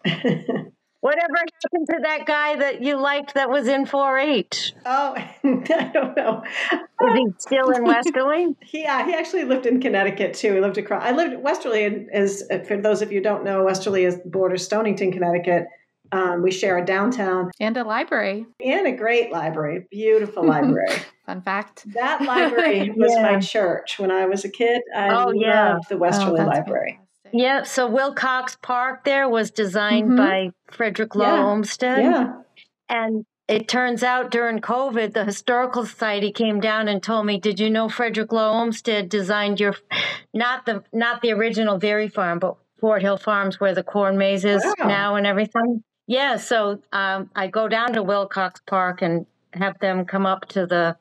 Whatever 1.03 1.33
happened 1.36 1.88
to 1.89 1.99
that 2.03 2.25
guy 2.25 2.55
that 2.55 2.81
you 2.81 2.95
liked 2.95 3.33
that 3.33 3.49
was 3.49 3.67
in 3.67 3.86
4-H? 3.86 4.71
Oh, 4.86 5.13
I 5.43 5.91
don't 5.93 6.15
know. 6.15 6.43
Is 6.71 7.13
he 7.13 7.25
still 7.39 7.71
in 7.71 7.83
Westerly? 7.83 8.55
yeah, 8.71 9.05
he 9.05 9.13
actually 9.13 9.43
lived 9.43 9.65
in 9.65 9.81
Connecticut 9.81 10.33
too. 10.33 10.53
He 10.53 10.62
lived 10.62 10.77
across. 10.77 11.03
I 11.03 11.12
lived 11.12 11.33
in 11.33 11.41
Westerly 11.41 11.81
is 11.83 12.49
for 12.65 12.77
those 12.77 13.01
of 13.01 13.12
you 13.12 13.17
who 13.17 13.23
don't 13.25 13.43
know, 13.43 13.65
Westerly 13.65 14.05
is 14.05 14.17
border 14.23 14.55
Stonington, 14.55 15.12
Connecticut. 15.12 15.65
Um, 16.13 16.41
we 16.41 16.51
share 16.51 16.77
a 16.77 16.86
downtown 16.86 17.51
and 17.59 17.75
a 17.75 17.83
library 17.83 18.45
and 18.63 18.88
a 18.88 18.93
great 18.93 19.29
library, 19.29 19.88
beautiful 19.91 20.45
library. 20.45 20.95
Fun 21.25 21.41
fact: 21.41 21.83
that 21.95 22.21
library 22.21 22.91
was 22.95 23.12
yeah. 23.13 23.23
my 23.23 23.39
church 23.39 23.99
when 23.99 24.12
I 24.12 24.27
was 24.27 24.45
a 24.45 24.49
kid. 24.49 24.81
I 24.95 25.09
oh, 25.09 25.25
loved 25.25 25.38
yeah. 25.41 25.79
the 25.89 25.97
Westerly 25.97 26.39
oh, 26.39 26.45
Library. 26.45 26.99
Yeah, 27.34 27.63
so 27.63 27.88
Wilcox 27.88 28.56
Park 28.62 29.04
there 29.04 29.28
was 29.28 29.50
designed 29.50 30.10
mm-hmm. 30.10 30.17
by 30.17 30.52
Frederick 30.72 31.15
Law 31.15 31.36
yeah. 31.36 31.43
Olmsted. 31.43 31.98
Yeah. 31.98 32.34
And 32.89 33.26
it 33.48 33.67
turns 33.67 34.04
out 34.04 34.30
during 34.30 34.60
COVID, 34.60 35.13
the 35.13 35.26
Historical 35.26 35.86
Society 35.86 36.32
came 36.32 36.60
down 36.60 36.88
and 36.88 37.02
told 37.02 37.26
me, 37.26 37.39
"Did 37.39 37.60
you 37.60 37.72
know 37.72 37.89
Frederick 37.89 38.32
Law 38.32 38.60
Olmsted 38.60 39.10
designed 39.10 39.60
your, 39.60 39.76
not 40.34 40.65
the 40.65 40.84
not 40.93 41.22
the 41.22 41.32
original 41.32 41.80
dairy 41.80 42.08
farm, 42.08 42.38
but 42.38 42.56
Fort 42.80 43.02
Hill 43.02 43.17
Farms 43.17 43.60
where 43.60 43.74
the 43.74 43.84
corn 43.84 44.17
maze 44.17 44.46
is 44.46 44.63
wow. 44.63 44.88
now 44.88 45.15
and 45.15 45.26
everything." 45.26 45.84
Yeah, 46.06 46.36
so 46.38 46.82
um, 46.91 47.32
I 47.36 47.48
go 47.48 47.67
down 47.67 47.93
to 47.93 48.04
Wilcox 48.04 48.62
Park 48.67 49.02
and 49.02 49.26
have 49.54 49.80
them 49.80 50.06
come 50.06 50.26
up 50.26 50.46
to 50.50 50.65
the, 50.65 50.98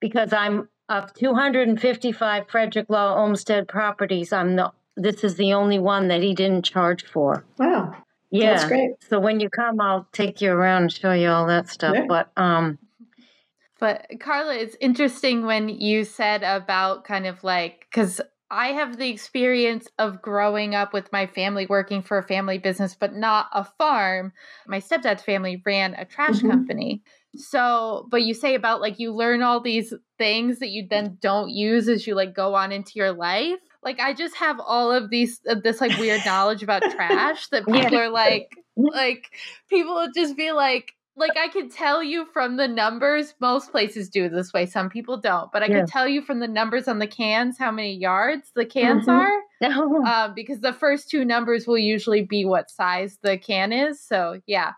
because 0.00 0.32
I'm 0.32 0.68
of 0.88 1.12
255 1.14 2.48
Frederick 2.48 2.86
Law 2.88 3.16
Olmsted 3.16 3.68
properties, 3.68 4.32
I'm 4.32 4.56
the 4.56 4.72
this 4.98 5.24
is 5.24 5.36
the 5.36 5.52
only 5.52 5.78
one 5.78 6.08
that 6.08 6.22
he 6.22 6.34
didn't 6.34 6.64
charge 6.64 7.04
for. 7.04 7.44
Wow. 7.58 7.94
Yeah. 8.30 8.54
That's 8.54 8.64
great. 8.66 8.90
So 9.08 9.18
when 9.20 9.40
you 9.40 9.48
come, 9.48 9.80
I'll 9.80 10.06
take 10.12 10.40
you 10.40 10.52
around 10.52 10.82
and 10.82 10.92
show 10.92 11.12
you 11.12 11.28
all 11.28 11.46
that 11.46 11.68
stuff. 11.68 11.94
Yeah. 11.94 12.06
But 12.08 12.30
um 12.36 12.78
but 13.80 14.06
Carla, 14.18 14.56
it's 14.56 14.76
interesting 14.80 15.46
when 15.46 15.68
you 15.68 16.04
said 16.04 16.42
about 16.42 17.04
kind 17.04 17.26
of 17.26 17.42
like 17.44 17.86
cuz 17.92 18.20
I 18.50 18.68
have 18.68 18.96
the 18.96 19.10
experience 19.10 19.88
of 19.98 20.22
growing 20.22 20.74
up 20.74 20.94
with 20.94 21.12
my 21.12 21.26
family 21.26 21.66
working 21.66 22.02
for 22.02 22.16
a 22.16 22.26
family 22.26 22.56
business, 22.56 22.96
but 22.98 23.14
not 23.14 23.48
a 23.52 23.62
farm. 23.62 24.32
My 24.66 24.80
stepdad's 24.80 25.22
family 25.22 25.62
ran 25.64 25.94
a 25.94 26.06
trash 26.06 26.36
mm-hmm. 26.36 26.50
company. 26.50 27.02
So, 27.36 28.08
but 28.10 28.22
you 28.22 28.32
say 28.32 28.54
about 28.54 28.80
like 28.80 28.98
you 28.98 29.12
learn 29.12 29.42
all 29.42 29.60
these 29.60 29.92
things 30.16 30.60
that 30.60 30.70
you 30.70 30.86
then 30.88 31.18
don't 31.20 31.50
use 31.50 31.88
as 31.88 32.06
you 32.06 32.14
like 32.14 32.34
go 32.34 32.54
on 32.54 32.72
into 32.72 32.92
your 32.94 33.12
life 33.12 33.60
like 33.82 34.00
I 34.00 34.12
just 34.14 34.36
have 34.36 34.60
all 34.60 34.92
of 34.92 35.10
these 35.10 35.40
uh, 35.48 35.56
this 35.62 35.80
like 35.80 35.98
weird 35.98 36.24
knowledge 36.24 36.62
about 36.62 36.82
trash 36.90 37.48
that 37.48 37.66
people 37.66 37.98
are 37.98 38.10
like 38.10 38.50
like 38.76 39.30
people 39.68 39.94
would 39.94 40.14
just 40.14 40.36
be 40.36 40.52
like 40.52 40.92
like 41.16 41.36
I 41.36 41.48
can 41.48 41.68
tell 41.68 42.02
you 42.02 42.26
from 42.32 42.56
the 42.56 42.68
numbers 42.68 43.34
most 43.40 43.70
places 43.70 44.08
do 44.08 44.28
this 44.28 44.52
way 44.52 44.66
some 44.66 44.88
people 44.88 45.16
don't 45.16 45.50
but 45.52 45.62
I 45.62 45.66
yeah. 45.66 45.80
could 45.80 45.88
tell 45.88 46.06
you 46.08 46.22
from 46.22 46.40
the 46.40 46.48
numbers 46.48 46.88
on 46.88 46.98
the 46.98 47.06
cans 47.06 47.58
how 47.58 47.70
many 47.70 47.94
yards 47.94 48.50
the 48.54 48.66
cans 48.66 49.06
mm-hmm. 49.06 49.10
are 49.64 50.06
uh, 50.06 50.28
because 50.34 50.60
the 50.60 50.72
first 50.72 51.10
two 51.10 51.24
numbers 51.24 51.66
will 51.66 51.78
usually 51.78 52.22
be 52.22 52.44
what 52.44 52.70
size 52.70 53.18
the 53.22 53.36
can 53.36 53.72
is 53.72 54.00
so 54.00 54.40
yeah 54.46 54.72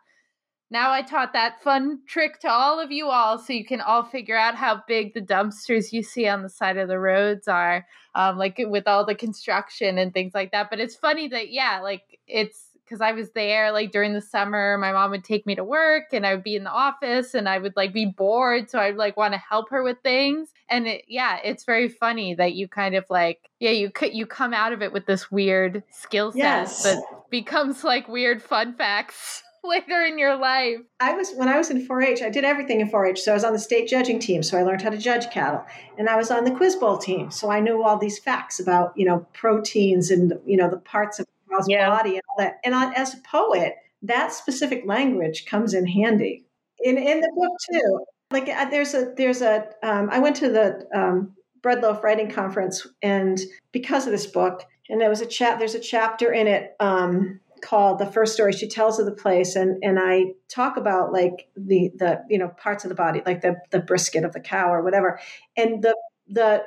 now 0.70 0.92
I 0.92 1.02
taught 1.02 1.32
that 1.32 1.62
fun 1.62 2.00
trick 2.06 2.40
to 2.40 2.48
all 2.48 2.78
of 2.78 2.92
you 2.92 3.08
all 3.08 3.38
so 3.38 3.52
you 3.52 3.64
can 3.64 3.80
all 3.80 4.04
figure 4.04 4.36
out 4.36 4.54
how 4.54 4.82
big 4.86 5.14
the 5.14 5.20
dumpsters 5.20 5.92
you 5.92 6.02
see 6.02 6.28
on 6.28 6.42
the 6.42 6.48
side 6.48 6.76
of 6.76 6.88
the 6.88 6.98
roads 6.98 7.48
are, 7.48 7.86
um, 8.14 8.38
like 8.38 8.56
with 8.58 8.86
all 8.86 9.04
the 9.04 9.14
construction 9.14 9.98
and 9.98 10.14
things 10.14 10.32
like 10.34 10.52
that. 10.52 10.70
But 10.70 10.80
it's 10.80 10.94
funny 10.94 11.28
that, 11.28 11.50
yeah, 11.50 11.80
like 11.82 12.20
it's 12.28 12.70
because 12.90 13.00
I 13.00 13.12
was 13.12 13.30
there 13.30 13.70
like 13.70 13.92
during 13.92 14.14
the 14.14 14.20
summer. 14.20 14.76
My 14.76 14.92
mom 14.92 15.12
would 15.12 15.22
take 15.22 15.46
me 15.46 15.54
to 15.54 15.62
work 15.62 16.06
and 16.12 16.26
I 16.26 16.34
would 16.34 16.42
be 16.42 16.56
in 16.56 16.64
the 16.64 16.72
office 16.72 17.34
and 17.34 17.48
I 17.48 17.58
would 17.58 17.76
like 17.76 17.92
be 17.92 18.06
bored. 18.06 18.68
So 18.68 18.80
I'd 18.80 18.96
like 18.96 19.16
want 19.16 19.32
to 19.32 19.38
help 19.38 19.70
her 19.70 19.84
with 19.84 19.98
things. 20.02 20.52
And 20.68 20.88
it, 20.88 21.04
yeah, 21.06 21.38
it's 21.44 21.64
very 21.64 21.88
funny 21.88 22.34
that 22.34 22.54
you 22.54 22.66
kind 22.66 22.96
of 22.96 23.04
like, 23.08 23.48
yeah, 23.60 23.70
you 23.70 23.90
could, 23.90 24.12
you 24.12 24.26
come 24.26 24.52
out 24.52 24.72
of 24.72 24.82
it 24.82 24.92
with 24.92 25.06
this 25.06 25.30
weird 25.30 25.84
skill 25.90 26.32
set 26.32 26.38
yes. 26.38 26.82
that 26.82 27.00
becomes 27.30 27.84
like 27.84 28.08
weird 28.08 28.42
fun 28.42 28.74
facts. 28.74 29.44
later 29.64 30.04
in 30.04 30.18
your 30.18 30.36
life? 30.36 30.78
I 31.00 31.14
was 31.14 31.32
when 31.32 31.48
I 31.48 31.58
was 31.58 31.70
in 31.70 31.86
4-H. 31.86 32.22
I 32.22 32.30
did 32.30 32.44
everything 32.44 32.80
in 32.80 32.90
4-H. 32.90 33.20
So 33.20 33.32
I 33.32 33.34
was 33.34 33.44
on 33.44 33.52
the 33.52 33.58
state 33.58 33.88
judging 33.88 34.18
team, 34.18 34.42
so 34.42 34.58
I 34.58 34.62
learned 34.62 34.82
how 34.82 34.90
to 34.90 34.98
judge 34.98 35.30
cattle, 35.30 35.64
and 35.98 36.08
I 36.08 36.16
was 36.16 36.30
on 36.30 36.44
the 36.44 36.50
quiz 36.50 36.76
bowl 36.76 36.98
team, 36.98 37.30
so 37.30 37.50
I 37.50 37.60
knew 37.60 37.82
all 37.82 37.98
these 37.98 38.18
facts 38.18 38.60
about 38.60 38.92
you 38.96 39.06
know 39.06 39.26
proteins 39.32 40.10
and 40.10 40.34
you 40.44 40.56
know 40.56 40.68
the 40.70 40.78
parts 40.78 41.18
of 41.18 41.26
the 41.26 41.54
cow's 41.54 41.66
yeah. 41.68 41.88
body 41.88 42.14
and 42.14 42.22
all 42.28 42.44
that. 42.44 42.60
And 42.64 42.74
I, 42.74 42.92
as 42.92 43.14
a 43.14 43.18
poet, 43.18 43.76
that 44.02 44.32
specific 44.32 44.84
language 44.86 45.46
comes 45.46 45.74
in 45.74 45.86
handy 45.86 46.44
in 46.80 46.98
in 46.98 47.20
the 47.20 47.32
book 47.36 47.52
too. 47.72 48.04
Like 48.30 48.48
uh, 48.48 48.70
there's 48.70 48.94
a 48.94 49.12
there's 49.16 49.42
a 49.42 49.68
um, 49.82 50.08
I 50.10 50.18
went 50.18 50.36
to 50.36 50.48
the 50.48 50.86
um, 50.94 51.34
Breadloaf 51.62 52.02
Writing 52.02 52.30
Conference, 52.30 52.86
and 53.02 53.40
because 53.72 54.06
of 54.06 54.12
this 54.12 54.26
book, 54.26 54.64
and 54.88 55.00
there 55.00 55.10
was 55.10 55.20
a 55.20 55.26
chat. 55.26 55.58
There's 55.58 55.74
a 55.74 55.80
chapter 55.80 56.32
in 56.32 56.46
it. 56.46 56.76
Um, 56.80 57.40
called 57.62 57.98
the 57.98 58.06
first 58.06 58.34
story 58.34 58.52
she 58.52 58.68
tells 58.68 58.98
of 58.98 59.06
the 59.06 59.12
place 59.12 59.56
and 59.56 59.82
and 59.82 59.98
i 59.98 60.24
talk 60.48 60.76
about 60.76 61.12
like 61.12 61.48
the 61.56 61.90
the 61.96 62.22
you 62.28 62.38
know 62.38 62.48
parts 62.48 62.84
of 62.84 62.88
the 62.88 62.94
body 62.94 63.22
like 63.26 63.40
the 63.40 63.56
the 63.70 63.80
brisket 63.80 64.24
of 64.24 64.32
the 64.32 64.40
cow 64.40 64.72
or 64.72 64.82
whatever 64.82 65.18
and 65.56 65.82
the 65.82 65.96
the 66.28 66.64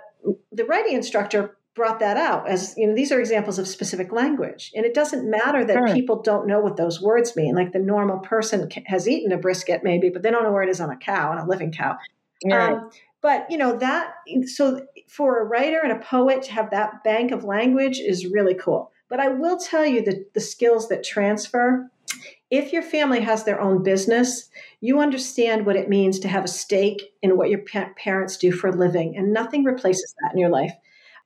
the 0.52 0.66
writing 0.66 0.94
instructor 0.94 1.58
brought 1.76 2.00
that 2.00 2.18
out 2.18 2.48
as 2.48 2.76
you 2.78 2.86
know 2.86 2.94
these 2.94 3.12
are 3.12 3.20
examples 3.20 3.58
of 3.58 3.68
specific 3.68 4.12
language 4.12 4.72
and 4.76 4.86
it 4.86 4.94
doesn't 4.94 5.30
matter 5.30 5.66
that 5.66 5.74
sure. 5.74 5.94
people 5.94 6.22
don't 6.22 6.46
know 6.46 6.60
what 6.60 6.78
those 6.78 7.02
words 7.02 7.36
mean 7.36 7.56
like 7.56 7.72
the 7.72 7.80
normal 7.80 8.20
person 8.20 8.70
has 8.86 9.08
eaten 9.08 9.32
a 9.32 9.38
brisket 9.38 9.82
maybe 9.84 10.10
but 10.10 10.22
they 10.22 10.30
don't 10.30 10.44
know 10.44 10.52
where 10.52 10.64
it 10.64 10.70
is 10.70 10.80
on 10.80 10.92
a 10.92 10.98
cow 10.98 11.32
on 11.32 11.40
a 11.40 11.48
living 11.48 11.72
cow 11.72 11.98
Right. 12.46 12.74
Um, 12.74 12.90
but 13.22 13.50
you 13.50 13.58
know 13.58 13.78
that 13.78 14.16
so 14.46 14.86
for 15.08 15.42
a 15.42 15.46
writer 15.46 15.80
and 15.82 15.92
a 15.92 16.00
poet 16.00 16.44
to 16.44 16.52
have 16.52 16.72
that 16.72 17.04
bank 17.04 17.32
of 17.32 17.44
language 17.44 18.00
is 18.00 18.26
really 18.26 18.56
cool. 18.56 18.92
But 19.14 19.20
I 19.20 19.28
will 19.28 19.60
tell 19.60 19.86
you 19.86 20.02
that 20.06 20.34
the 20.34 20.40
skills 20.40 20.90
that 20.90 21.04
transfer. 21.04 21.88
If 22.50 22.74
your 22.74 22.82
family 22.82 23.20
has 23.20 23.44
their 23.44 23.62
own 23.62 23.84
business, 23.84 24.50
you 24.82 25.00
understand 25.00 25.68
what 25.68 25.76
it 25.76 25.88
means 25.88 26.18
to 26.22 26.28
have 26.28 26.44
a 26.44 26.48
stake 26.48 27.14
in 27.22 27.38
what 27.38 27.52
your 27.52 27.60
pa- 27.60 27.92
parents 27.96 28.38
do 28.38 28.52
for 28.52 28.70
a 28.70 28.76
living, 28.76 29.16
and 29.16 29.32
nothing 29.32 29.66
replaces 29.66 30.16
that 30.20 30.34
in 30.34 30.40
your 30.40 30.50
life. 30.50 30.74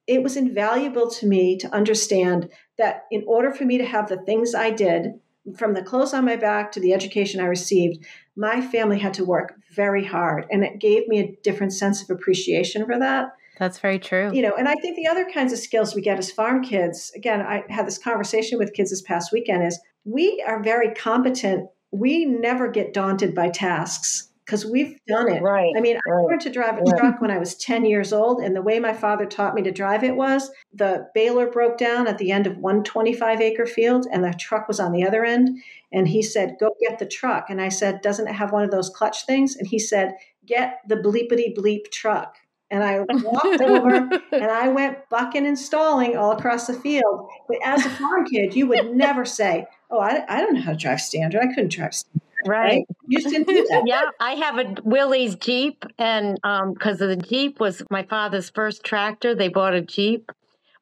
It 0.06 0.22
was 0.22 0.36
invaluable 0.36 1.10
to 1.12 1.28
me 1.28 1.58
to 1.60 1.74
understand 1.74 2.50
that 2.78 3.06
in 3.10 3.24
order 3.26 3.54
for 3.54 3.64
me 3.64 3.78
to 3.78 3.86
have 3.86 4.10
the 4.10 4.18
things 4.18 4.54
I 4.54 4.70
did, 4.70 5.22
from 5.56 5.74
the 5.74 5.82
clothes 5.82 6.14
on 6.14 6.26
my 6.26 6.36
back 6.36 6.74
to 6.74 6.82
the 6.82 6.92
education 6.94 7.40
I 7.40 7.46
received, 7.46 8.06
my 8.36 8.60
family 8.60 9.00
had 9.00 9.14
to 9.14 9.24
work 9.24 9.56
very 9.72 10.04
hard. 10.04 10.46
And 10.52 10.66
it 10.66 10.80
gave 10.80 11.08
me 11.08 11.22
a 11.22 11.38
different 11.42 11.72
sense 11.72 12.04
of 12.04 12.10
appreciation 12.10 12.86
for 12.86 13.00
that. 13.00 13.30
That's 13.58 13.80
very 13.80 14.00
true. 14.00 14.32
You 14.34 14.42
know, 14.42 14.54
and 14.58 14.68
I 14.68 14.76
think 14.76 14.96
the 14.96 15.08
other 15.08 15.30
kinds 15.30 15.52
of 15.52 15.60
skills 15.60 15.96
we 15.96 16.02
get 16.02 16.20
as 16.20 16.32
farm 16.32 16.64
kids, 16.64 17.12
again, 17.16 17.42
I 17.42 17.64
had 17.70 17.88
this 17.88 17.98
conversation 17.98 18.58
with 18.58 18.74
kids 18.74 18.90
this 18.92 19.02
past 19.02 19.32
weekend, 19.32 19.66
is 19.66 19.80
we 20.06 20.44
are 20.48 20.62
very 20.62 20.94
competent. 20.94 21.70
We 21.92 22.26
never 22.26 22.70
get 22.70 22.94
daunted 22.94 23.34
by 23.34 23.50
tasks 23.50 24.30
because 24.46 24.66
we've 24.66 24.98
done 25.10 25.30
it. 25.30 25.42
Right. 25.42 25.74
I 25.76 25.82
mean, 25.82 25.98
I 25.98 26.10
right. 26.10 26.26
learned 26.26 26.42
to 26.42 26.50
drive 26.50 26.76
a 26.78 26.84
Yeah. 26.86 26.94
truck 26.98 27.20
when 27.20 27.32
I 27.32 27.38
was 27.38 27.56
10 27.56 27.84
years 27.84 28.14
old, 28.14 28.40
and 28.40 28.56
the 28.56 28.62
way 28.62 28.80
my 28.80 28.94
father 28.94 29.26
taught 29.26 29.54
me 29.54 29.62
to 29.64 29.72
drive 29.72 30.06
it 30.06 30.16
was 30.16 30.50
the 30.74 31.08
baler 31.14 31.48
broke 31.48 31.78
down 31.78 32.08
at 32.08 32.18
the 32.18 32.32
end 32.32 32.48
of 32.48 32.58
one 32.58 32.82
25 32.84 33.42
acre 33.42 33.66
field, 33.66 34.08
and 34.10 34.24
the 34.24 34.34
truck 34.40 34.70
was 34.70 34.80
on 34.80 34.94
the 34.94 35.06
other 35.06 35.26
end. 35.26 35.50
And 35.92 36.08
he 36.08 36.22
said, 36.22 36.56
Go 36.60 36.76
get 36.80 37.00
the 37.00 37.06
truck. 37.06 37.50
And 37.50 37.62
I 37.62 37.68
said, 37.70 38.02
Doesn't 38.02 38.28
it 38.28 38.36
have 38.36 38.54
one 38.54 38.64
of 38.64 38.72
those 38.72 38.90
clutch 38.90 39.26
things? 39.26 39.58
And 39.58 39.68
he 39.68 39.80
said, 39.80 40.14
Get 40.46 40.80
the 40.88 40.96
bleepity 40.96 41.54
bleep 41.54 41.92
truck. 41.92 42.38
And 42.70 42.84
I 42.84 43.00
walked 43.10 43.62
over 43.62 43.96
and 44.32 44.44
I 44.52 44.68
went 44.68 45.08
bucking 45.10 45.46
and 45.46 45.58
stalling 45.58 46.18
all 46.18 46.32
across 46.32 46.68
the 46.68 46.74
field. 46.74 47.30
But 47.48 47.58
as 47.64 47.86
a 47.86 47.90
farm 47.90 48.26
kid, 48.26 48.56
you 48.56 48.68
would 48.68 48.96
never 48.96 49.24
say, 49.26 49.66
Oh, 49.90 50.00
I, 50.00 50.24
I 50.28 50.42
don't 50.42 50.56
know 50.56 50.62
how 50.62 50.72
to 50.72 50.78
drive 50.78 51.00
standard. 51.00 51.42
I 51.42 51.48
couldn't 51.48 51.72
drive 51.72 51.94
standard. 51.94 52.22
Right. 52.46 52.86
You 53.08 53.20
just 53.22 53.34
didn't 53.34 53.48
do 53.48 53.66
that. 53.70 53.84
yeah, 53.86 54.02
I 54.20 54.34
have 54.34 54.58
a 54.58 54.76
Willys 54.84 55.36
Jeep, 55.36 55.84
and 55.98 56.38
because 56.74 57.02
of 57.02 57.10
the 57.10 57.16
Jeep 57.18 57.60
was 57.60 57.82
my 57.90 58.04
father's 58.04 58.50
first 58.50 58.84
tractor, 58.84 59.34
they 59.34 59.48
bought 59.48 59.74
a 59.74 59.82
Jeep. 59.82 60.32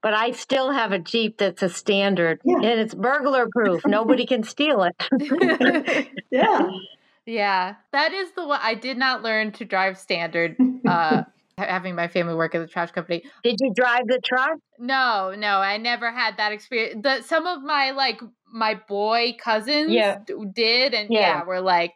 But 0.01 0.13
I 0.13 0.31
still 0.31 0.71
have 0.71 0.91
a 0.91 0.99
Jeep 0.99 1.37
that's 1.37 1.63
a 1.63 1.69
standard, 1.69 2.39
Yeah. 2.43 2.57
and 2.57 2.79
it's 2.79 2.93
burglar 2.93 3.47
proof. 3.51 3.83
Nobody 3.87 4.25
can 4.25 4.43
steal 4.43 4.83
it. 4.83 6.09
Yeah. 6.31 6.69
yeah, 7.25 7.75
that 7.93 8.11
is 8.13 8.31
the 8.33 8.45
one. 8.45 8.59
I 8.61 8.75
did 8.75 8.97
not 8.97 9.23
learn 9.23 9.51
to 9.53 9.65
drive 9.65 9.97
standard. 9.97 10.57
Uh, 10.87 10.89
ha- 10.89 11.25
having 11.57 11.95
my 11.95 12.07
family 12.07 12.35
work 12.35 12.53
at 12.55 12.59
the 12.59 12.67
trash 12.67 12.91
company. 12.91 13.23
Did 13.43 13.57
you 13.61 13.73
drive 13.73 14.07
the 14.07 14.19
truck? 14.23 14.57
No, 14.77 15.33
no, 15.37 15.57
I 15.59 15.77
never 15.77 16.11
had 16.11 16.37
that 16.37 16.51
experience. 16.51 17.01
The 17.03 17.21
some 17.21 17.47
of 17.47 17.63
my 17.63 17.91
like 17.91 18.19
my 18.51 18.75
boy 18.87 19.35
cousins 19.41 19.91
Yeah. 19.91 20.19
d- 20.25 20.33
did, 20.53 20.93
and 20.93 21.09
Yeah. 21.11 21.19
yeah, 21.19 21.43
we're 21.45 21.59
like. 21.61 21.93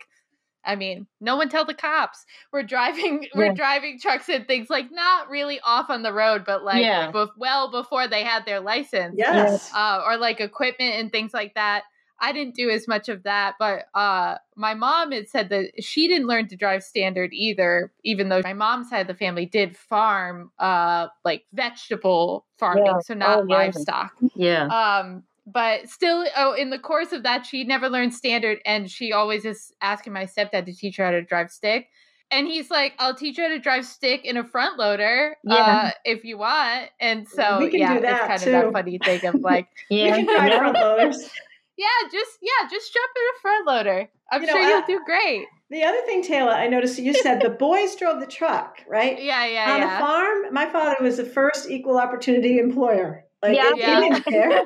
I 0.65 0.75
mean, 0.75 1.07
no 1.21 1.37
one 1.37 1.47
tell 1.47 1.63
the 1.63 1.73
cops. 1.73 2.25
We're 2.51 2.63
driving, 2.63 3.25
we're 3.33 3.45
Yeah. 3.45 3.53
driving 3.53 3.97
trucks 3.97 4.27
and 4.27 4.45
things 4.45 4.69
like 4.69 4.91
not 4.91 5.29
really 5.29 5.57
off 5.61 5.89
on 5.89 6.03
the 6.03 6.11
road, 6.11 6.43
but 6.45 6.65
like 6.65 6.83
Yeah. 6.83 7.11
bef- 7.13 7.29
well 7.37 7.71
before 7.71 8.09
they 8.09 8.23
had 8.25 8.45
their 8.45 8.59
license, 8.59 9.15
Yes. 9.17 9.71
uh, 9.73 10.01
or 10.05 10.17
like 10.17 10.41
equipment 10.41 10.95
and 10.95 11.13
things 11.13 11.33
like 11.33 11.53
that. 11.55 11.83
I 12.21 12.31
didn't 12.31 12.55
do 12.55 12.69
as 12.69 12.87
much 12.87 13.09
of 13.09 13.23
that, 13.23 13.55
but 13.59 13.85
uh, 13.93 14.35
my 14.55 14.73
mom 14.73 15.11
had 15.11 15.29
said 15.29 15.49
that 15.49 15.71
she 15.83 16.07
didn't 16.07 16.27
learn 16.27 16.47
to 16.49 16.55
drive 16.55 16.83
standard 16.83 17.31
either, 17.33 17.91
even 18.03 18.29
though 18.29 18.41
my 18.43 18.53
mom's 18.53 18.89
side 18.89 18.99
of 19.01 19.07
the 19.07 19.13
family 19.13 19.45
did 19.45 19.75
farm, 19.77 20.51
uh, 20.59 21.07
like 21.23 21.45
vegetable 21.53 22.45
farming, 22.57 22.85
Yeah. 22.85 22.99
so 22.99 23.13
not 23.13 23.39
Oh, 23.39 23.45
yeah. 23.47 23.55
livestock. 23.55 24.11
Yeah. 24.35 24.65
Um, 24.67 25.23
but 25.47 25.89
still, 25.89 26.25
oh, 26.37 26.53
in 26.53 26.69
the 26.69 26.77
course 26.79 27.11
of 27.11 27.23
that, 27.23 27.45
she 27.45 27.63
never 27.63 27.89
learned 27.89 28.13
standard, 28.13 28.59
and 28.65 28.89
she 28.91 29.11
always 29.13 29.45
is 29.45 29.73
asking 29.81 30.13
my 30.13 30.25
stepdad 30.25 30.65
to 30.65 30.73
teach 30.75 30.97
her 30.97 31.05
how 31.05 31.11
to 31.11 31.21
drive 31.23 31.49
stick. 31.51 31.87
And 32.31 32.45
he's 32.45 32.69
like, 32.69 32.93
"I'll 32.99 33.15
teach 33.15 33.39
you 33.39 33.45
how 33.45 33.49
to 33.49 33.57
drive 33.57 33.83
stick 33.87 34.23
in 34.23 34.37
a 34.37 34.43
front 34.43 34.77
loader, 34.77 35.35
Yeah. 35.43 35.55
uh, 35.55 35.91
if 36.05 36.23
you 36.23 36.37
want." 36.37 36.91
And 36.99 37.27
so, 37.27 37.61
yeah, 37.61 37.95
it's 37.95 38.03
kind 38.19 38.33
of 38.33 38.45
that 38.45 38.71
funny 38.73 38.99
thing 38.99 39.25
of 39.25 39.35
like, 39.41 39.67
We 39.89 40.03
can 40.11 40.25
drive 40.25 40.47
yeah. 40.49 40.57
front 40.59 40.77
loaders. 40.79 41.29
Yeah, 41.79 42.09
just 42.11 42.37
yeah, 42.41 42.67
just 42.69 42.93
jump 42.93 43.11
in 43.15 43.23
a 43.23 43.39
front 43.41 43.67
loader. 43.67 44.09
I'm 44.31 44.41
You 44.41 44.47
know, 44.47 44.53
sure 44.53 44.61
I- 44.61 44.69
you'll 44.69 44.85
do 44.99 44.99
great. 45.05 45.47
The 45.71 45.83
other 45.83 46.01
thing, 46.01 46.23
Tayla, 46.23 46.53
I 46.53 46.67
noticed 46.67 46.97
you 46.99 47.13
said 47.13 47.41
the 47.41 47.49
boys 47.67 47.95
drove 47.95 48.19
the 48.19 48.25
truck, 48.27 48.77
right? 48.87 49.21
Yeah, 49.21 49.45
yeah, 49.45 49.71
On 49.73 49.79
yeah. 49.79 49.93
the 49.93 49.99
farm, 49.99 50.53
my 50.53 50.67
father 50.67 50.95
was 50.99 51.17
the 51.17 51.23
first 51.25 51.69
equal 51.69 51.97
opportunity 51.99 52.57
employer. 52.57 53.23
Like, 53.43 53.55
Yeah. 53.55 53.69
if 53.71 53.77
Yeah. 53.77 54.01
he 54.01 54.09
didn't 54.09 54.25
care. 54.25 54.61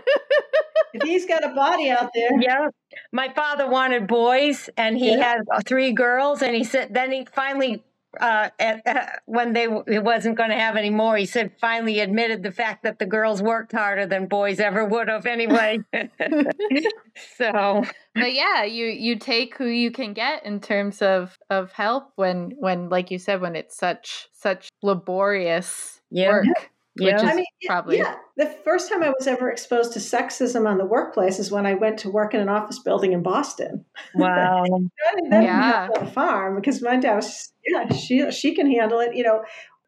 if 0.93 1.03
he's 1.03 1.25
got 1.25 1.43
a 1.43 1.49
body 1.49 1.89
out 1.89 2.09
there, 2.15 2.29
Yeah. 2.39 2.69
My 3.11 3.31
father 3.33 3.67
wanted 3.69 4.07
boys, 4.07 4.69
and 4.77 4.97
he 4.97 5.11
Yeah. 5.11 5.35
had 5.35 5.65
three 5.67 5.91
girls, 5.91 6.41
and 6.41 6.55
he 6.55 6.63
said, 6.63 6.93
then 6.93 7.11
he 7.11 7.25
finally. 7.25 7.83
Uh, 8.19 8.49
at, 8.59 8.81
uh, 8.85 9.05
when 9.25 9.53
they 9.53 9.67
he 9.87 9.99
wasn't 9.99 10.37
going 10.37 10.49
to 10.49 10.55
have 10.55 10.75
any 10.75 10.89
more, 10.89 11.17
he 11.17 11.25
said 11.25 11.51
finally 11.59 11.99
admitted 11.99 12.43
the 12.43 12.51
fact 12.51 12.83
that 12.83 12.99
the 12.99 13.05
girls 13.05 13.41
worked 13.41 13.71
harder 13.71 14.05
than 14.05 14.27
boys 14.27 14.59
ever 14.59 14.85
would 14.85 15.09
have 15.09 15.25
anyway. 15.25 15.79
so 17.37 17.83
but 18.15 18.33
yeah, 18.33 18.63
you 18.63 18.85
you 18.85 19.17
take 19.17 19.57
who 19.57 19.65
you 19.65 19.91
can 19.91 20.13
get 20.13 20.45
in 20.45 20.59
terms 20.59 21.01
of 21.01 21.37
of 21.49 21.71
help 21.71 22.11
when 22.15 22.51
when 22.59 22.89
like 22.89 23.11
you 23.11 23.19
said 23.19 23.41
when 23.41 23.55
it's 23.55 23.75
such 23.77 24.27
such 24.33 24.69
laborious 24.81 26.01
Yeah. 26.11 26.29
work, 26.31 26.71
yeah, 26.95 27.13
which 27.13 27.23
is 27.23 27.29
I 27.29 27.35
mean, 27.35 27.45
probably 27.65 27.97
yeah. 27.97 28.15
The 28.37 28.45
first 28.63 28.91
time 28.91 29.03
I 29.03 29.09
was 29.09 29.27
ever 29.27 29.49
exposed 29.49 29.93
to 29.93 29.99
sexism 29.99 30.67
on 30.67 30.77
the 30.77 30.85
workplace 30.85 31.39
is 31.39 31.51
when 31.51 31.65
I 31.65 31.73
went 31.73 31.99
to 31.99 32.09
work 32.09 32.33
in 32.33 32.39
an 32.39 32.49
office 32.49 32.79
building 32.79 33.13
in 33.13 33.23
Boston. 33.23 33.85
wow, 34.15 34.61
I 34.61 34.63
didn't, 34.63 34.91
that 34.99 35.15
didn't 35.15 35.43
Yeah. 35.43 35.89
on 35.95 36.05
the 36.05 36.11
farm 36.11 36.55
because 36.55 36.81
my 36.81 36.97
dad 36.97 37.15
was, 37.15 37.51
yeah, 37.65 37.91
she 37.93 38.29
she 38.31 38.55
can 38.55 38.71
handle 38.71 38.99
it. 38.99 39.15
You 39.15 39.23
know, 39.23 39.43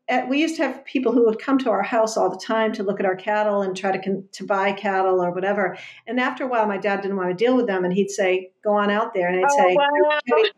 at, 0.08 0.30
we 0.30 0.40
used 0.40 0.56
to 0.58 0.64
have 0.64 0.86
people 0.86 1.12
who 1.12 1.26
would 1.26 1.40
come 1.40 1.58
to 1.60 1.70
our 1.70 1.82
house 1.82 2.18
all 2.18 2.30
the 2.30 2.38
time 2.44 2.72
to 2.74 2.84
look 2.84 3.00
at 3.00 3.06
our 3.06 3.16
cattle 3.16 3.62
and 3.62 3.76
try 3.76 3.92
to 3.92 4.00
con, 4.02 4.24
to 4.34 4.46
buy 4.46 4.72
cattle 4.72 5.24
or 5.24 5.32
whatever. 5.32 5.78
And 6.08 6.20
after 6.20 6.44
a 6.44 6.48
while, 6.48 6.68
my 6.68 6.78
dad 6.78 7.02
didn't 7.02 7.18
want 7.18 7.30
to 7.30 7.36
deal 7.36 7.56
with 7.56 7.68
them, 7.68 7.84
and 7.84 7.94
he'd 7.94 8.10
say, 8.10 8.52
"Go 8.64 8.74
on 8.74 8.90
out 8.90 9.14
there," 9.14 9.28
and 9.28 9.38
I'd 9.38 9.46
oh, 9.50 9.58
say. 9.58 9.76
wow. 9.76 10.20
Can 10.28 10.36
we, 10.42 10.52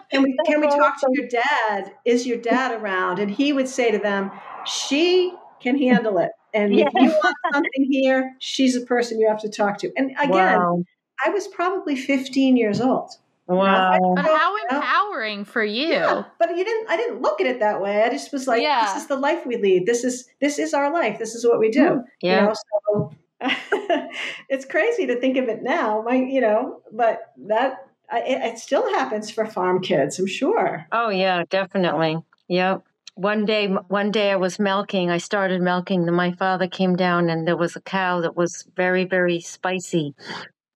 can 0.10 0.22
we, 0.22 0.36
can 0.46 0.60
we 0.60 0.66
talk 0.68 1.00
to 1.00 1.08
your 1.12 1.28
dad? 1.28 1.92
Is 2.04 2.26
your 2.26 2.38
dad 2.38 2.80
around? 2.80 3.18
And 3.18 3.30
he 3.30 3.52
would 3.52 3.68
say 3.68 3.90
to 3.90 3.98
them, 3.98 4.30
She 4.66 5.34
can 5.62 5.78
handle 5.78 6.18
it. 6.18 6.30
And 6.54 6.74
Yeah. 6.74 6.86
if 6.88 6.94
you 6.94 7.08
want 7.08 7.36
something 7.52 7.86
here, 7.90 8.34
she's 8.40 8.78
the 8.78 8.84
person 8.86 9.18
you 9.20 9.28
have 9.28 9.40
to 9.40 9.48
talk 9.48 9.78
to. 9.78 9.90
And 9.96 10.10
again, 10.20 10.58
wow, 10.58 10.82
I 11.24 11.30
was 11.30 11.48
probably 11.48 11.96
15 11.96 12.56
years 12.56 12.80
old. 12.80 13.10
wow. 13.46 13.98
But 14.16 14.24
how 14.24 14.56
empowering 14.70 15.44
for 15.44 15.64
you. 15.64 15.88
Yeah, 15.88 16.24
but 16.38 16.56
you 16.56 16.64
didn't. 16.64 16.88
I 16.90 16.96
didn't 16.96 17.20
look 17.22 17.40
at 17.40 17.46
it 17.46 17.58
that 17.60 17.80
way. 17.82 18.02
I 18.02 18.08
just 18.08 18.32
was 18.32 18.46
like, 18.46 18.62
Yeah. 18.62 18.84
"This 18.86 19.02
is 19.02 19.08
the 19.08 19.16
life 19.16 19.44
we 19.46 19.56
lead. 19.56 19.86
This 19.86 20.04
is 20.04 20.28
this 20.40 20.58
is 20.58 20.72
our 20.74 20.92
life. 20.92 21.18
This 21.18 21.34
is 21.34 21.44
what 21.46 21.58
we 21.58 21.70
do." 21.70 21.80
Mm-hmm. 21.80 22.00
yeah, 22.22 22.40
You 22.40 22.46
know, 22.48 22.54
so 22.54 23.12
it's 24.48 24.64
crazy 24.64 25.06
to 25.06 25.16
think 25.20 25.36
of 25.36 25.48
it 25.48 25.62
now. 25.62 26.02
My, 26.02 26.14
you 26.14 26.40
know, 26.40 26.80
but 26.92 27.32
that 27.48 27.86
I, 28.10 28.20
it, 28.20 28.52
it 28.54 28.58
still 28.58 28.88
happens 28.94 29.30
for 29.30 29.44
farm 29.46 29.80
kids. 29.82 30.18
I'm 30.18 30.26
sure. 30.26 30.86
oh 30.92 31.08
yeah, 31.08 31.42
definitely. 31.50 32.18
Yep. 32.48 32.82
One 33.14 33.44
day, 33.44 33.68
one 33.68 34.10
day 34.10 34.30
I 34.30 34.36
was 34.36 34.58
milking. 34.58 35.10
I 35.10 35.18
started 35.18 35.60
milking. 35.60 36.04
Then 36.06 36.14
my 36.14 36.32
father 36.32 36.66
came 36.66 36.96
down, 36.96 37.28
and 37.28 37.46
there 37.46 37.56
was 37.56 37.76
a 37.76 37.80
cow 37.80 38.20
that 38.22 38.36
was 38.36 38.66
very, 38.74 39.04
very 39.04 39.38
spicy. 39.40 40.14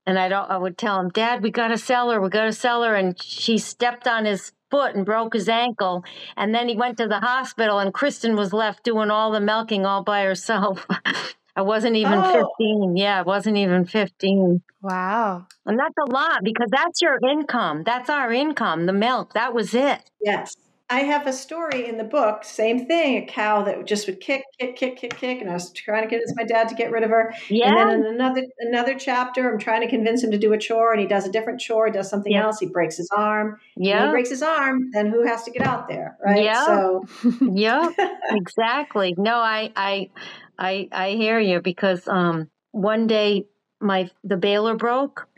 And 0.07 0.19
I 0.19 0.29
don't. 0.29 0.51
I 0.51 0.59
would 0.59 0.77
tell 0.77 1.01
him, 1.01 1.09
Dad, 1.09 1.43
we 1.43 1.51
got 1.51 1.69
to 1.69 1.79
sell 1.79 2.11
her. 2.11 2.21
We 2.21 2.29
got 2.29 2.45
to 2.45 2.53
sell 2.53 2.83
her. 2.83 2.95
And 2.95 3.21
she 3.21 3.59
stepped 3.59 4.07
on 4.07 4.25
his 4.27 4.53
foot 4.71 4.95
and 4.95 5.05
broke 5.07 5.33
his 5.35 5.49
ankle. 5.49 6.05
And 6.37 6.55
then 6.55 6.69
he 6.69 6.77
went 6.77 6.99
to 6.99 7.09
the 7.09 7.21
hospital, 7.21 7.79
and 7.79 7.95
Kristin 7.95 8.37
was 8.37 8.53
left 8.53 8.85
doing 8.85 9.11
all 9.11 9.31
the 9.33 9.41
milking 9.41 9.87
all 9.87 10.03
by 10.03 10.23
herself. 10.23 10.87
I 11.57 11.63
wasn't 11.63 11.97
even 11.97 12.21
Oh. 12.23 12.51
15. 12.59 12.97
Yeah, 12.99 13.21
I 13.21 13.23
wasn't 13.23 13.57
even 13.57 13.87
15. 13.87 14.63
Wow. 14.83 15.47
And 15.65 15.79
that's 15.79 15.95
a 15.99 16.13
lot 16.13 16.41
because 16.45 16.69
that's 16.71 17.01
your 17.01 17.19
income. 17.27 17.83
That's 17.83 18.11
our 18.11 18.31
income, 18.31 18.85
the 18.85 18.93
milk. 18.93 19.33
That 19.33 19.55
was 19.55 19.73
it. 19.73 20.01
Yes. 20.21 20.55
I 20.89 21.01
have 21.01 21.27
a 21.27 21.33
story 21.33 21.89
in 21.89 21.99
the 21.99 22.05
book, 22.05 22.45
same 22.45 22.87
thing, 22.87 23.17
a 23.23 23.27
cow 23.27 23.65
that 23.65 23.85
just 23.87 24.07
would 24.07 24.21
kick, 24.21 24.45
kick, 24.61 24.77
kick, 24.77 24.97
kick, 24.97 25.17
kick, 25.17 25.41
and 25.41 25.51
I 25.51 25.55
was 25.55 25.73
trying 25.73 26.05
to 26.05 26.09
convince 26.09 26.33
my 26.37 26.45
dad 26.45 26.69
to 26.69 26.77
get 26.77 26.93
rid 26.93 27.03
of 27.03 27.11
her. 27.11 27.35
Yeah. 27.51 27.69
And 27.69 27.77
then 27.77 28.01
in 28.01 28.15
another 28.15 28.43
another 28.61 28.95
chapter, 28.97 29.51
I'm 29.53 29.59
trying 29.59 29.81
to 29.81 29.89
convince 29.89 30.23
him 30.23 30.31
to 30.31 30.39
do 30.39 30.53
a 30.53 30.59
chore, 30.59 30.93
and 30.93 31.01
he 31.01 31.09
does 31.09 31.27
a 31.27 31.33
different 31.33 31.61
chore, 31.61 31.91
does 31.91 32.09
something 32.09 32.33
Yeah. 32.33 32.45
else, 32.45 32.61
he 32.61 32.67
breaks 32.67 32.97
his 32.97 33.11
arm. 33.17 33.59
When 33.75 33.85
he 34.07 34.11
breaks 34.13 34.29
his 34.31 34.43
arm, 34.43 34.91
then 34.93 35.09
who 35.09 35.27
has 35.27 35.43
to 35.45 35.51
get 35.51 35.67
out 35.67 35.89
there, 35.89 36.17
right? 36.25 36.45
Yeah. 36.45 36.65
So 36.65 37.05
yeah. 37.41 37.91
Exactly. 38.31 39.15
No, 39.19 39.37
I, 39.39 39.73
I, 39.77 40.11
I, 40.59 40.89
I 40.93 41.11
hear 41.11 41.39
you 41.39 41.61
because 41.61 42.07
um, 42.09 42.49
one 42.73 43.07
day 43.07 43.47
my 43.81 44.11
the 44.25 44.37
baler 44.37 44.75
broke, 44.77 45.29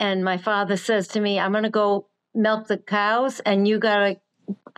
and 0.00 0.24
my 0.24 0.38
father 0.38 0.76
says 0.76 1.08
to 1.08 1.20
me, 1.20 1.38
"I'm 1.38 1.52
going 1.52 1.64
to 1.64 1.70
go 1.70 2.06
milk 2.34 2.68
the 2.68 2.78
cows, 2.78 3.40
and 3.40 3.66
you 3.68 3.78
got 3.78 3.96
to 3.98 4.16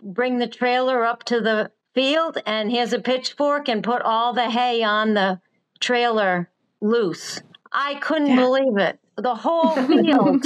bring 0.03 0.37
the 0.37 0.47
trailer 0.47 1.03
up 1.03 1.23
to 1.25 1.41
the 1.41 1.71
field 1.93 2.37
and 2.45 2.71
here's 2.71 2.93
a 2.93 2.99
pitchfork 2.99 3.67
and 3.67 3.83
put 3.83 4.01
all 4.01 4.33
the 4.33 4.49
hay 4.49 4.83
on 4.83 5.13
the 5.13 5.39
trailer 5.79 6.49
loose. 6.81 7.41
I 7.71 7.95
couldn't 7.95 8.27
yeah. 8.27 8.35
believe 8.35 8.77
it. 8.77 8.99
The 9.17 9.35
whole 9.35 9.75
field 9.87 10.45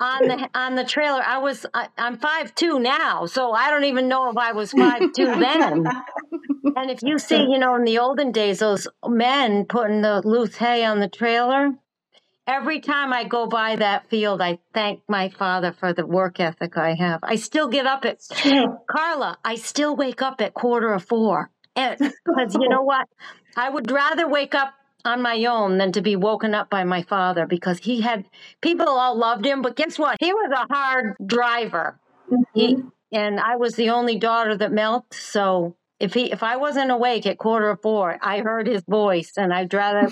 on 0.00 0.28
the 0.28 0.50
on 0.54 0.74
the 0.74 0.84
trailer. 0.84 1.22
I 1.24 1.38
was 1.38 1.66
I, 1.72 1.88
am 1.96 2.18
five 2.18 2.54
two 2.54 2.78
now, 2.78 3.26
so 3.26 3.52
I 3.52 3.70
don't 3.70 3.84
even 3.84 4.08
know 4.08 4.30
if 4.30 4.36
I 4.36 4.52
was 4.52 4.72
five 4.72 5.12
two 5.14 5.24
then. 5.24 5.86
and 6.76 6.90
if 6.90 7.02
you 7.02 7.18
see, 7.18 7.42
you 7.42 7.58
know, 7.58 7.74
in 7.76 7.84
the 7.84 7.98
olden 7.98 8.32
days, 8.32 8.58
those 8.58 8.86
men 9.06 9.64
putting 9.64 10.02
the 10.02 10.22
loose 10.24 10.56
hay 10.56 10.84
on 10.84 11.00
the 11.00 11.08
trailer. 11.08 11.72
Every 12.46 12.80
time 12.80 13.12
I 13.12 13.24
go 13.24 13.46
by 13.46 13.76
that 13.76 14.10
field, 14.10 14.42
I 14.42 14.58
thank 14.74 15.00
my 15.08 15.30
father 15.30 15.72
for 15.72 15.94
the 15.94 16.06
work 16.06 16.40
ethic 16.40 16.76
I 16.76 16.94
have. 16.94 17.20
I 17.22 17.36
still 17.36 17.68
get 17.68 17.86
up 17.86 18.04
at 18.04 18.20
Carla. 18.90 19.38
I 19.42 19.54
still 19.54 19.96
wake 19.96 20.20
up 20.20 20.40
at 20.42 20.52
quarter 20.52 20.92
of 20.92 21.04
four, 21.04 21.50
because 21.74 22.00
you 22.54 22.68
know 22.68 22.82
what? 22.82 23.08
I 23.56 23.70
would 23.70 23.90
rather 23.90 24.28
wake 24.28 24.54
up 24.54 24.74
on 25.04 25.22
my 25.22 25.44
own 25.44 25.78
than 25.78 25.92
to 25.92 26.02
be 26.02 26.16
woken 26.16 26.54
up 26.54 26.70
by 26.70 26.84
my 26.84 27.02
father 27.02 27.46
because 27.46 27.78
he 27.78 28.00
had 28.00 28.24
people 28.60 28.88
all 28.88 29.16
loved 29.16 29.44
him, 29.44 29.62
but 29.62 29.76
guess 29.76 29.98
what? 29.98 30.16
He 30.20 30.32
was 30.32 30.50
a 30.52 30.72
hard 30.72 31.14
driver. 31.24 31.98
Mm-hmm. 32.30 32.42
He 32.58 32.76
and 33.12 33.38
I 33.38 33.56
was 33.56 33.76
the 33.76 33.90
only 33.90 34.18
daughter 34.18 34.56
that 34.56 34.72
milked, 34.72 35.14
so 35.14 35.76
if 36.04 36.14
he 36.14 36.30
if 36.30 36.42
I 36.42 36.56
wasn't 36.56 36.90
awake 36.90 37.26
at 37.26 37.38
quarter 37.38 37.70
of 37.70 37.80
four, 37.82 38.18
I 38.20 38.40
heard 38.40 38.66
his 38.66 38.82
voice 38.88 39.32
and 39.36 39.52
I'd 39.52 39.72
rather 39.72 40.10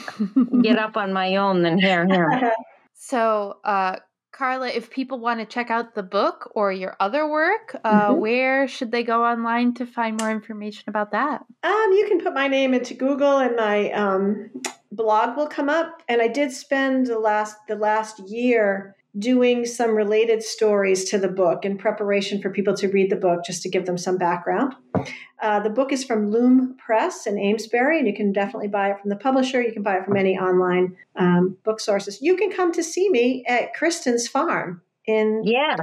get 0.62 0.78
up 0.86 0.96
on 0.96 1.12
my 1.12 1.36
own 1.36 1.62
than 1.62 1.78
hear 1.78 2.06
him. 2.06 2.50
So 2.94 3.58
uh 3.64 3.96
Carla, 4.32 4.68
if 4.68 4.90
people 4.90 5.18
want 5.18 5.40
to 5.40 5.46
check 5.46 5.70
out 5.70 5.94
the 5.94 6.02
book 6.02 6.50
or 6.54 6.72
your 6.72 6.96
other 7.00 7.30
work, 7.30 7.76
uh, 7.84 8.08
mm-hmm. 8.08 8.20
where 8.20 8.66
should 8.66 8.90
they 8.90 9.02
go 9.02 9.22
online 9.24 9.74
to 9.74 9.84
find 9.84 10.18
more 10.18 10.30
information 10.30 10.84
about 10.88 11.10
that? 11.12 11.44
Um, 11.62 11.92
you 11.92 12.06
can 12.08 12.18
put 12.18 12.32
my 12.32 12.48
name 12.48 12.72
into 12.72 12.94
Google, 12.94 13.38
and 13.38 13.56
my 13.56 13.92
um, 13.92 14.50
blog 14.90 15.36
will 15.36 15.48
come 15.48 15.68
up. 15.68 16.02
And 16.08 16.22
I 16.22 16.28
did 16.28 16.50
spend 16.50 17.08
the 17.08 17.18
last 17.18 17.56
the 17.68 17.76
last 17.76 18.20
year 18.20 18.96
doing 19.18 19.66
some 19.66 19.94
related 19.94 20.42
stories 20.42 21.04
to 21.10 21.18
the 21.18 21.28
book 21.28 21.64
in 21.64 21.76
preparation 21.76 22.40
for 22.40 22.50
people 22.50 22.74
to 22.74 22.88
read 22.88 23.10
the 23.10 23.16
book, 23.16 23.40
just 23.44 23.62
to 23.62 23.68
give 23.68 23.86
them 23.86 23.98
some 23.98 24.16
background. 24.16 24.74
Uh, 25.40 25.60
the 25.60 25.70
book 25.70 25.92
is 25.92 26.04
from 26.04 26.30
Loom 26.30 26.76
Press 26.78 27.26
in 27.26 27.38
Amesbury, 27.38 27.98
and 27.98 28.06
you 28.06 28.14
can 28.14 28.32
definitely 28.32 28.68
buy 28.68 28.90
it 28.90 29.00
from 29.00 29.10
the 29.10 29.16
publisher. 29.16 29.60
You 29.60 29.72
can 29.72 29.82
buy 29.82 29.96
it 29.96 30.04
from 30.04 30.16
any 30.16 30.38
online 30.38 30.96
um, 31.16 31.56
book 31.64 31.80
sources. 31.80 32.22
You 32.22 32.36
can 32.36 32.50
come 32.50 32.72
to 32.72 32.82
see 32.82 33.10
me 33.10 33.44
at 33.46 33.74
Kristin's 33.74 34.28
farm 34.28 34.80
in. 35.06 35.42
Yes. 35.44 35.78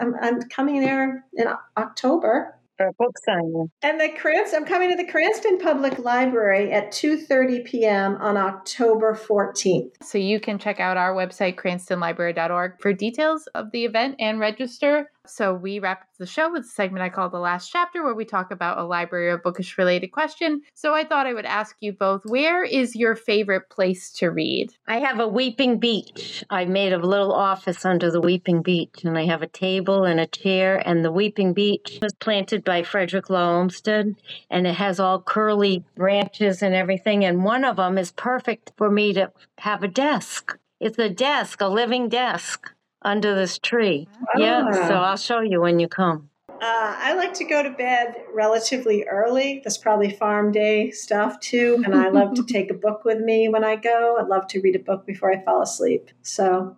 I'm, 0.00 0.14
I'm 0.20 0.42
coming 0.42 0.80
there 0.80 1.24
in 1.34 1.48
October 1.76 2.58
for 2.76 2.86
a 2.86 2.92
book 2.92 3.14
signing. 3.24 3.70
And 3.82 4.00
the 4.00 4.08
Cranston, 4.18 4.62
I'm 4.62 4.68
coming 4.68 4.90
to 4.90 4.96
the 4.96 5.10
Cranston 5.10 5.58
Public 5.58 5.98
Library 5.98 6.72
at 6.72 6.92
2:30 6.92 7.64
p.m. 7.64 8.16
on 8.16 8.36
October 8.36 9.14
14th. 9.14 9.90
So 10.02 10.18
you 10.18 10.40
can 10.40 10.58
check 10.58 10.80
out 10.80 10.96
our 10.96 11.14
website 11.14 11.56
cranstonlibrary.org 11.56 12.80
for 12.80 12.92
details 12.92 13.46
of 13.54 13.70
the 13.72 13.84
event 13.84 14.16
and 14.18 14.40
register. 14.40 15.10
So 15.26 15.54
we 15.54 15.78
wrap 15.78 16.02
up 16.02 16.08
the 16.18 16.26
show 16.26 16.50
with 16.50 16.64
a 16.64 16.68
segment 16.68 17.02
I 17.02 17.08
call 17.08 17.30
the 17.30 17.38
last 17.38 17.70
chapter 17.70 18.02
where 18.02 18.14
we 18.14 18.24
talk 18.24 18.50
about 18.50 18.78
a 18.78 18.84
library 18.84 19.28
or 19.28 19.38
bookish 19.38 19.78
related 19.78 20.08
question. 20.08 20.62
So 20.74 20.94
I 20.94 21.04
thought 21.04 21.26
I 21.26 21.32
would 21.32 21.46
ask 21.46 21.76
you 21.80 21.92
both, 21.92 22.22
where 22.24 22.64
is 22.64 22.96
your 22.96 23.14
favorite 23.14 23.70
place 23.70 24.10
to 24.14 24.30
read? 24.30 24.72
I 24.88 24.98
have 24.98 25.20
a 25.20 25.28
weeping 25.28 25.78
beech. 25.78 26.44
I 26.50 26.64
made 26.64 26.92
a 26.92 26.98
little 26.98 27.32
office 27.32 27.84
under 27.84 28.10
the 28.10 28.20
weeping 28.20 28.62
beech 28.62 29.04
and 29.04 29.16
I 29.16 29.26
have 29.26 29.42
a 29.42 29.46
table 29.46 30.04
and 30.04 30.18
a 30.18 30.26
chair 30.26 30.82
and 30.86 31.04
the 31.04 31.12
weeping 31.12 31.52
beech 31.52 32.00
was 32.02 32.14
planted 32.14 32.64
by 32.64 32.82
Frederick 32.82 33.30
Law 33.30 33.58
Olmsted 33.58 34.16
and 34.50 34.66
it 34.66 34.74
has 34.74 34.98
all 34.98 35.22
curly 35.22 35.84
branches 35.94 36.62
and 36.62 36.74
everything 36.74 37.24
and 37.24 37.44
one 37.44 37.64
of 37.64 37.76
them 37.76 37.96
is 37.96 38.10
perfect 38.12 38.72
for 38.76 38.90
me 38.90 39.12
to 39.12 39.30
have 39.58 39.84
a 39.84 39.88
desk. 39.88 40.58
It's 40.80 40.98
a 40.98 41.08
desk, 41.08 41.60
a 41.60 41.68
living 41.68 42.08
desk 42.08 42.72
under 43.04 43.34
this 43.34 43.58
tree. 43.58 44.08
Yeah, 44.36 44.70
so 44.72 44.94
ah. 44.94 45.10
I'll 45.10 45.16
show 45.16 45.40
you 45.40 45.60
when 45.60 45.78
you 45.78 45.88
come. 45.88 46.28
Uh, 46.62 46.94
I 46.96 47.14
like 47.14 47.34
to 47.34 47.44
go 47.44 47.60
to 47.64 47.70
bed 47.70 48.14
relatively 48.32 49.02
early. 49.04 49.62
That's 49.64 49.76
probably 49.76 50.10
farm 50.10 50.52
day 50.52 50.92
stuff 50.92 51.40
too. 51.40 51.82
And 51.84 51.92
I 51.92 52.08
love 52.08 52.34
to 52.34 52.44
take 52.48 52.70
a 52.70 52.74
book 52.74 53.04
with 53.04 53.18
me 53.18 53.48
when 53.48 53.64
I 53.64 53.74
go. 53.74 54.16
I 54.16 54.22
love 54.22 54.46
to 54.48 54.60
read 54.60 54.76
a 54.76 54.78
book 54.78 55.04
before 55.04 55.32
I 55.32 55.42
fall 55.42 55.60
asleep. 55.62 56.10
So, 56.22 56.76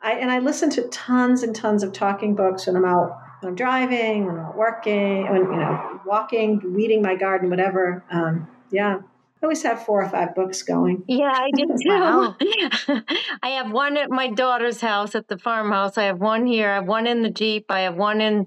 I 0.00 0.12
and 0.12 0.30
I 0.30 0.38
listen 0.38 0.70
to 0.70 0.88
tons 0.88 1.42
and 1.42 1.54
tons 1.54 1.82
of 1.82 1.92
talking 1.92 2.34
books 2.34 2.66
when 2.66 2.76
I'm 2.76 2.86
out, 2.86 3.18
when 3.40 3.50
I'm 3.50 3.56
driving, 3.56 4.24
when 4.24 4.38
I'm 4.38 4.56
working, 4.56 5.30
when 5.30 5.42
you 5.42 5.56
know, 5.56 6.00
walking, 6.06 6.72
weeding 6.72 7.02
my 7.02 7.14
garden, 7.14 7.50
whatever. 7.50 8.04
Um, 8.10 8.48
yeah, 8.70 9.00
always 9.46 9.62
have 9.62 9.84
four 9.84 10.02
or 10.02 10.08
five 10.08 10.34
books 10.34 10.64
going. 10.64 11.04
Yeah, 11.06 11.32
I 11.32 11.50
do 11.54 11.66
too. 11.82 11.88
Wow. 11.88 12.36
I 13.42 13.50
have 13.50 13.70
one 13.70 13.96
at 13.96 14.10
my 14.10 14.28
daughter's 14.28 14.80
house 14.80 15.14
at 15.14 15.28
the 15.28 15.38
farmhouse. 15.38 15.96
I 15.96 16.04
have 16.04 16.20
one 16.20 16.46
here. 16.46 16.68
I 16.68 16.74
have 16.74 16.86
one 16.88 17.06
in 17.06 17.22
the 17.22 17.30
Jeep. 17.30 17.66
I 17.68 17.82
have 17.82 17.94
one 17.94 18.20
in 18.20 18.46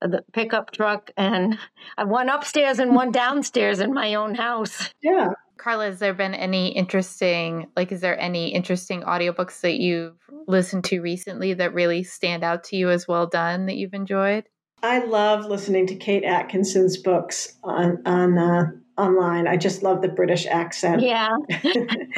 the 0.00 0.22
pickup 0.32 0.70
truck. 0.70 1.10
And 1.16 1.58
I 1.98 2.02
have 2.02 2.08
one 2.08 2.28
upstairs 2.28 2.78
and 2.78 2.94
one 2.94 3.10
downstairs 3.24 3.80
in 3.80 3.92
my 3.92 4.14
own 4.14 4.36
house. 4.36 4.90
Yeah. 5.02 5.32
Carla, 5.56 5.86
has 5.86 5.98
there 5.98 6.14
been 6.14 6.34
any 6.34 6.68
interesting, 6.68 7.66
like, 7.74 7.90
is 7.90 8.00
there 8.00 8.18
any 8.18 8.54
interesting 8.54 9.02
audiobooks 9.02 9.62
that 9.62 9.80
you've 9.80 10.16
listened 10.46 10.84
to 10.84 11.00
recently 11.00 11.54
that 11.54 11.74
really 11.74 12.04
stand 12.04 12.44
out 12.44 12.62
to 12.64 12.76
you 12.76 12.90
as 12.90 13.08
well 13.08 13.26
done 13.26 13.66
that 13.66 13.76
you've 13.76 13.94
enjoyed? 13.94 14.44
I 14.82 14.98
love 15.04 15.46
listening 15.46 15.88
to 15.88 15.96
Kate 15.96 16.22
Atkinson's 16.22 16.98
books 16.98 17.56
on 17.64 18.02
on 18.04 18.38
uh, 18.38 18.66
online. 18.98 19.46
I 19.46 19.56
just 19.56 19.82
love 19.82 20.02
the 20.02 20.08
British 20.08 20.46
accent. 20.46 21.02
Yeah. 21.02 21.36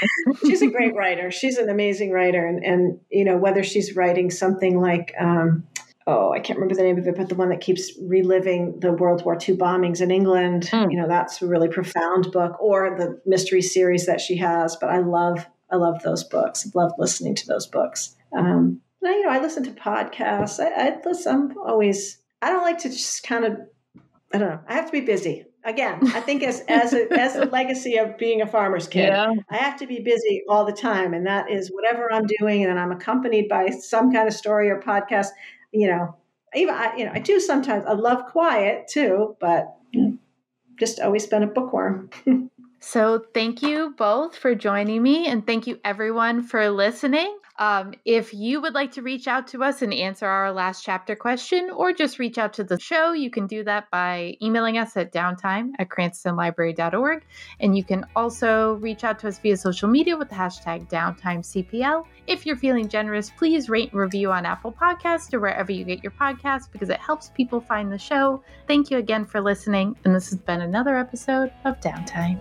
she's 0.41 0.63
a 0.63 0.69
great 0.69 0.95
writer. 0.95 1.31
She's 1.31 1.59
an 1.59 1.69
amazing 1.69 2.11
writer. 2.11 2.47
And, 2.47 2.65
and 2.65 3.01
you 3.11 3.25
know, 3.25 3.37
whether 3.37 3.63
she's 3.63 3.97
writing 3.97 4.31
something 4.31 4.81
like, 4.81 5.13
um, 5.19 5.67
oh, 6.07 6.33
I 6.33 6.41
can't 6.41 6.59
remember 6.59 6.75
the 6.75 6.85
name 6.85 6.99
of 6.99 7.07
it, 7.07 7.17
but 7.17 7.29
the 7.29 7.35
one 7.35 7.51
that 7.51 7.61
keeps 7.61 7.93
reliving 8.01 8.81
the 8.81 8.93
World 8.93 9.25
War 9.25 9.35
II 9.35 9.57
bombings 9.57 10.01
in 10.01 10.11
England, 10.11 10.69
mm. 10.73 10.91
you 10.91 10.99
know, 10.99 11.09
that's 11.09 11.43
a 11.43 11.47
really 11.47 11.69
profound 11.69 12.33
book, 12.33 12.57
or 12.61 12.97
the 12.97 13.21
mystery 13.27 13.61
series 13.61 14.07
that 14.07 14.21
she 14.21 14.37
has. 14.37 14.77
But 14.77 14.89
I 14.91 14.99
love, 14.99 15.47
I 15.71 15.77
love 15.77 16.03
those 16.03 16.25
books. 16.25 16.67
I 16.67 16.71
love 16.79 16.93
listening 16.99 17.35
to 17.35 17.47
those 17.47 17.67
books. 17.67 18.15
Um, 18.37 18.81
you 19.03 19.25
know, 19.25 19.31
I 19.31 19.41
listen 19.41 19.65
to 19.65 19.71
podcasts. 19.71 20.61
I, 20.61 20.89
I 20.89 20.97
listen, 21.05 21.35
I'm 21.35 21.59
always, 21.59 22.19
I 22.41 22.51
don't 22.51 22.63
like 22.63 22.79
to 22.79 22.89
just 22.89 23.23
kind 23.25 23.45
of, 23.45 23.59
I 24.33 24.39
don't 24.39 24.49
know, 24.49 24.61
I 24.67 24.75
have 24.75 24.87
to 24.87 24.93
be 24.93 25.01
busy 25.01 25.45
again, 25.69 26.01
I 26.15 26.21
think 26.21 26.43
as 26.43 26.61
as 26.69 26.93
a, 26.93 27.13
as 27.13 27.37
a 27.37 27.45
legacy 27.47 27.97
of 27.97 28.19
being 28.19 28.43
a 28.43 28.47
farmer's 28.47 28.89
kid, 28.89 29.09
yeah. 29.09 29.33
I 29.51 29.57
have 29.57 29.79
to 29.79 29.87
be 29.87 30.01
busy 30.01 30.43
all 30.49 30.65
the 30.65 30.73
time, 30.73 31.15
and 31.15 31.27
that 31.27 31.51
is 31.51 31.71
whatever 31.71 32.13
I'm 32.13 32.27
doing, 32.39 32.65
and 32.65 32.79
I'm 32.79 32.93
accompanied 32.93 33.49
by 33.49 33.69
some 33.69 34.13
kind 34.13 34.27
of 34.27 34.35
story 34.35 34.71
or 34.71 34.81
podcast. 34.81 35.29
You 35.73 35.89
know, 35.89 36.17
even 36.55 36.75
I, 36.75 36.97
you 36.97 37.05
know, 37.05 37.13
I 37.15 37.19
do 37.21 37.41
sometimes. 37.41 37.85
I 37.87 37.93
love 37.93 38.27
quiet 38.27 38.89
too, 38.89 39.37
but 39.41 39.77
just 40.79 41.01
always 41.01 41.27
been 41.27 41.43
a 41.43 41.47
bookworm. 41.47 42.11
so, 42.81 43.25
thank 43.35 43.63
you 43.63 43.95
both 43.97 44.37
for 44.37 44.55
joining 44.55 45.03
me, 45.03 45.27
and 45.27 45.47
thank 45.47 45.67
you 45.67 45.79
everyone 45.85 46.43
for 46.43 46.71
listening. 46.71 47.37
Um, 47.59 47.95
if 48.05 48.33
you 48.33 48.61
would 48.61 48.75
like 48.75 48.93
to 48.93 49.03
reach 49.03 49.27
out 49.27 49.49
to 49.49 49.65
us 49.65 49.83
and 49.83 49.93
answer 49.93 50.27
our 50.27 50.53
last 50.53 50.85
chapter 50.85 51.17
question 51.17 51.71
or 51.71 51.93
just 51.93 52.21
reach 52.21 52.39
out 52.39 52.53
to 52.55 52.65
the 52.65 52.79
show, 52.79 53.13
you 53.13 53.31
can 53.31 53.49
do 53.49 53.65
that 53.65 53.91
by 53.91 54.37
emailing 54.41 54.79
us 54.79 54.97
at 54.97 55.13
downtime 55.13 55.73
at 55.81 55.89
cranstonlibrary.org. 55.89 57.25
And 57.59 57.77
you 57.77 57.83
can 57.83 58.07
also 58.15 58.75
reach 58.75 59.03
out 59.03 59.19
to 59.21 59.29
us 59.29 59.41
via 59.41 59.57
social 59.57 59.89
media 59.89 60.17
with 60.17 60.29
the 60.29 60.37
hashtag 60.37 60.89
downtimecpl. 60.89 62.07
If 62.29 62.47
you're 62.47 62.57
feeling 62.57 62.89
generous, 62.89 63.31
please 63.37 63.69
rate 63.69 63.91
and 63.91 64.01
review 64.01 64.31
on 64.31 64.47
Apple 64.47 64.73
Podcasts 64.73 65.35
or 65.35 65.41
wherever 65.41 65.73
you 65.73 65.85
get 65.85 66.03
your 66.05 66.13
podcasts 66.13 66.71
because 66.71 66.91
it 66.91 67.01
helps 67.01 67.31
people 67.31 67.61
find 67.61 67.91
the 67.91 67.99
show. 67.99 68.43
Thank 68.69 68.91
you 68.91 68.99
again 68.99 69.25
for 69.25 69.41
listening. 69.41 69.97
And 70.05 70.15
this 70.15 70.31
has 70.31 70.39
been 70.39 70.61
another 70.61 70.97
episode 70.97 71.53
of 71.65 71.81
Downtime. 71.81 72.39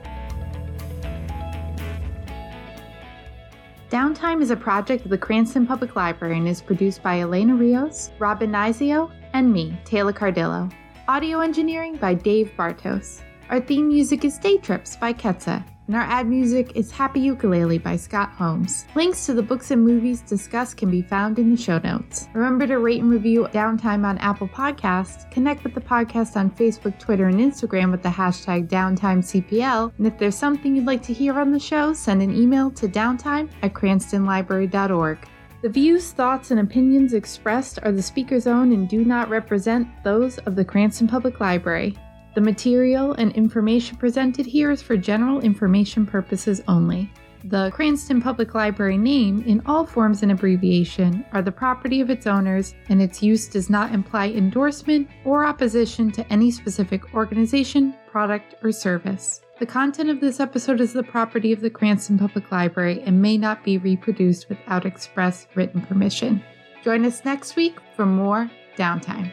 Downtime 3.89 4.41
is 4.41 4.51
a 4.51 4.55
project 4.57 5.05
of 5.05 5.11
the 5.11 5.17
Cranston 5.17 5.65
Public 5.65 5.95
Library 5.95 6.37
and 6.37 6.47
is 6.47 6.61
produced 6.61 7.01
by 7.01 7.21
Elena 7.21 7.55
Rios, 7.55 8.11
Robin 8.19 8.51
Nizio, 8.51 9.09
and 9.31 9.51
me, 9.53 9.79
Tayla 9.85 10.13
Cardillo. 10.13 10.69
Audio 11.07 11.39
engineering 11.39 11.95
by 11.95 12.13
Dave 12.13 12.51
Bartos. 12.57 13.21
Our 13.49 13.61
theme 13.61 13.87
music 13.87 14.25
is 14.25 14.37
Day 14.39 14.57
Trips 14.57 14.97
by 14.97 15.13
Ketsa 15.13 15.63
and 15.87 15.95
our 15.95 16.03
ad 16.03 16.27
music 16.27 16.73
is 16.75 16.91
Happy 16.91 17.19
Ukulele 17.21 17.77
by 17.77 17.95
Scott 17.95 18.29
Holmes. 18.31 18.85
Links 18.95 19.25
to 19.25 19.33
the 19.33 19.41
books 19.41 19.71
and 19.71 19.83
movies 19.83 20.21
discussed 20.21 20.77
can 20.77 20.91
be 20.91 21.01
found 21.01 21.39
in 21.39 21.49
the 21.49 21.61
show 21.61 21.79
notes. 21.79 22.27
Remember 22.33 22.67
to 22.67 22.79
rate 22.79 23.01
and 23.01 23.09
review 23.09 23.47
Downtime 23.53 24.05
on 24.05 24.17
Apple 24.17 24.47
Podcasts, 24.49 25.29
connect 25.31 25.63
with 25.63 25.73
the 25.73 25.81
podcast 25.81 26.35
on 26.35 26.51
Facebook, 26.51 26.99
Twitter, 26.99 27.27
and 27.27 27.39
Instagram 27.39 27.91
with 27.91 28.03
the 28.03 28.09
hashtag 28.09 28.67
DowntimeCPL, 28.67 29.93
and 29.97 30.07
if 30.07 30.17
there's 30.17 30.35
something 30.35 30.75
you'd 30.75 30.85
like 30.85 31.03
to 31.03 31.13
hear 31.13 31.39
on 31.39 31.51
the 31.51 31.59
show, 31.59 31.93
send 31.93 32.21
an 32.21 32.35
email 32.35 32.69
to 32.71 32.87
downtime 32.87 33.49
at 33.61 33.73
cranstonlibrary.org. 33.73 35.17
The 35.63 35.69
views, 35.69 36.11
thoughts, 36.11 36.51
and 36.51 36.59
opinions 36.59 37.13
expressed 37.13 37.79
are 37.81 37.91
the 37.91 38.03
speaker's 38.03 38.45
own 38.45 38.73
and 38.73 38.87
do 38.87 39.03
not 39.03 39.29
represent 39.29 39.87
those 40.03 40.37
of 40.39 40.55
the 40.55 40.63
Cranston 40.63 41.07
Public 41.07 41.39
Library. 41.39 41.97
The 42.37 42.41
material 42.41 43.13
and 43.13 43.31
information 43.31 43.97
presented 43.97 44.45
here 44.45 44.69
is 44.69 44.79
for 44.79 44.95
general 44.95 45.41
information 45.41 46.05
purposes 46.05 46.61
only. 46.67 47.11
The 47.45 47.71
Cranston 47.71 48.21
Public 48.21 48.53
Library 48.53 48.99
name, 48.99 49.41
in 49.47 49.59
all 49.65 49.87
forms 49.87 50.21
and 50.21 50.31
abbreviation, 50.31 51.25
are 51.31 51.41
the 51.41 51.51
property 51.51 51.99
of 51.99 52.11
its 52.11 52.27
owners, 52.27 52.75
and 52.89 53.01
its 53.01 53.23
use 53.23 53.47
does 53.47 53.71
not 53.71 53.91
imply 53.91 54.27
endorsement 54.27 55.09
or 55.25 55.45
opposition 55.45 56.11
to 56.11 56.31
any 56.31 56.51
specific 56.51 57.15
organization, 57.15 57.95
product, 58.05 58.53
or 58.61 58.71
service. 58.71 59.41
The 59.57 59.65
content 59.65 60.11
of 60.11 60.21
this 60.21 60.39
episode 60.39 60.79
is 60.79 60.93
the 60.93 61.01
property 61.01 61.51
of 61.53 61.61
the 61.61 61.71
Cranston 61.71 62.19
Public 62.19 62.51
Library 62.51 63.01
and 63.01 63.19
may 63.19 63.39
not 63.39 63.63
be 63.63 63.79
reproduced 63.79 64.47
without 64.47 64.85
express 64.85 65.47
written 65.55 65.81
permission. 65.81 66.43
Join 66.83 67.03
us 67.03 67.25
next 67.25 67.55
week 67.55 67.79
for 67.95 68.05
more 68.05 68.51
downtime. 68.77 69.31